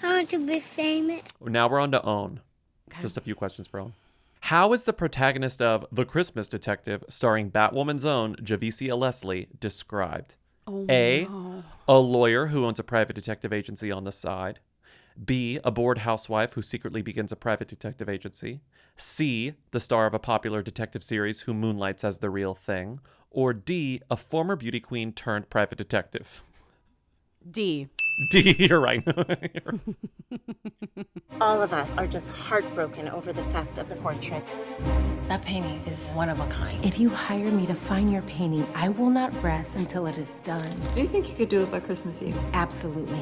I 0.03 0.07
want 0.07 0.29
to 0.31 0.47
be 0.47 0.59
famous. 0.59 1.21
Now 1.41 1.69
we're 1.69 1.79
on 1.79 1.91
to 1.91 2.03
Own. 2.03 2.41
Just 3.01 3.17
a 3.17 3.21
few 3.21 3.35
questions 3.35 3.67
for 3.67 3.79
Own. 3.79 3.93
How 4.45 4.73
is 4.73 4.83
the 4.83 4.93
protagonist 4.93 5.61
of 5.61 5.85
The 5.91 6.03
Christmas 6.03 6.47
Detective, 6.47 7.03
starring 7.07 7.51
Batwoman's 7.51 8.03
own 8.03 8.35
Javicia 8.37 8.97
Leslie, 8.97 9.47
described? 9.59 10.35
Oh, 10.67 10.85
A. 10.89 11.25
no. 11.29 11.63
A 11.87 11.99
lawyer 11.99 12.47
who 12.47 12.65
owns 12.65 12.79
a 12.79 12.83
private 12.83 13.15
detective 13.15 13.53
agency 13.53 13.91
on 13.91 14.03
the 14.03 14.11
side. 14.11 14.59
B. 15.23 15.59
A 15.63 15.71
bored 15.71 15.99
housewife 15.99 16.53
who 16.53 16.61
secretly 16.61 17.01
begins 17.01 17.31
a 17.31 17.35
private 17.35 17.67
detective 17.67 18.09
agency. 18.09 18.61
C. 18.97 19.53
The 19.71 19.79
star 19.79 20.05
of 20.05 20.13
a 20.13 20.19
popular 20.19 20.61
detective 20.61 21.03
series 21.03 21.41
who 21.41 21.53
moonlights 21.53 22.03
as 22.03 22.17
the 22.17 22.29
real 22.29 22.55
thing. 22.55 22.99
Or 23.29 23.53
D. 23.53 24.01
A 24.09 24.17
former 24.17 24.55
beauty 24.55 24.79
queen 24.79 25.13
turned 25.13 25.49
private 25.49 25.77
detective. 25.77 26.43
D. 27.49 27.89
D. 28.29 28.55
You're 28.69 28.79
right. 28.79 29.03
All 31.41 31.61
of 31.61 31.73
us 31.73 31.97
are 31.97 32.07
just 32.07 32.29
heartbroken 32.29 33.09
over 33.09 33.33
the 33.33 33.43
theft 33.45 33.79
of 33.79 33.89
the 33.89 33.95
portrait. 33.95 34.43
That 35.27 35.41
painting 35.43 35.81
is 35.87 36.09
one 36.09 36.29
of 36.29 36.39
a 36.39 36.47
kind. 36.47 36.83
If 36.85 36.99
you 36.99 37.09
hire 37.09 37.51
me 37.51 37.65
to 37.65 37.73
find 37.73 38.11
your 38.11 38.21
painting, 38.23 38.67
I 38.75 38.89
will 38.89 39.09
not 39.09 39.33
rest 39.41 39.75
until 39.75 40.05
it 40.07 40.17
is 40.17 40.35
done. 40.43 40.69
Do 40.93 41.01
you 41.01 41.07
think 41.07 41.29
you 41.29 41.35
could 41.35 41.49
do 41.49 41.63
it 41.63 41.71
by 41.71 41.79
Christmas 41.79 42.21
Eve? 42.21 42.37
Absolutely. 42.53 43.21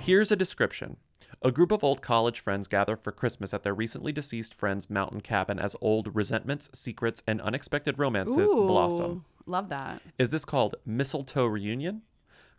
Here's 0.00 0.32
a 0.32 0.36
description. 0.36 0.96
A 1.42 1.52
group 1.52 1.72
of 1.72 1.82
old 1.84 2.02
college 2.02 2.40
friends 2.40 2.68
gather 2.68 2.96
for 2.96 3.10
Christmas 3.12 3.52
at 3.52 3.62
their 3.64 3.74
recently 3.74 4.12
deceased 4.12 4.54
friend's 4.54 4.88
mountain 4.88 5.20
cabin 5.20 5.58
as 5.58 5.76
old 5.80 6.14
resentments, 6.14 6.70
secrets, 6.72 7.22
and 7.26 7.40
unexpected 7.40 7.98
romances 7.98 8.50
Ooh, 8.50 8.66
blossom. 8.66 9.24
Love 9.46 9.68
that. 9.70 10.00
Is 10.18 10.30
this 10.30 10.44
called 10.44 10.76
Mistletoe 10.86 11.46
Reunion, 11.46 12.02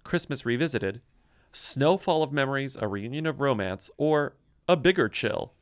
Christmas 0.04 0.46
Revisited, 0.46 1.02
Snowfall 1.52 2.24
of 2.24 2.32
Memories, 2.32 2.76
a 2.80 2.88
reunion 2.88 3.26
of 3.26 3.40
romance, 3.40 3.90
or 3.98 4.36
a 4.68 4.76
bigger 4.76 5.08
chill? 5.10 5.54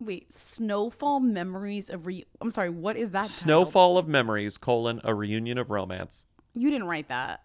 Wait, 0.00 0.32
Snowfall 0.32 1.20
Memories 1.20 1.88
of 1.90 2.06
Re. 2.06 2.24
I'm 2.40 2.50
sorry, 2.50 2.70
what 2.70 2.96
is 2.96 3.10
that? 3.12 3.22
titled? 3.22 3.30
Snowfall 3.32 3.98
of 3.98 4.08
Memories, 4.08 4.58
colon, 4.58 5.00
a 5.04 5.14
reunion 5.14 5.58
of 5.58 5.70
romance. 5.70 6.26
You 6.54 6.70
didn't 6.70 6.88
write 6.88 7.08
that. 7.08 7.42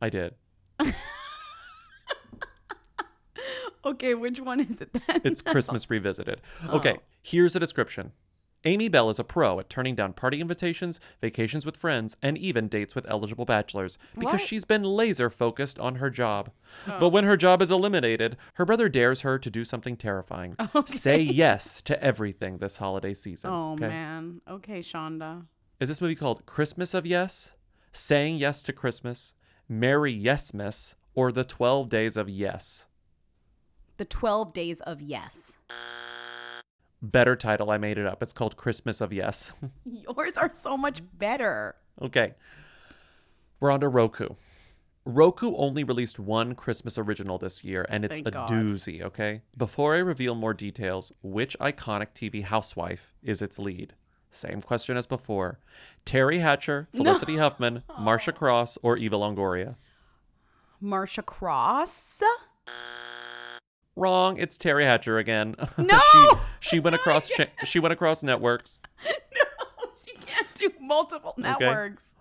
I 0.00 0.08
did. 0.08 0.34
Okay, 3.82 4.12
which 4.14 4.38
one 4.40 4.60
is 4.60 4.82
it 4.82 4.90
then? 4.92 5.22
It's 5.24 5.40
Christmas 5.52 5.88
Revisited. 5.88 6.42
Oh. 6.68 6.76
Okay, 6.76 6.96
Oh. 6.98 7.02
here's 7.22 7.56
a 7.56 7.58
description. 7.60 8.12
Amy 8.64 8.88
Bell 8.88 9.08
is 9.08 9.18
a 9.18 9.24
pro 9.24 9.58
at 9.58 9.70
turning 9.70 9.94
down 9.94 10.12
party 10.12 10.38
invitations, 10.40 11.00
vacations 11.22 11.64
with 11.64 11.76
friends, 11.78 12.16
and 12.20 12.36
even 12.36 12.68
dates 12.68 12.94
with 12.94 13.08
eligible 13.08 13.46
bachelors 13.46 13.96
because 14.14 14.32
What? 14.34 14.40
she's 14.42 14.66
been 14.66 14.82
laser 14.82 15.30
focused 15.30 15.78
on 15.78 15.94
her 15.96 16.10
job. 16.10 16.50
Oh. 16.86 16.98
But 17.00 17.08
when 17.08 17.24
her 17.24 17.38
job 17.38 17.62
is 17.62 17.70
eliminated, 17.70 18.36
her 18.54 18.66
brother 18.66 18.88
dares 18.90 19.22
her 19.22 19.38
to 19.38 19.50
do 19.50 19.64
something 19.64 19.96
terrifying. 19.96 20.56
Say 20.86 21.20
yes 21.20 21.80
to 21.82 22.02
everything 22.02 22.58
this 22.58 22.76
holiday 22.76 23.14
season. 23.14 23.50
Oh 23.50 23.72
okay? 23.72 23.88
man. 23.88 24.42
Okay, 24.48 24.80
Shonda. 24.80 25.46
Is 25.80 25.88
this 25.88 26.02
movie 26.02 26.14
called 26.14 26.44
Christmas 26.44 26.92
of 26.92 27.06
Yes, 27.06 27.54
Saying 27.92 28.36
Yes 28.36 28.62
to 28.64 28.72
Christmas, 28.74 29.32
Merry 29.68 30.14
Yesmas, 30.14 30.94
or 31.14 31.32
The 31.32 31.44
12 31.44 31.88
Days 31.88 32.16
of 32.18 32.28
Yes? 32.28 32.86
The 33.96 34.04
12 34.04 34.52
Days 34.52 34.80
of 34.82 35.00
Yes. 35.00 35.56
Better 37.02 37.34
title, 37.36 37.70
I 37.70 37.78
made 37.78 37.96
it 37.98 38.06
up. 38.06 38.22
It's 38.22 38.32
called 38.32 38.56
Christmas 38.56 39.00
of 39.00 39.12
Yes. 39.12 39.52
Yours 39.84 40.36
are 40.36 40.50
so 40.54 40.76
much 40.76 41.00
better. 41.18 41.76
Okay. 42.00 42.34
We're 43.58 43.70
on 43.70 43.80
to 43.80 43.88
Roku. 43.88 44.28
Roku 45.06 45.54
only 45.56 45.82
released 45.82 46.18
one 46.18 46.54
Christmas 46.54 46.98
original 46.98 47.38
this 47.38 47.64
year, 47.64 47.86
and 47.88 48.04
it's 48.04 48.16
Thank 48.16 48.28
a 48.28 48.30
God. 48.32 48.50
doozy, 48.50 49.00
okay? 49.02 49.40
Before 49.56 49.94
I 49.94 49.98
reveal 49.98 50.34
more 50.34 50.52
details, 50.52 51.10
which 51.22 51.56
iconic 51.58 52.08
TV 52.14 52.42
housewife 52.44 53.14
is 53.22 53.40
its 53.40 53.58
lead? 53.58 53.94
Same 54.30 54.60
question 54.60 54.96
as 54.98 55.06
before. 55.06 55.58
Teri 56.04 56.40
Hatcher, 56.40 56.88
No. 56.94 57.02
Felicity 57.04 57.38
Huffman, 57.38 57.82
Marcia 57.98 58.32
Cross, 58.32 58.76
or 58.82 58.98
Eva 58.98 59.16
Longoria? 59.16 59.76
Marcia 60.80 61.22
Cross. 61.22 62.22
Wrong. 63.96 64.36
It's 64.38 64.56
Teri 64.56 64.84
Hatcher 64.84 65.18
again. 65.18 65.56
No! 65.78 65.98
she, 66.12 66.28
she 66.60 66.80
went 66.80 66.94
oh 66.94 66.98
across 67.00 67.28
cha- 67.28 67.46
she 67.64 67.78
went 67.78 67.92
across 67.92 68.22
networks. 68.22 68.80
No, 69.06 69.90
she 70.04 70.12
can't 70.26 70.46
do 70.54 70.70
multiple 70.80 71.34
networks. 71.36 72.14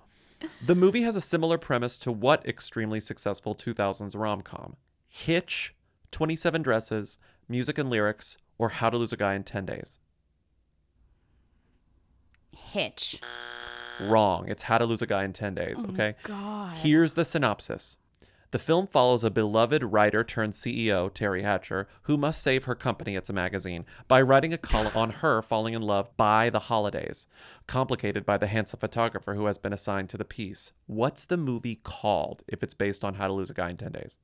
The 0.66 0.76
movie 0.76 1.02
has 1.02 1.16
a 1.16 1.22
similar 1.22 1.58
premise 1.58 1.98
to 2.00 2.12
what 2.12 2.46
extremely 2.48 3.00
successful 3.00 3.54
2000s 3.56 4.18
rom 4.18 4.42
com 4.42 4.76
Hitch, 5.08 5.76
27 6.12 6.62
Dresses, 6.62 7.20
Music 7.50 7.78
and 7.78 7.90
Lyrics, 7.90 8.38
or 8.58 8.70
How 8.70 8.90
to 8.90 8.98
Lose 8.98 9.12
a 9.12 9.18
Guy 9.18 9.34
in 9.36 9.44
10 9.44 9.66
Days? 9.66 10.00
Hitch. 12.56 13.20
Wrong. 14.02 14.48
It's 14.48 14.64
How 14.64 14.78
to 14.78 14.86
Lose 14.86 15.02
a 15.02 15.08
Guy 15.08 15.24
in 15.26 15.34
10 15.34 15.56
Days, 15.56 15.84
Oh, 15.86 15.92
okay? 15.92 16.16
God. 16.24 16.74
Here's 16.76 17.14
the 17.16 17.26
synopsis. 17.26 17.98
The 18.52 18.60
film 18.60 18.88
follows 18.88 19.24
a 19.24 19.30
beloved 19.30 19.84
writer 19.84 20.24
turned 20.24 20.54
CEO, 20.54 21.12
Teri 21.12 21.44
Hatcher, 21.44 21.88
who 22.04 22.18
must 22.18 22.42
save 22.42 22.64
her 22.64 22.74
company, 22.74 23.16
it's 23.16 23.30
a 23.30 23.34
magazine, 23.34 23.86
by 24.08 24.22
writing 24.22 24.54
a 24.54 24.58
column 24.58 24.96
on 24.96 25.12
her 25.12 25.44
falling 25.44 25.76
in 25.76 25.84
love 25.84 26.16
by 26.18 26.50
the 26.50 26.60
holidays, 26.60 27.28
complicated 27.68 28.26
by 28.26 28.40
the 28.40 28.48
handsome 28.48 28.80
photographer 28.80 29.36
who 29.36 29.46
has 29.46 29.60
been 29.60 29.74
assigned 29.74 30.10
to 30.10 30.18
the 30.18 30.26
piece. 30.26 30.72
What's 30.88 31.26
the 31.26 31.38
movie 31.38 31.76
called 31.76 32.44
if 32.48 32.64
it's 32.64 32.74
based 32.74 33.04
on 33.04 33.16
How 33.16 33.28
to 33.28 33.34
Lose 33.34 33.52
a 33.52 33.54
Guy 33.54 33.70
in 33.70 33.78
10 33.78 33.92
Days? 33.92 34.18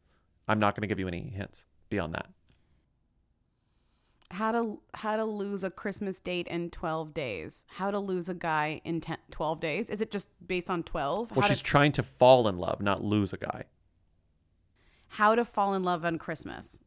I'm 0.47 0.59
not 0.59 0.75
going 0.75 0.81
to 0.81 0.87
give 0.87 0.99
you 0.99 1.07
any 1.07 1.29
hints 1.29 1.67
beyond 1.89 2.15
that. 2.15 2.29
How 4.31 4.51
to 4.51 4.79
how 4.95 5.17
to 5.17 5.23
lose 5.23 5.63
a 5.63 5.69
Christmas 5.69 6.19
date 6.19 6.47
in 6.47 6.71
12 6.71 7.13
days. 7.13 7.63
How 7.67 7.91
to 7.91 7.99
lose 7.99 8.27
a 8.27 8.33
guy 8.33 8.81
in 8.83 8.99
10, 8.99 9.17
12 9.29 9.59
days. 9.59 9.89
Is 9.91 10.01
it 10.01 10.09
just 10.09 10.29
based 10.45 10.71
on 10.71 10.81
12? 10.81 11.31
Well, 11.31 11.41
how, 11.43 11.47
she's 11.47 11.59
to, 11.59 11.63
trying 11.63 11.91
to 11.93 12.03
fall 12.03 12.47
in 12.47 12.57
love, 12.57 12.81
not 12.81 13.03
lose 13.03 13.33
a 13.33 13.37
guy. 13.37 13.65
How 15.09 15.35
to 15.35 15.45
fall 15.45 15.73
in 15.73 15.83
love 15.83 16.05
on 16.05 16.17
Christmas. 16.17 16.81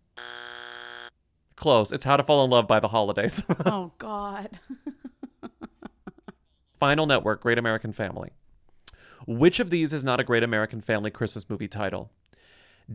Close. 1.56 1.90
It's 1.90 2.04
How 2.04 2.16
to 2.16 2.22
Fall 2.22 2.44
in 2.44 2.50
Love 2.50 2.68
by 2.68 2.78
the 2.78 2.88
Holidays. 2.88 3.42
oh 3.66 3.90
God. 3.98 4.60
Final 6.78 7.06
Network, 7.06 7.40
Great 7.40 7.58
American 7.58 7.92
Family. 7.92 8.30
Which 9.26 9.58
of 9.58 9.70
these 9.70 9.92
is 9.92 10.04
not 10.04 10.20
a 10.20 10.24
great 10.24 10.44
American 10.44 10.80
family 10.80 11.10
Christmas 11.10 11.50
movie 11.50 11.66
title? 11.66 12.12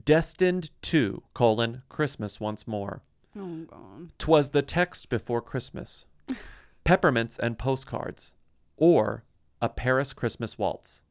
Destined 0.05 0.71
to, 0.83 1.23
colon, 1.33 1.83
Christmas 1.89 2.39
once 2.39 2.65
more. 2.65 3.01
Oh 3.37 3.65
god. 3.69 4.13
Twas 4.17 4.51
the 4.51 4.61
text 4.61 5.09
before 5.09 5.41
Christmas. 5.41 6.05
Peppermints 6.85 7.37
and 7.37 7.59
postcards. 7.59 8.33
Or 8.77 9.25
a 9.61 9.67
Paris 9.67 10.13
Christmas 10.13 10.57
waltz. 10.57 11.03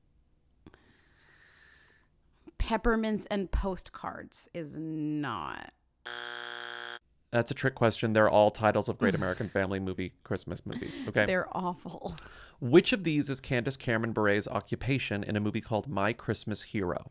Peppermints 2.63 3.27
and 3.27 3.51
postcards 3.51 4.49
is 4.55 4.77
not. 4.79 5.73
That's 7.33 7.51
a 7.51 7.55
trick 7.55 7.75
question. 7.75 8.13
They're 8.13 8.31
all 8.31 8.53
titles 8.53 8.89
of 8.89 8.99
great 8.99 9.15
American 9.17 9.49
family 9.49 9.81
movie 9.81 10.13
Christmas 10.23 10.65
movies. 10.65 11.03
Okay. 11.09 11.27
They're 11.27 11.49
awful. 11.51 12.15
Which 12.61 12.93
of 12.93 13.03
these 13.03 13.29
is 13.29 13.41
Candace 13.41 13.77
Cameron 13.77 14.13
Bure's 14.13 14.47
occupation 14.47 15.25
in 15.25 15.35
a 15.35 15.41
movie 15.41 15.61
called 15.61 15.89
My 15.89 16.13
Christmas 16.13 16.63
Hero? 16.63 17.11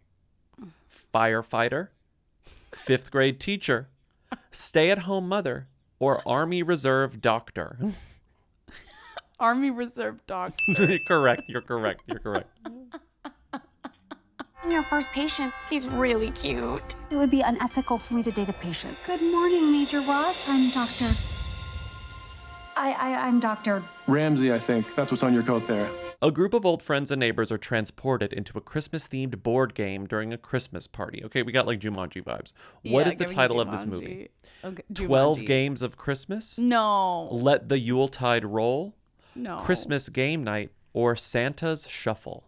Firefighter, 1.13 1.89
fifth 2.71 3.11
grade 3.11 3.37
teacher, 3.37 3.89
stay 4.51 4.89
at 4.89 4.99
home 4.99 5.27
mother, 5.27 5.67
or 5.99 6.25
Army 6.25 6.63
Reserve 6.63 7.19
doctor? 7.19 7.77
Army 9.39 9.69
Reserve 9.69 10.25
doctor. 10.27 10.97
correct. 11.05 11.41
You're 11.47 11.61
correct. 11.61 12.03
You're 12.07 12.19
correct. 12.19 12.47
I'm 14.63 14.71
your 14.71 14.83
first 14.83 15.11
patient. 15.11 15.53
He's 15.69 15.87
really 15.87 16.31
cute. 16.31 16.95
It 17.09 17.15
would 17.15 17.31
be 17.31 17.41
unethical 17.41 17.97
for 17.97 18.13
me 18.13 18.23
to 18.23 18.31
date 18.31 18.49
a 18.49 18.53
patient. 18.53 18.97
Good 19.07 19.21
morning, 19.21 19.71
Major 19.71 20.01
Ross. 20.01 20.47
I'm 20.47 20.69
Dr. 20.69 21.13
I, 22.77 22.91
I 22.93 23.27
I'm 23.27 23.39
Dr. 23.39 23.83
Ramsey, 24.07 24.53
I 24.53 24.59
think. 24.59 24.95
That's 24.95 25.11
what's 25.11 25.23
on 25.23 25.33
your 25.33 25.43
coat 25.43 25.67
there. 25.67 25.89
A 26.21 26.29
group 26.31 26.53
of 26.53 26.65
old 26.65 26.83
friends 26.83 27.09
and 27.09 27.19
neighbors 27.19 27.51
are 27.51 27.57
transported 27.57 28.31
into 28.31 28.55
a 28.57 28.61
Christmas 28.61 29.07
themed 29.07 29.41
board 29.41 29.73
game 29.73 30.05
during 30.05 30.31
a 30.31 30.37
Christmas 30.37 30.85
party. 30.85 31.23
Okay, 31.25 31.41
we 31.41 31.51
got 31.51 31.65
like 31.65 31.79
Jumanji 31.79 32.23
vibes. 32.23 32.53
What 32.83 33.01
Yeah, 33.01 33.07
is 33.07 33.15
the 33.15 33.23
giving 33.25 33.35
title 33.35 33.59
of 33.59 33.71
this 33.71 33.83
Jumanji. 33.83 33.89
movie? 33.89 34.29
Oh, 34.63 34.67
okay, 34.69 34.83
12 34.93 35.39
Jumanji. 35.39 35.47
Games 35.47 35.81
of 35.81 35.97
Christmas? 35.97 36.57
No. 36.59 37.27
Let 37.31 37.69
the 37.69 37.79
Yuletide 37.79 38.45
Roll? 38.45 38.95
No. 39.35 39.57
Christmas 39.57 40.09
Game 40.09 40.43
Night? 40.43 40.69
Or 40.93 41.15
Santa's 41.15 41.87
Shuffle? 41.87 42.43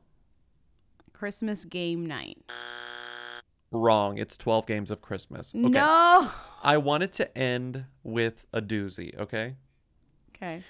Christmas 1.24 1.63
game 1.63 2.05
night. 2.05 2.38
Wrong. 3.71 4.17
It's 4.17 4.36
12 4.36 4.65
Games 4.65 4.91
of 4.91 5.01
Christmas. 5.01 5.55
Okay. 5.55 5.69
No. 5.69 6.30
I 6.61 6.76
wanted 6.76 7.13
to 7.13 7.38
end 7.38 7.86
with 8.03 8.45
a 8.51 8.61
doozy, 8.61 9.17
okay? 9.17 9.55
Okay. 10.36 10.63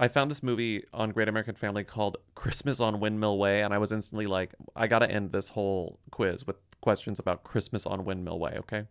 I 0.00 0.08
found 0.08 0.30
this 0.30 0.42
movie 0.42 0.84
on 0.94 1.10
Great 1.10 1.28
American 1.28 1.56
Family 1.56 1.84
called 1.84 2.16
Christmas 2.34 2.80
on 2.80 3.00
Windmill 3.00 3.36
Way, 3.36 3.60
and 3.60 3.74
I 3.74 3.76
was 3.76 3.92
instantly 3.92 4.24
like, 4.24 4.54
I 4.74 4.86
gotta 4.86 5.10
end 5.10 5.30
this 5.30 5.50
whole 5.50 5.98
quiz 6.10 6.46
with 6.46 6.56
questions 6.80 7.18
about 7.18 7.44
Christmas 7.44 7.84
on 7.84 8.06
Windmill 8.06 8.38
Way, 8.38 8.54
okay? 8.60 8.86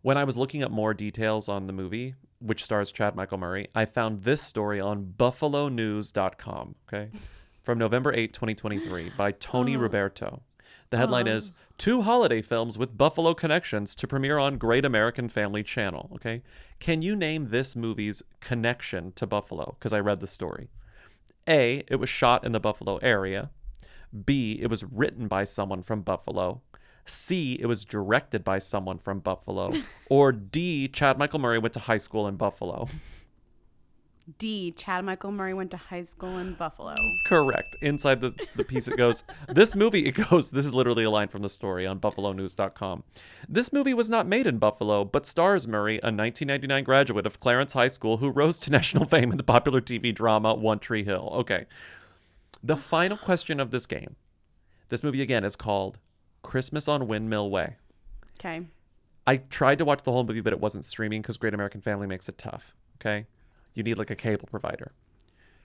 When 0.00 0.16
I 0.16 0.24
was 0.24 0.38
looking 0.38 0.62
up 0.62 0.70
more 0.70 0.94
details 0.94 1.50
on 1.50 1.66
the 1.66 1.74
movie, 1.74 2.14
which 2.40 2.64
stars 2.64 2.92
Chad 2.92 3.14
Michael 3.14 3.36
Murray, 3.36 3.68
I 3.74 3.84
found 3.84 4.22
this 4.22 4.40
story 4.40 4.80
on 4.80 5.12
buffalonews.com, 5.18 6.76
okay? 6.88 7.10
From 7.62 7.78
November 7.78 8.12
8, 8.12 8.32
2023, 8.32 9.12
by 9.16 9.30
Tony 9.32 9.76
oh. 9.76 9.78
Roberto. 9.78 10.42
The 10.90 10.98
headline 10.98 11.28
Oh. 11.28 11.36
is 11.36 11.52
Two 11.78 12.02
Holiday 12.02 12.42
Films 12.42 12.76
with 12.76 12.98
Buffalo 12.98 13.34
Connections 13.34 13.94
to 13.94 14.06
premiere 14.06 14.36
on 14.36 14.58
Great 14.58 14.84
American 14.84 15.28
Family 15.28 15.62
Channel. 15.62 16.10
Okay. 16.14 16.42
Can 16.80 17.02
you 17.02 17.14
name 17.14 17.48
this 17.50 17.76
movie's 17.76 18.22
connection 18.40 19.12
to 19.12 19.26
Buffalo? 19.26 19.76
Because 19.78 19.92
I 19.92 20.00
read 20.00 20.20
the 20.20 20.26
story. 20.26 20.70
A, 21.48 21.84
it 21.86 21.96
was 21.96 22.08
shot 22.08 22.44
in 22.44 22.52
the 22.52 22.60
Buffalo 22.60 22.96
area. 22.96 23.50
B, 24.24 24.58
it 24.60 24.68
was 24.68 24.84
written 24.84 25.28
by 25.28 25.44
someone 25.44 25.82
from 25.82 26.02
Buffalo. 26.02 26.60
C, 27.04 27.56
it 27.60 27.66
was 27.66 27.84
directed 27.84 28.44
by 28.44 28.58
someone 28.58 28.98
from 28.98 29.20
Buffalo. 29.20 29.72
or 30.10 30.32
D, 30.32 30.88
Chad 30.88 31.16
Michael 31.16 31.38
Murray 31.38 31.58
went 31.58 31.74
to 31.74 31.80
high 31.80 31.96
school 31.96 32.26
in 32.28 32.36
Buffalo. 32.36 32.88
D. 34.38 34.70
Chad 34.72 35.04
Michael 35.04 35.32
Murray 35.32 35.52
went 35.52 35.70
to 35.72 35.76
high 35.76 36.02
school 36.02 36.38
in 36.38 36.54
Buffalo. 36.54 36.94
Correct. 37.26 37.76
Inside 37.80 38.20
the, 38.20 38.34
the 38.54 38.64
piece, 38.64 38.86
it 38.86 38.96
goes, 38.96 39.24
This 39.48 39.74
movie, 39.74 40.06
it 40.06 40.12
goes, 40.12 40.50
this 40.50 40.64
is 40.64 40.74
literally 40.74 41.04
a 41.04 41.10
line 41.10 41.28
from 41.28 41.42
the 41.42 41.48
story 41.48 41.86
on 41.86 41.98
buffalonews.com. 41.98 43.02
This 43.48 43.72
movie 43.72 43.94
was 43.94 44.08
not 44.08 44.28
made 44.28 44.46
in 44.46 44.58
Buffalo, 44.58 45.04
but 45.04 45.26
stars 45.26 45.66
Murray, 45.66 45.96
a 45.96 46.12
1999 46.12 46.84
graduate 46.84 47.26
of 47.26 47.40
Clarence 47.40 47.72
High 47.72 47.88
School 47.88 48.18
who 48.18 48.30
rose 48.30 48.58
to 48.60 48.70
national 48.72 49.06
fame 49.06 49.32
in 49.32 49.38
the 49.38 49.42
popular 49.42 49.80
TV 49.80 50.14
drama 50.14 50.54
One 50.54 50.78
Tree 50.78 51.04
Hill. 51.04 51.30
Okay. 51.34 51.66
The 52.62 52.76
final 52.76 53.16
question 53.16 53.58
of 53.58 53.72
this 53.72 53.86
game. 53.86 54.16
This 54.88 55.02
movie, 55.02 55.22
again, 55.22 55.42
is 55.44 55.56
called 55.56 55.98
Christmas 56.42 56.86
on 56.86 57.08
Windmill 57.08 57.50
Way. 57.50 57.76
Okay. 58.38 58.66
I 59.26 59.38
tried 59.38 59.78
to 59.78 59.84
watch 59.84 60.02
the 60.02 60.12
whole 60.12 60.24
movie, 60.24 60.40
but 60.40 60.52
it 60.52 60.60
wasn't 60.60 60.84
streaming 60.84 61.22
because 61.22 61.38
Great 61.38 61.54
American 61.54 61.80
Family 61.80 62.06
makes 62.06 62.28
it 62.28 62.38
tough. 62.38 62.74
Okay. 63.00 63.26
You 63.74 63.82
need 63.82 63.98
like 63.98 64.10
a 64.10 64.16
cable 64.16 64.48
provider. 64.50 64.92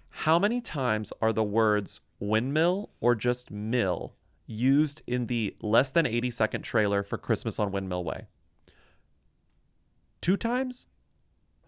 How 0.09 0.39
many 0.39 0.61
times 0.61 1.13
are 1.21 1.33
the 1.33 1.43
words 1.43 2.01
windmill 2.19 2.89
or 2.99 3.15
just 3.15 3.51
mill 3.51 4.15
used 4.45 5.01
in 5.05 5.27
the 5.27 5.55
less 5.61 5.91
than 5.91 6.05
80 6.05 6.31
second 6.31 6.61
trailer 6.61 7.03
for 7.03 7.17
Christmas 7.17 7.59
on 7.59 7.71
Windmill 7.71 8.03
Way? 8.03 8.27
Two 10.21 10.37
times? 10.37 10.87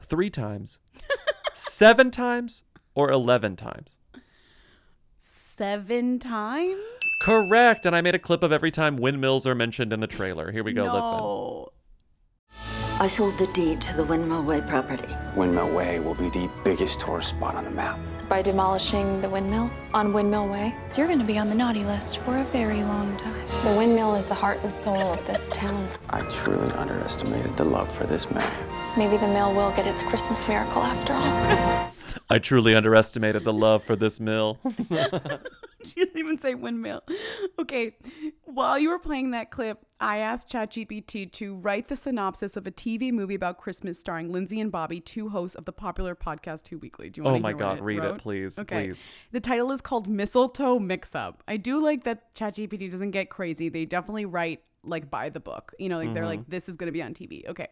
Three 0.02 0.30
times? 0.30 0.80
seven 1.54 2.10
times? 2.10 2.64
Or 2.96 3.12
11 3.12 3.56
times? 3.56 3.98
Seven 5.18 6.20
times? 6.20 6.82
Correct. 7.22 7.86
And 7.86 7.96
I 7.96 8.02
made 8.02 8.16
a 8.16 8.20
clip 8.20 8.44
of 8.44 8.52
every 8.52 8.72
time 8.72 8.96
windmills 8.98 9.46
are 9.46 9.56
mentioned 9.56 9.94
in 9.94 10.00
the 10.00 10.08
trailer. 10.08 10.52
Here 10.52 10.64
we 10.64 10.74
go. 10.74 10.86
Listen. 10.94 11.79
No. 13.00 13.06
I 13.06 13.08
sold 13.08 13.38
the 13.38 13.48
deed 13.48 13.80
to 13.82 13.96
the 13.96 14.04
Windmill 14.04 14.44
Way 14.44 14.62
property. 14.62 15.08
Windmill 15.36 15.74
Way 15.74 16.00
will 16.00 16.16
be 16.16 16.30
the 16.30 16.50
biggest 16.66 17.00
tourist 17.00 17.30
spot 17.30 17.56
on 17.56 17.64
the 17.64 17.70
map. 17.72 17.98
By 18.28 18.42
demolishing 18.42 19.22
the 19.22 19.30
windmill 19.30 19.72
on 19.94 20.14
Windmill 20.14 20.50
Way, 20.50 20.76
you're 20.98 21.08
going 21.08 21.20
to 21.20 21.26
be 21.26 21.40
on 21.40 21.50
the 21.50 21.56
naughty 21.56 21.84
list 21.84 22.18
for 22.20 22.38
a 22.38 22.44
very 22.46 22.84
long 22.84 23.16
time. 23.18 23.48
The 23.64 23.76
windmill 23.76 24.16
is 24.16 24.28
the 24.28 24.36
heart 24.36 24.60
and 24.64 24.72
soul 24.72 25.02
of 25.02 25.26
this 25.26 25.50
town. 25.52 25.88
I 26.10 26.22
truly 26.30 26.72
underestimated 26.74 27.58
the 27.58 27.64
love 27.64 27.92
for 27.92 28.06
this 28.06 28.30
man. 28.30 28.52
Maybe 28.98 29.18
the 29.18 29.28
mill 29.28 29.54
will 29.54 29.72
get 29.72 29.88
its 29.88 30.04
Christmas 30.04 30.48
miracle 30.48 30.84
after 30.84 31.14
all. 31.14 31.92
I 32.30 32.38
truly 32.40 32.76
underestimated 32.76 33.46
the 33.46 33.54
love 33.54 33.84
for 33.84 33.96
this 33.96 34.20
mill. 34.20 34.60
She 35.86 35.94
didn't 35.96 36.18
even 36.18 36.38
say 36.38 36.56
windmill. 36.56 37.04
Okay. 37.58 37.96
While 38.44 38.78
you 38.80 38.90
were 38.90 39.00
playing 39.00 39.32
that 39.32 39.50
clip, 39.50 39.86
I 40.00 40.18
asked 40.18 40.50
ChatGPT 40.50 41.32
to 41.34 41.56
write 41.56 41.88
the 41.88 41.96
synopsis 41.96 42.58
of 42.58 42.68
a 42.68 42.72
TV 42.72 43.12
movie 43.12 43.36
about 43.36 43.58
Christmas 43.58 44.00
starring 44.00 44.32
Lindsay 44.32 44.60
and 44.60 44.72
Bobby, 44.72 45.00
two 45.00 45.30
hosts 45.30 45.56
of 45.56 45.66
the 45.66 45.72
popular 45.72 46.16
podcast 46.16 46.68
Who 46.68 46.78
Weekly. 46.80 47.10
Do 47.10 47.20
you 47.20 47.24
want 47.24 47.36
Oh 47.36 47.38
to 47.38 47.44
my 47.44 47.50
hear 47.50 47.56
what 47.58 47.60
God, 47.64 47.78
it 47.78 47.84
read 47.84 48.04
it, 48.04 48.18
please, 48.18 48.60
Okay. 48.60 48.88
please. 48.88 49.00
The 49.32 49.40
title 49.40 49.72
is 49.72 49.82
called 49.82 50.08
Mistletoe 50.10 50.80
Mix 50.80 51.16
Up. 51.16 51.44
I 51.48 51.58
do 51.58 51.82
like 51.82 52.04
that 52.04 52.34
ChatGPT 52.36 52.92
doesn't 52.92 53.12
get 53.12 53.30
crazy. 53.30 53.70
They 53.70 53.86
definitely 53.86 54.26
write 54.26 54.64
like 54.84 55.10
by 55.10 55.30
the 55.30 55.40
book. 55.40 55.74
You 55.80 55.90
know, 55.90 55.98
like 55.98 56.14
they're 56.14 56.24
Mhm. 56.24 56.28
like, 56.28 56.50
this 56.50 56.70
is 56.70 56.76
going 56.76 56.88
to 56.88 56.94
be 56.94 57.02
on 57.04 57.14
TV. 57.14 57.46
Okay. 57.48 57.68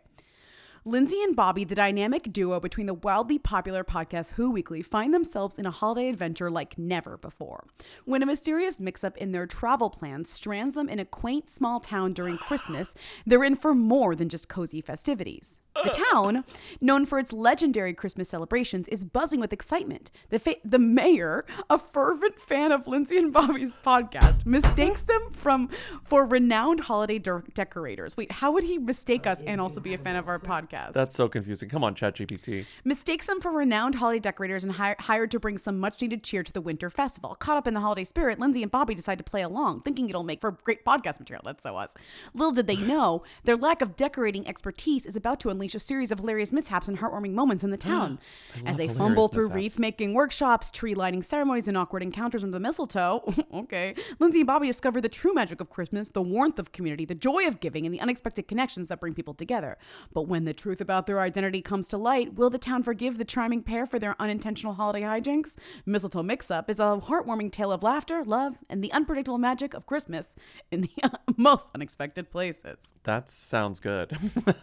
Lindsay 0.86 1.22
and 1.24 1.36
Bobby, 1.36 1.64
the 1.64 1.76
dynamic 1.76 2.32
duo 2.32 2.60
between 2.60 2.88
the 2.88 2.94
wildly 2.94 3.38
popular 3.38 3.84
podcast 3.84 4.34
Who 4.34 4.52
Weekly, 4.52 4.82
find 4.82 5.14
themselves 5.14 5.58
in 5.58 5.66
a 5.66 5.72
holiday 5.72 6.10
adventure 6.10 6.50
like 6.50 6.78
never 6.78 7.18
before. 7.18 7.66
When 8.06 8.24
a 8.24 8.26
mysterious 8.26 8.80
mix 8.80 9.04
up 9.04 9.18
in 9.18 9.32
their 9.32 9.48
travel 9.48 9.90
plans 9.90 10.30
strands 10.30 10.76
them 10.76 10.90
in 10.90 11.00
a 11.00 11.06
quaint 11.06 11.50
small 11.50 11.80
town 11.80 12.14
during 12.14 12.38
Christmas, 12.38 12.96
they're 13.26 13.44
in 13.44 13.56
for 13.56 13.74
more 13.74 14.16
than 14.16 14.30
just 14.30 14.50
cozy 14.50 14.82
festivities. 14.82 15.58
The 15.84 16.06
town, 16.12 16.44
known 16.82 17.06
for 17.06 17.20
its 17.20 17.32
legendary 17.32 17.94
Christmas 17.94 18.30
celebrations, 18.30 18.88
is 18.88 19.06
buzzing 19.06 19.40
with 19.40 19.54
excitement. 19.54 20.10
The, 20.30 20.40
fa- 20.40 20.56
the 20.66 20.80
mayor, 20.80 21.46
a 21.70 21.78
fervent 21.78 22.40
fan 22.40 22.72
of 22.72 22.88
Lindsay 22.88 23.18
and 23.18 23.32
Bobby's 23.32 23.74
podcast, 23.86 24.46
mistakes 24.46 25.04
them 25.04 25.30
from 25.32 25.70
for 26.04 26.26
renowned 26.26 26.82
holiday 26.82 27.20
de- 27.20 27.44
decorators. 27.54 28.18
Wait, 28.18 28.32
how 28.32 28.52
would 28.52 28.64
he 28.64 28.78
mistake 28.78 29.28
us 29.28 29.42
and 29.44 29.62
also 29.62 29.80
be 29.80 29.94
a 29.94 29.98
fan 29.98 30.16
of 30.16 30.28
our 30.28 30.40
podcast? 30.40 30.94
That's 30.94 31.16
so 31.16 31.30
confusing. 31.30 31.70
Come 31.70 31.84
on, 31.84 31.94
ChatGPT. 31.96 32.66
mistakes 32.84 33.28
them 33.28 33.40
for 33.40 33.52
renowned 33.52 33.96
holiday 33.96 34.20
decorators 34.20 34.64
and 34.64 34.74
hi- 34.74 34.96
hired 35.00 35.32
to 35.32 35.40
bring 35.40 35.58
some 35.58 35.80
much 35.80 36.02
needed 36.02 36.24
cheer 36.24 36.44
to 36.44 36.52
the 36.52 36.62
winter 36.62 36.90
festival. 36.90 37.36
Caught 37.36 37.58
up 37.58 37.68
in 37.68 37.74
the 37.74 37.82
holiday 37.82 38.04
spirit, 38.04 38.40
Lindsay 38.40 38.64
and 38.64 38.72
Bobby 38.72 38.96
decide 38.96 39.18
to 39.20 39.24
play 39.24 39.42
along, 39.42 39.82
thinking 39.82 40.10
it'll 40.10 40.24
make 40.24 40.42
for 40.42 40.52
great 40.52 40.84
podcast 40.84 41.20
material. 41.20 41.44
That's 41.46 41.64
so 41.64 41.76
us. 41.78 41.94
Little 42.34 42.52
did 42.54 42.68
they 42.68 42.78
know, 42.78 43.24
their 43.44 43.56
lack 43.56 43.82
of 43.82 43.96
decorating 43.96 44.48
expertise 44.48 45.06
is 45.06 45.16
about 45.16 45.40
to 45.42 45.50
unleash 45.50 45.66
unleash 45.68 45.76
a 45.76 45.80
series 45.80 46.13
of 46.13 46.20
hilarious 46.20 46.53
mishaps 46.53 46.88
and 46.88 46.99
heartwarming 46.99 47.34
moments 47.34 47.63
in 47.63 47.72
the 47.72 47.78
town. 47.91 48.20
As 48.65 48.78
they 48.78 48.88
fumble 48.88 49.28
through 49.28 49.49
mishaps. 49.49 49.55
wreath 49.55 49.80
making 49.80 50.13
workshops, 50.13 50.72
tree 50.72 50.95
lighting 50.95 51.22
ceremonies, 51.24 51.68
and 51.68 51.78
awkward 51.78 52.03
encounters 52.03 52.43
under 52.43 52.55
the 52.55 52.59
mistletoe, 52.61 53.22
okay, 53.53 53.93
Lindsay 54.20 54.39
and 54.39 54.47
Bobby 54.47 54.68
discover 54.68 55.01
the 55.01 55.09
true 55.09 55.34
magic 55.34 55.59
of 55.59 55.70
Christmas, 55.70 56.09
the 56.09 56.22
warmth 56.22 56.57
of 56.57 56.72
community, 56.72 57.03
the 57.03 57.15
joy 57.15 57.45
of 57.47 57.59
giving, 57.59 57.86
and 57.86 57.93
the 57.93 57.99
unexpected 57.99 58.47
connections 58.47 58.88
that 58.88 59.01
bring 59.01 59.13
people 59.13 59.34
together. 59.34 59.78
But 60.13 60.24
when 60.24 60.45
the 60.45 60.53
truth 60.53 60.80
about 60.80 61.05
their 61.05 61.20
identity 61.20 61.61
comes 61.61 61.88
to 61.88 61.97
light, 61.97 62.36
will 62.36 62.49
the 62.49 62.57
town 62.57 62.84
forgive 62.84 63.18
the 63.18 63.26
charming 63.26 63.61
pair 63.61 63.86
for 63.86 63.99
their 63.99 64.15
unintentional 64.22 64.76
holiday 64.76 65.01
hijinks? 65.01 65.57
Mistletoe 65.86 66.24
Mix 66.24 66.49
Up 66.49 66.70
is 66.70 66.80
a 66.80 67.01
heartwarming 67.03 67.51
tale 67.51 67.74
of 67.74 67.84
laughter, 67.84 68.24
love, 68.24 68.57
and 68.70 68.82
the 68.82 68.93
unpredictable 68.93 69.38
magic 69.38 69.74
of 69.74 69.86
Christmas 69.86 70.36
in 70.72 70.82
the 70.82 70.91
most 71.38 71.72
unexpected 71.76 72.32
places. 72.32 72.93
That 73.03 73.30
sounds 73.30 73.80
good. 73.80 74.18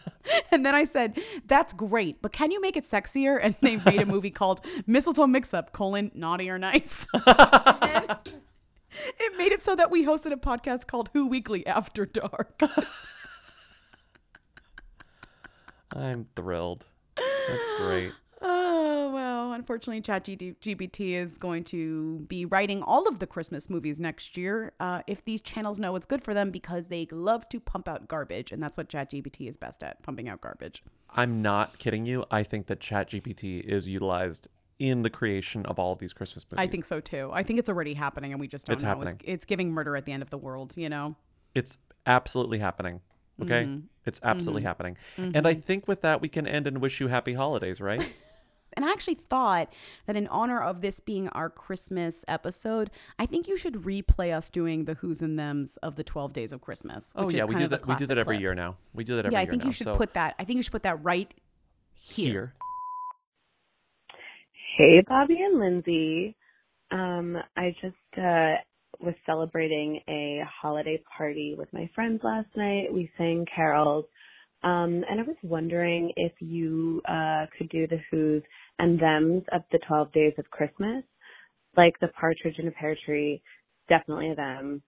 And 0.50 0.64
then 0.64 0.74
I 0.74 0.84
said, 0.94 1.18
"That's 1.46 1.72
great, 1.74 2.22
but 2.22 2.32
can 2.32 2.50
you 2.50 2.60
make 2.60 2.76
it 2.76 2.84
sexier?" 2.84 3.38
And 3.42 3.54
they 3.60 3.76
made 3.76 4.00
a 4.00 4.06
movie 4.06 4.30
called 4.30 4.64
Mistletoe 4.86 5.26
Mix 5.26 5.52
Up: 5.52 5.72
colon 5.72 6.10
Naughty 6.14 6.48
or 6.48 6.58
Nice. 6.58 7.06
It 9.18 9.36
made 9.36 9.52
it 9.52 9.60
so 9.62 9.74
that 9.74 9.90
we 9.90 10.04
hosted 10.04 10.32
a 10.32 10.36
podcast 10.36 10.86
called 10.86 11.10
Who 11.14 11.26
Weekly 11.26 11.66
After 11.66 12.06
Dark. 12.06 12.60
I'm 15.92 16.26
thrilled. 16.36 16.86
That's 17.16 17.70
great. 17.78 18.12
Oh 18.46 19.10
well, 19.12 19.52
unfortunately, 19.52 20.02
ChatGPT 20.02 21.12
is 21.14 21.38
going 21.38 21.64
to 21.64 22.18
be 22.28 22.44
writing 22.44 22.82
all 22.82 23.08
of 23.08 23.18
the 23.18 23.26
Christmas 23.26 23.70
movies 23.70 23.98
next 23.98 24.36
year. 24.36 24.72
Uh, 24.78 25.00
if 25.06 25.24
these 25.24 25.40
channels 25.40 25.80
know 25.80 25.92
what's 25.92 26.04
good 26.04 26.22
for 26.22 26.34
them, 26.34 26.50
because 26.50 26.88
they 26.88 27.06
love 27.10 27.48
to 27.48 27.58
pump 27.58 27.88
out 27.88 28.06
garbage, 28.06 28.52
and 28.52 28.62
that's 28.62 28.76
what 28.76 28.88
ChatGPT 28.90 29.48
is 29.48 29.56
best 29.56 29.82
at, 29.82 30.02
pumping 30.02 30.28
out 30.28 30.42
garbage. 30.42 30.84
I'm 31.10 31.40
not 31.40 31.78
kidding 31.78 32.04
you. 32.04 32.26
I 32.30 32.42
think 32.42 32.66
that 32.66 32.80
ChatGPT 32.80 33.62
is 33.62 33.88
utilized 33.88 34.48
in 34.78 35.02
the 35.02 35.10
creation 35.10 35.64
of 35.66 35.78
all 35.78 35.92
of 35.92 35.98
these 35.98 36.12
Christmas 36.12 36.44
movies. 36.50 36.62
I 36.62 36.66
think 36.66 36.84
so 36.84 37.00
too. 37.00 37.30
I 37.32 37.42
think 37.44 37.58
it's 37.58 37.70
already 37.70 37.94
happening, 37.94 38.32
and 38.32 38.40
we 38.40 38.48
just 38.48 38.66
don't 38.66 38.74
It's 38.74 38.82
know. 38.82 38.88
happening. 38.90 39.14
It's, 39.20 39.24
it's 39.24 39.44
giving 39.46 39.72
murder 39.72 39.96
at 39.96 40.04
the 40.04 40.12
end 40.12 40.22
of 40.22 40.28
the 40.30 40.38
world. 40.38 40.74
You 40.76 40.90
know. 40.90 41.16
It's 41.54 41.78
absolutely 42.04 42.58
happening. 42.58 43.00
Okay? 43.42 43.64
Mhm. 43.64 43.84
It's 44.06 44.20
absolutely 44.22 44.62
Mhm. 44.62 44.66
happening. 44.66 44.96
And 45.16 45.46
I 45.46 45.54
think 45.54 45.88
with 45.88 46.02
that, 46.02 46.20
we 46.20 46.28
can 46.28 46.46
end 46.46 46.66
and 46.66 46.78
wish 46.80 47.00
you 47.00 47.08
happy 47.08 47.32
holidays, 47.32 47.80
right? 47.80 48.00
And 48.74 48.84
I 48.84 48.90
actually 48.90 49.14
thought 49.14 49.72
that 50.06 50.16
in 50.16 50.26
honor 50.28 50.60
of 50.60 50.80
this 50.80 51.00
being 51.00 51.28
our 51.28 51.48
Christmas 51.48 52.24
episode, 52.28 52.90
I 53.18 53.26
think 53.26 53.48
you 53.48 53.56
should 53.56 53.74
replay 53.74 54.36
us 54.36 54.50
doing 54.50 54.84
the 54.84 54.94
who's 54.94 55.22
and 55.22 55.38
thems 55.38 55.76
of 55.78 55.96
the 55.96 56.04
12 56.04 56.32
days 56.32 56.52
of 56.52 56.60
Christmas. 56.60 57.12
oh, 57.16 57.30
yeah. 57.30 57.38
is 57.38 57.46
We 57.46 57.54
do 57.54 57.64
of 57.64 57.72
a 57.72 57.76
that. 57.76 57.86
We 57.86 57.94
do 57.96 58.06
that 58.06 58.18
every 58.18 58.36
clip. 58.36 58.42
year 58.42 58.54
now. 58.54 58.76
We 58.92 59.04
do 59.04 59.16
that 59.16 59.26
every 59.26 59.34
year. 59.34 59.40
yeah, 59.40 59.46
I 59.46 59.50
think 59.50 59.62
now. 59.62 59.66
you 59.68 59.72
should 59.72 59.84
so 59.84 59.96
put 59.96 60.14
that. 60.14 60.34
I 60.38 60.44
think 60.44 60.56
you 60.56 60.62
should 60.62 60.72
put 60.72 60.82
that 60.82 61.02
right 61.02 61.32
here. 61.94 62.26
here. 62.26 62.54
Hey, 64.76 65.02
Bobby 65.06 65.38
and 65.40 65.60
Lindsay. 65.60 66.36
Um, 66.90 67.36
I 67.56 67.74
just 67.80 68.18
uh, 68.18 68.54
was 69.00 69.14
celebrating 69.26 70.00
a 70.08 70.42
holiday 70.60 71.02
party 71.16 71.54
with 71.56 71.72
my 71.72 71.88
friends 71.94 72.20
last 72.24 72.48
night. 72.56 72.92
We 72.92 73.10
sang 73.16 73.46
carols. 73.54 74.04
Um, 74.62 75.04
and 75.08 75.20
I 75.20 75.22
was 75.22 75.36
wondering 75.42 76.12
if 76.16 76.32
you 76.40 77.02
uh, 77.06 77.46
could 77.56 77.68
do 77.68 77.86
the 77.86 77.98
who's 78.10 78.42
and 78.78 78.98
them's 78.98 79.44
of 79.52 79.62
the 79.72 79.78
12 79.86 80.12
days 80.12 80.32
of 80.38 80.50
Christmas. 80.50 81.04
Like 81.76 81.94
the 82.00 82.08
partridge 82.08 82.58
in 82.58 82.68
a 82.68 82.70
pear 82.72 82.96
tree, 83.04 83.42
definitely 83.88 84.30
a 84.30 84.34
them. 84.34 84.82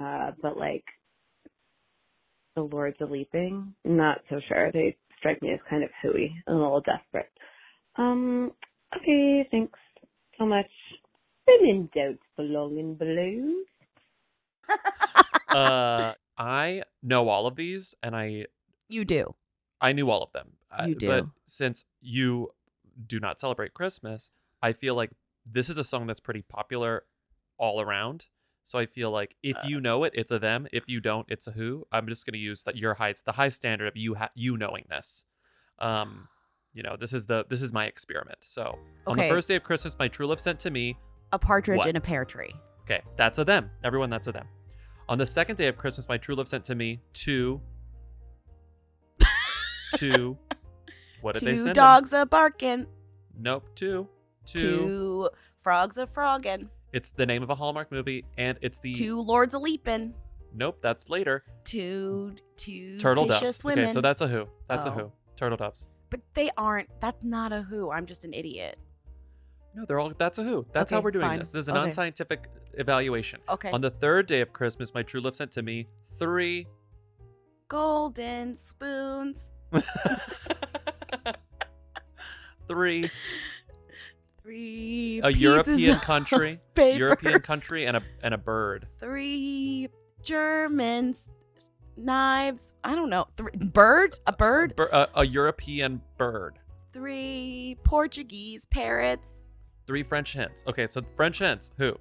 Uh, 0.00 0.32
but 0.42 0.56
like 0.56 0.84
the 2.56 2.62
Lords 2.62 2.96
of 3.00 3.10
Leaping, 3.10 3.74
not 3.84 4.18
so 4.28 4.40
sure. 4.48 4.72
They 4.72 4.96
strike 5.18 5.40
me 5.42 5.52
as 5.52 5.60
kind 5.68 5.84
of 5.84 5.90
hooey, 6.02 6.34
and 6.46 6.56
a 6.56 6.58
little 6.58 6.80
desperate. 6.80 7.30
Um, 7.96 8.52
okay, 8.96 9.46
thanks 9.50 9.78
so 10.38 10.46
much. 10.46 10.66
When 11.44 11.68
in 11.68 11.90
doubt, 11.94 12.18
belong 12.36 12.78
in 12.78 12.96
balloons. 12.96 13.66
uh, 15.50 16.14
I 16.38 16.82
know 17.02 17.28
all 17.28 17.46
of 17.46 17.56
these, 17.56 17.94
and 18.02 18.16
I 18.16 18.46
You 18.88 19.04
do. 19.04 19.34
I 19.80 19.92
knew 19.92 20.10
all 20.10 20.22
of 20.22 20.32
them. 20.32 20.52
Uh, 20.70 20.86
You 20.88 20.94
But 20.94 21.24
do. 21.24 21.30
since 21.46 21.84
you 22.00 22.50
do 23.06 23.20
not 23.20 23.40
celebrate 23.40 23.74
Christmas, 23.74 24.30
I 24.62 24.72
feel 24.72 24.94
like 24.94 25.10
this 25.46 25.68
is 25.68 25.76
a 25.76 25.84
song 25.84 26.06
that's 26.06 26.20
pretty 26.20 26.42
popular 26.42 27.04
all 27.58 27.80
around. 27.80 28.26
So 28.62 28.78
I 28.78 28.86
feel 28.86 29.10
like 29.10 29.36
if 29.42 29.56
Uh. 29.56 29.62
you 29.66 29.80
know 29.80 30.04
it, 30.04 30.12
it's 30.14 30.30
a 30.30 30.38
them. 30.38 30.68
If 30.72 30.84
you 30.86 31.00
don't, 31.00 31.26
it's 31.30 31.46
a 31.46 31.52
who. 31.52 31.86
I'm 31.90 32.06
just 32.08 32.26
going 32.26 32.34
to 32.34 32.38
use 32.38 32.62
that 32.64 32.76
your 32.76 32.94
high 32.94 33.14
the 33.24 33.32
high 33.32 33.48
standard 33.48 33.86
of 33.88 33.96
you 33.96 34.14
ha- 34.16 34.30
you 34.34 34.56
knowing 34.56 34.84
this. 34.90 35.24
Um, 35.78 36.28
you 36.72 36.82
know, 36.82 36.96
this 36.98 37.12
is 37.12 37.26
the 37.26 37.44
this 37.48 37.62
is 37.62 37.72
my 37.72 37.86
experiment. 37.86 38.38
So 38.42 38.78
on 39.06 39.16
the 39.16 39.28
first 39.28 39.48
day 39.48 39.56
of 39.56 39.64
Christmas, 39.64 39.98
my 39.98 40.08
true 40.08 40.26
love 40.26 40.40
sent 40.40 40.60
to 40.60 40.70
me. 40.70 40.98
A 41.32 41.38
partridge 41.38 41.78
What? 41.78 41.88
in 41.88 41.96
a 41.96 42.00
pear 42.00 42.24
tree. 42.24 42.54
Okay, 42.82 43.00
that's 43.16 43.38
a 43.38 43.44
them. 43.44 43.70
Everyone, 43.82 44.10
that's 44.10 44.26
a 44.26 44.32
them. 44.32 44.46
On 45.08 45.16
the 45.18 45.26
second 45.26 45.56
day 45.56 45.66
of 45.68 45.76
Christmas, 45.76 46.08
my 46.08 46.18
true 46.18 46.34
love 46.34 46.46
sent 46.48 46.64
to 46.66 46.74
me 46.74 47.00
two. 47.12 47.60
two. 49.94 50.36
What 51.22 51.34
did 51.34 51.44
they 51.44 51.52
Two 51.52 51.56
send? 51.58 51.68
'em? 51.68 51.74
dogs 51.74 52.12
a 52.12 52.26
barking. 52.26 52.86
Nope, 53.38 53.64
two. 53.74 54.08
Two. 54.46 54.58
Two 54.58 55.30
frogs 55.60 55.98
a 55.98 56.06
frogging. 56.06 56.68
It's 56.92 57.10
the 57.10 57.26
name 57.26 57.42
of 57.42 57.50
a 57.50 57.54
Hallmark 57.54 57.92
movie, 57.92 58.24
and 58.36 58.58
it's 58.62 58.78
the. 58.80 58.92
Two 58.94 59.20
lords 59.20 59.54
a 59.54 59.58
leaping. 59.58 60.14
Nope, 60.52 60.78
that's 60.82 61.08
later. 61.08 61.44
Two 61.64 62.34
two 62.56 62.98
Turtle 62.98 63.26
doves. 63.26 63.64
Okay, 63.64 63.92
so 63.92 64.00
that's 64.00 64.20
a 64.20 64.26
who. 64.28 64.46
That's 64.68 64.86
a 64.86 64.90
Oh. 64.90 64.92
who. 64.92 65.12
Turtle 65.36 65.56
doves. 65.56 65.86
But 66.10 66.20
they 66.34 66.50
aren't. 66.56 66.88
That's 67.00 67.22
not 67.22 67.52
a 67.52 67.62
who. 67.62 67.90
I'm 67.90 68.06
just 68.06 68.24
an 68.24 68.34
idiot. 68.34 68.76
No, 69.76 69.84
they're 69.86 70.00
all. 70.00 70.12
That's 70.18 70.38
a 70.38 70.42
who. 70.42 70.66
That's 70.72 70.90
how 70.90 71.00
we're 71.00 71.12
doing 71.12 71.26
fine. 71.26 71.38
this. 71.38 71.50
This 71.50 71.60
is 71.62 71.68
an 71.68 71.76
Okay. 71.76 71.86
unscientific 71.90 72.48
evaluation. 72.74 73.40
Okay. 73.48 73.70
On 73.70 73.80
the 73.80 73.90
third 73.90 74.26
day 74.26 74.40
of 74.40 74.52
Christmas, 74.52 74.92
my 74.92 75.04
true 75.04 75.20
love 75.20 75.36
sent 75.36 75.52
to 75.52 75.62
me 75.62 75.86
three. 76.18 76.66
Golden 77.68 78.56
spoons. 78.56 79.52
Three. 82.70 83.10
Three 84.42 85.20
a 85.22 85.30
European 85.30 85.98
country. 85.98 86.60
European 86.76 87.40
country 87.40 87.86
and 87.86 87.96
a 87.96 88.02
and 88.22 88.32
a 88.32 88.38
bird. 88.38 88.86
Three 88.98 89.88
Germans. 90.22 91.30
Knives. 91.96 92.72
I 92.82 92.94
don't 92.94 93.10
know. 93.10 93.26
Three, 93.36 93.52
bird? 93.52 94.18
A 94.26 94.32
bird? 94.32 94.74
Bir- 94.76 94.88
a, 94.90 95.08
a 95.16 95.26
European 95.26 96.00
bird. 96.16 96.58
Three 96.92 97.76
Portuguese 97.84 98.64
parrots. 98.66 99.44
Three 99.86 100.02
French 100.02 100.32
hens. 100.32 100.64
Okay, 100.66 100.86
so 100.86 101.02
French 101.16 101.38
hens. 101.38 101.70
Who? 101.76 101.96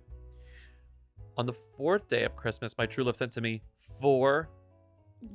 On 1.38 1.46
the 1.46 1.54
fourth 1.76 2.08
day 2.08 2.24
of 2.24 2.36
Christmas, 2.36 2.78
my 2.78 2.86
true 2.86 3.04
love 3.04 3.18
sent 3.18 3.34
to 3.34 3.42
me 3.42 3.62
four. 4.00 4.50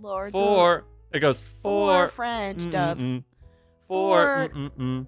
Lords 0.01 0.33
Four. 0.33 0.87
It 1.13 1.21
goes 1.21 1.41
Four 1.41 2.07
four. 2.07 2.09
French 2.09 2.71
doves. 2.71 3.07
Four. 3.07 3.21
Four 3.87 4.49
mm-mm-mm. 4.49 5.07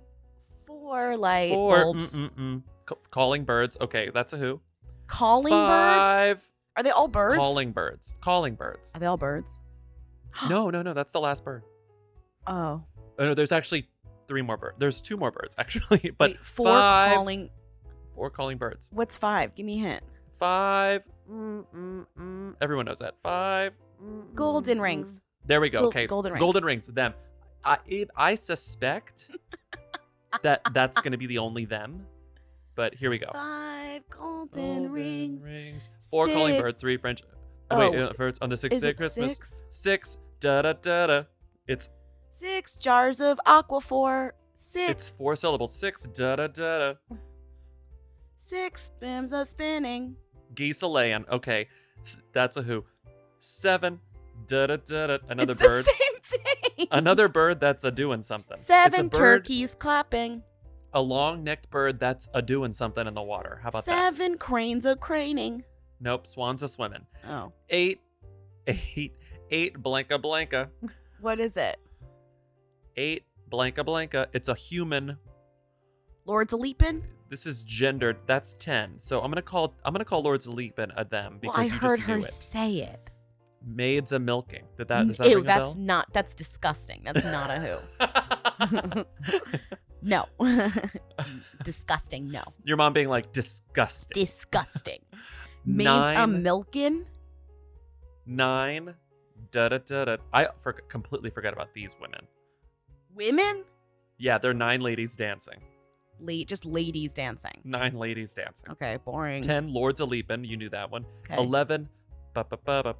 Four 0.87 1.17
light 1.17 1.53
Four. 1.53 1.83
bulbs. 1.83 2.17
mm-mm-mm. 2.17 2.63
Ca- 2.85 2.95
calling 3.11 3.43
birds. 3.43 3.77
Okay, 3.81 4.11
that's 4.15 4.33
a 4.33 4.37
who. 4.37 4.61
Calling 5.09 5.53
birds? 5.53 6.49
Are 6.77 6.83
they 6.85 6.91
all 6.91 7.09
birds? 7.09 7.37
Calling 7.37 7.73
birds. 7.73 8.15
Calling 8.21 8.55
birds. 8.55 8.93
Are 8.95 9.01
they 9.01 9.07
all 9.07 9.17
birds? 9.17 9.59
no, 10.49 10.71
no, 10.71 10.83
no. 10.83 10.95
That's 10.95 11.11
the 11.11 11.19
last 11.19 11.45
bird. 11.45 11.65
Oh. 12.47 12.85
Oh 13.19 13.25
no, 13.25 13.35
there's 13.35 13.51
actually 13.51 13.89
three 14.29 14.43
more 14.43 14.57
birds. 14.57 14.77
There's 14.79 15.01
two 15.01 15.17
more 15.17 15.33
birds 15.33 15.57
actually, 15.59 16.13
but 16.17 16.31
Wait, 16.31 16.47
four 16.47 16.67
five, 16.69 17.17
calling. 17.17 17.51
Four 18.15 18.31
calling 18.31 18.57
birds. 18.57 18.89
What's 18.95 19.17
five? 19.17 19.57
Give 19.57 19.67
me 19.67 19.81
a 19.81 19.89
hint. 19.89 20.05
Five. 20.35 21.03
Mm, 21.29 21.65
mm, 21.75 22.07
mm. 22.17 22.55
Everyone 22.61 22.87
knows 22.87 23.01
that. 23.01 23.15
Five. 23.25 23.73
Golden 24.37 24.81
rings. 24.81 25.21
There 25.47 25.61
we 25.61 25.69
go. 25.69 25.81
Sil- 25.83 25.89
okay. 25.89 26.07
golden 26.07 26.31
rings. 26.35 26.41
Golden 26.41 26.65
rings. 26.65 26.87
Them. 26.87 27.13
I 27.65 28.07
I 28.15 28.37
suspect 28.37 29.33
that 30.43 30.63
that's 30.73 31.01
gonna 31.01 31.19
be 31.19 31.27
the 31.27 31.39
only 31.39 31.65
them, 31.65 32.07
but 32.75 32.95
here 32.95 33.11
we 33.11 33.19
go. 33.19 33.31
Five 33.33 34.03
golden, 34.11 34.91
rings. 34.91 35.49
rings. 35.49 35.89
Four 36.11 36.27
calling 36.27 36.61
birds. 36.61 36.81
Three 36.81 36.97
French. 36.97 37.23
Oh. 37.71 37.79
Wait, 37.79 38.01
uh, 38.01 38.13
first 38.13 38.43
on 38.43 38.49
the 38.51 38.57
sixth 38.57 38.81
day 38.81 38.91
of 38.91 38.97
Christmas. 38.97 39.33
six? 39.33 39.63
Six. 39.71 40.19
Da 40.41 40.63
da 40.63 40.75
da 40.75 41.07
da. 41.07 41.23
It's 41.67 41.89
Six 42.31 42.77
jars 42.77 43.21
of 43.21 43.41
aquaphor. 43.47 44.33
Six. 44.55 44.91
it's 44.91 45.11
four 45.11 45.37
syllables. 45.37 45.75
Six. 45.75 46.03
Da 46.03 46.37
da 46.37 46.47
da 46.49 46.79
da. 46.79 46.95
Six 48.39 48.85
spins 48.85 49.33
a 49.33 49.45
spinning. 49.47 50.17
Geese 50.55 50.83
a 50.83 50.87
laying. 50.87 51.25
Okay, 51.31 51.69
that's 52.33 52.57
a 52.57 52.63
who. 52.63 52.85
Seven. 53.41 54.01
Da 54.47 54.67
da 54.67 54.77
da 54.77 55.07
da. 55.07 55.19
Another 55.29 55.53
it's 55.53 55.63
bird. 55.63 55.85
the 55.87 55.91
same. 55.91 56.16
Another 56.91 57.29
bird 57.29 57.61
that's 57.61 57.85
a 57.85 57.91
doing 57.91 58.23
something. 58.23 58.57
Seven 58.57 59.11
turkeys 59.11 59.75
clapping. 59.75 60.43
A 60.93 61.01
long-necked 61.01 61.69
bird 61.71 62.01
that's 62.01 62.29
a 62.33 62.41
doing 62.41 62.73
something 62.73 63.07
in 63.07 63.15
the 63.15 63.23
water. 63.23 63.61
How 63.63 63.69
about 63.69 63.85
that? 63.85 64.15
Seven 64.15 64.39
cranes 64.39 64.87
a 64.87 64.97
craning. 64.97 65.63
Nope. 66.01 66.27
Swans 66.27 66.63
a 66.63 66.69
swimming. 66.69 67.07
Oh. 67.29 67.53
Eight. 67.71 68.01
Eight. 68.67 69.13
Eight. 69.51 69.83
Blanca 69.83 70.19
blanca. 70.19 70.71
What 71.21 71.41
is 71.41 71.57
it? 71.57 71.79
Eight, 72.97 73.25
Blanca 73.49 73.85
Blanca. 73.85 74.29
It's 74.33 74.49
a 74.49 74.55
human. 74.55 75.19
Lords 76.25 76.53
a 76.53 76.57
leapin'? 76.57 77.03
This 77.29 77.45
is 77.47 77.63
gendered. 77.63 78.17
That's 78.27 78.55
ten. 78.59 78.99
So 78.99 79.21
I'm 79.21 79.31
gonna 79.31 79.43
call 79.43 79.75
I'm 79.85 79.93
gonna 79.93 80.05
call 80.05 80.23
Lords 80.23 80.47
Leapin 80.47 80.93
a 80.97 81.05
them 81.05 81.33
Well, 81.43 81.53
because 81.53 81.71
I 81.71 81.75
you 81.75 81.81
heard 81.81 81.99
just 81.99 82.09
her 82.09 82.19
it. 82.19 82.25
say 82.25 82.73
it. 82.77 83.11
Maids 83.67 84.13
a 84.13 84.19
milking. 84.21 84.63
Did 84.79 84.89
that 84.89 85.09
does 85.09 85.17
that 85.19 85.29
Ew, 85.29 85.37
ring 85.37 85.45
a 85.45 85.47
that's 85.47 85.59
bell? 85.59 85.75
not 85.77 86.13
that's 86.13 86.35
disgusting. 86.35 87.03
That's 87.05 87.25
not 87.25 87.51
a 87.51 87.59
who. 88.95 89.05
no. 90.03 90.27
disgusting, 91.65 92.31
no. 92.31 92.45
Your 92.65 92.77
mom 92.77 92.93
being 92.93 93.09
like 93.09 93.33
disgusting. 93.33 94.15
Disgusting. 94.15 95.01
Maids 95.67 95.89
a 95.89 96.13
Nine. 96.27 96.43
milking? 96.45 97.07
Nine. 98.25 98.95
Da 99.51 99.69
da 99.69 99.79
da 99.79 100.05
da. 100.05 100.17
I 100.33 100.47
for, 100.61 100.73
completely 100.73 101.31
forgot 101.31 101.53
about 101.53 101.75
these 101.75 101.97
women. 102.01 102.21
Women? 103.15 103.65
Yeah, 104.19 104.39
they're 104.39 104.55
nine 104.55 104.81
ladies 104.81 105.17
dancing. 105.17 105.59
Late 106.21 106.47
just 106.49 106.65
ladies 106.65 107.13
dancing. 107.13 107.61
Nine 107.65 107.95
ladies 107.97 108.33
dancing. 108.33 108.71
Okay, 108.71 108.99
boring. 109.05 109.43
Ten 109.43 109.73
Lords 109.73 110.01
a 110.01 110.05
leaping. 110.05 110.45
You 110.45 110.57
knew 110.57 110.71
that 110.71 110.91
one. 110.91 111.05
Okay. 111.25 111.43
Eleven. 111.43 111.89
Ba 112.33 112.45
ba 112.49 112.57
ba 112.65 112.83
ba. 112.85 112.95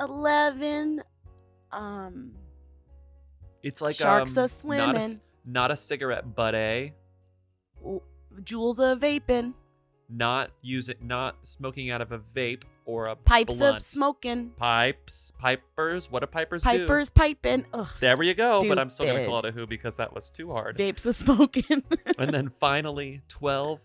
Eleven. 0.00 1.02
Um 1.72 2.32
It's 3.62 3.80
like 3.80 3.96
Sharks 3.96 4.36
um, 4.36 4.38
a 4.38 4.40
Not 4.42 4.44
a, 4.46 4.48
swimming. 4.54 5.20
not 5.44 5.70
a 5.70 5.76
cigarette, 5.76 6.34
but 6.34 6.54
a 6.54 6.92
jewels 8.44 8.78
a 8.80 8.96
vaping. 8.96 9.54
not 10.08 10.50
using, 10.62 10.96
not 11.00 11.36
smoking 11.42 11.90
out 11.90 12.00
of 12.00 12.12
a 12.12 12.18
vape 12.18 12.62
or 12.84 13.06
a 13.06 13.16
Pipes 13.16 13.56
blunt. 13.56 13.76
of 13.78 13.82
smoking. 13.82 14.50
Pipes, 14.56 15.32
pipers. 15.38 16.08
What 16.10 16.20
do 16.20 16.26
pipers 16.26 16.62
do? 16.62 16.68
Pipers 16.68 17.10
piping. 17.10 17.64
Ugh, 17.72 17.88
There 17.98 18.22
you 18.22 18.34
go. 18.34 18.62
But 18.68 18.78
I'm 18.78 18.90
still 18.90 19.06
gonna 19.06 19.26
call 19.26 19.40
it 19.40 19.46
a 19.46 19.50
who 19.50 19.66
because 19.66 19.96
that 19.96 20.14
was 20.14 20.30
too 20.30 20.50
hard. 20.52 20.76
Vapes 20.78 21.04
of 21.06 21.16
smoking. 21.16 21.82
and 22.18 22.30
then 22.30 22.50
finally, 22.60 23.22
twelve. 23.28 23.80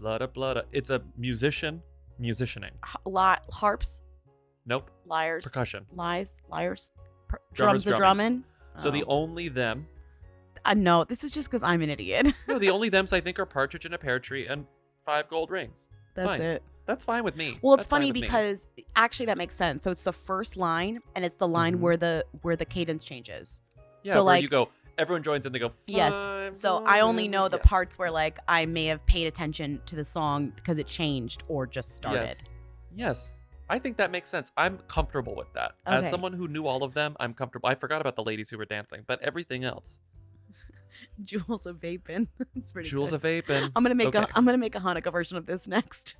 Blooda 0.00 0.28
blooda. 0.28 0.62
It's 0.72 0.90
a 0.90 1.02
musician. 1.18 1.82
Musicianing. 2.20 2.70
a 3.04 3.08
lot 3.08 3.42
harps, 3.50 4.00
Nope. 4.66 4.90
liars, 5.06 5.44
Percussion. 5.44 5.86
lies, 5.94 6.40
liars, 6.48 6.90
per- 7.28 7.38
Drummers 7.52 7.84
drums 7.84 7.86
a 7.86 7.96
drumming. 7.96 8.44
So 8.76 8.90
the 8.90 9.04
Oh. 9.04 9.08
only 9.22 9.48
them. 9.48 9.86
I 10.64 10.74
know 10.74 11.04
this 11.04 11.22
is 11.24 11.32
just 11.34 11.48
because 11.48 11.62
I'm 11.62 11.82
an 11.82 11.90
idiot. 11.90 12.26
No, 12.48 12.58
the 12.58 12.70
only 12.70 12.88
thems 12.90 13.12
I 13.12 13.20
think 13.20 13.38
are 13.38 13.46
partridge 13.46 13.84
in 13.84 13.92
a 13.92 13.98
pear 13.98 14.18
tree 14.18 14.46
and 14.46 14.66
five 15.04 15.28
gold 15.28 15.50
rings. 15.50 15.88
That's 16.14 16.38
Fine. 16.38 16.40
it. 16.40 16.62
That's 16.86 17.04
fine 17.04 17.24
with 17.24 17.36
me. 17.36 17.58
Well, 17.62 17.74
it's 17.74 17.82
That's 17.82 17.90
fine 17.90 18.00
funny 18.00 18.12
with 18.12 18.14
me. 18.16 18.26
because 18.26 18.68
actually 18.94 19.26
that 19.26 19.38
makes 19.38 19.54
sense. 19.54 19.84
So 19.84 19.90
it's 19.90 20.04
the 20.04 20.12
first 20.12 20.56
line, 20.56 21.00
and 21.14 21.24
it's 21.24 21.36
the 21.38 21.48
line 21.48 21.76
Mhm. 21.76 21.80
where 21.80 21.96
the 21.96 22.24
where 22.42 22.56
the 22.56 22.64
cadence 22.66 23.04
changes. 23.04 23.60
yeah, 24.02 24.12
so 24.12 24.18
where 24.18 24.24
like 24.34 24.42
you 24.42 24.48
go, 24.48 24.68
everyone 24.98 25.22
joins 25.22 25.46
and 25.46 25.54
they 25.54 25.58
go. 25.58 25.72
yes. 25.86 26.12
"Five 26.12 26.56
So 26.56 26.84
I 26.84 27.00
only 27.00 27.26
know 27.26 27.48
the. 27.48 27.56
Yes. 27.56 27.66
parts 27.66 27.98
where 27.98 28.10
like 28.10 28.38
I 28.48 28.66
may 28.66 28.84
have 28.86 29.04
paid 29.06 29.26
attention 29.26 29.80
to 29.86 29.96
the 29.96 30.04
song 30.04 30.52
because 30.56 30.76
it 30.78 30.86
changed 30.86 31.42
or 31.48 31.66
just 31.66 31.96
started. 31.96 32.20
Yes. 32.28 32.42
Yes. 32.94 33.32
I 33.68 33.78
think 33.78 33.96
that 33.96 34.10
makes 34.10 34.28
sense. 34.28 34.52
I'm 34.56 34.78
comfortable 34.88 35.34
with 35.34 35.52
that. 35.54 35.72
As 35.86 36.08
someone 36.10 36.32
who 36.32 36.48
knew 36.48 36.66
all 36.66 36.84
of 36.84 36.94
them, 36.94 37.16
I'm 37.18 37.32
comfortable. 37.34 37.68
I 37.68 37.74
forgot 37.74 38.00
about 38.00 38.16
the 38.16 38.22
ladies 38.22 38.50
who 38.50 38.58
were 38.58 38.66
dancing, 38.66 39.02
but 39.06 39.22
everything 39.22 39.64
else. 39.64 39.98
Jules 41.24 41.66
of 41.66 41.76
vaping. 41.80 42.28
it's 42.54 42.72
pretty. 42.72 42.88
Jules 42.90 43.10
good. 43.10 43.16
of 43.16 43.22
vaping. 43.22 43.72
I'm 43.74 43.82
gonna 43.82 43.94
make 43.94 44.08
Okay. 44.08 44.18
a 44.18 44.28
I'm 44.34 44.44
gonna 44.44 44.58
make 44.58 44.74
a 44.74 44.80
Hanukkah 44.80 45.12
version 45.12 45.36
of 45.36 45.46
this 45.46 45.66
next. 45.66 46.14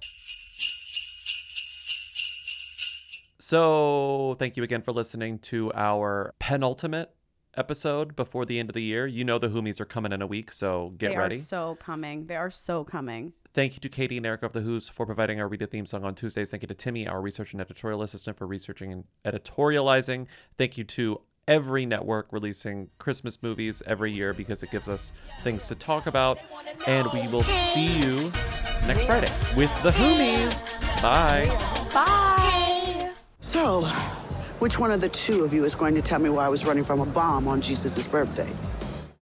So, 3.41 4.37
thank 4.39 4.57
you 4.57 4.63
again 4.63 4.81
for 4.81 4.93
listening 4.93 5.39
to 5.41 5.71
our 5.75 6.33
penultimate 6.39 7.11
episode 7.57 8.17
before 8.17 8.45
the 8.45 8.59
end 8.59 8.71
of 8.71 8.75
the 8.75 8.83
year. 8.83 9.07
You 9.07 9.25
know 9.25 9.39
the 9.39 9.49
Whomies 9.49 9.81
are 9.81 9.85
coming 9.85 10.13
in 10.13 10.23
a 10.23 10.27
week, 10.27 10.53
so 10.53 10.93
get 10.99 11.11
they 11.11 11.17
ready. 11.17 11.37
are 11.37 11.41
so 11.41 11.77
coming. 11.77 12.27
They 12.27 12.37
are 12.37 12.51
so 12.51 12.85
coming. 12.85 13.33
Thank 13.53 13.75
you 13.75 13.81
to 13.81 13.89
Katie 13.89 14.17
and 14.17 14.27
Erica 14.27 14.47
of 14.47 14.53
the 14.53 14.63
Who's 14.63 14.89
for 14.89 15.07
providing 15.07 15.41
our 15.41 15.47
Read 15.47 15.63
a 15.63 15.67
Theme 15.67 15.87
song 15.87 16.05
on 16.05 16.15
Tuesdays. 16.15 16.51
Thank 16.51 16.63
you 16.65 16.67
to 16.67 16.75
Timmy, 16.75 17.07
our 17.07 17.21
research 17.21 17.53
and 17.53 17.61
editorial 17.61 18.03
assistant, 18.03 18.37
for 18.37 18.47
researching 18.47 18.93
and 18.93 19.05
editorializing. 19.25 20.27
Thank 20.59 20.77
you 20.77 20.85
to 20.85 21.21
every 21.47 21.87
network 21.87 22.27
releasing 22.33 22.89
Christmas 22.99 23.43
movies 23.43 23.83
every 23.87 24.11
year 24.11 24.33
because 24.33 24.63
it 24.63 24.71
gives 24.71 24.89
us 24.89 25.13
things 25.43 25.69
to 25.69 25.75
talk 25.75 26.07
about. 26.07 26.39
And 26.87 27.07
we 27.13 27.29
will 27.29 27.43
see 27.43 28.01
you 28.01 28.33
next 28.87 29.05
Friday 29.05 29.31
with 29.57 29.71
the 29.83 29.91
Whomies. 29.91 30.65
Bye. 31.03 31.47
Bye. 31.93 33.13
So, 33.41 33.89
which 34.65 34.79
one 34.79 34.91
of 34.91 35.03
the 35.03 35.11
two 35.11 35.45
of 35.45 35.53
you 35.53 35.63
is 35.67 35.75
going 35.75 35.95
to 35.95 36.01
tell 36.01 36.19
me 36.19 36.31
why 36.31 36.47
I 36.47 36.49
was 36.49 36.65
running 36.65 36.85
from 36.85 36.99
a 36.99 37.05
bomb 37.05 37.47
on 37.47 37.61
Jesus' 37.61 38.07
birthday? 38.07 38.49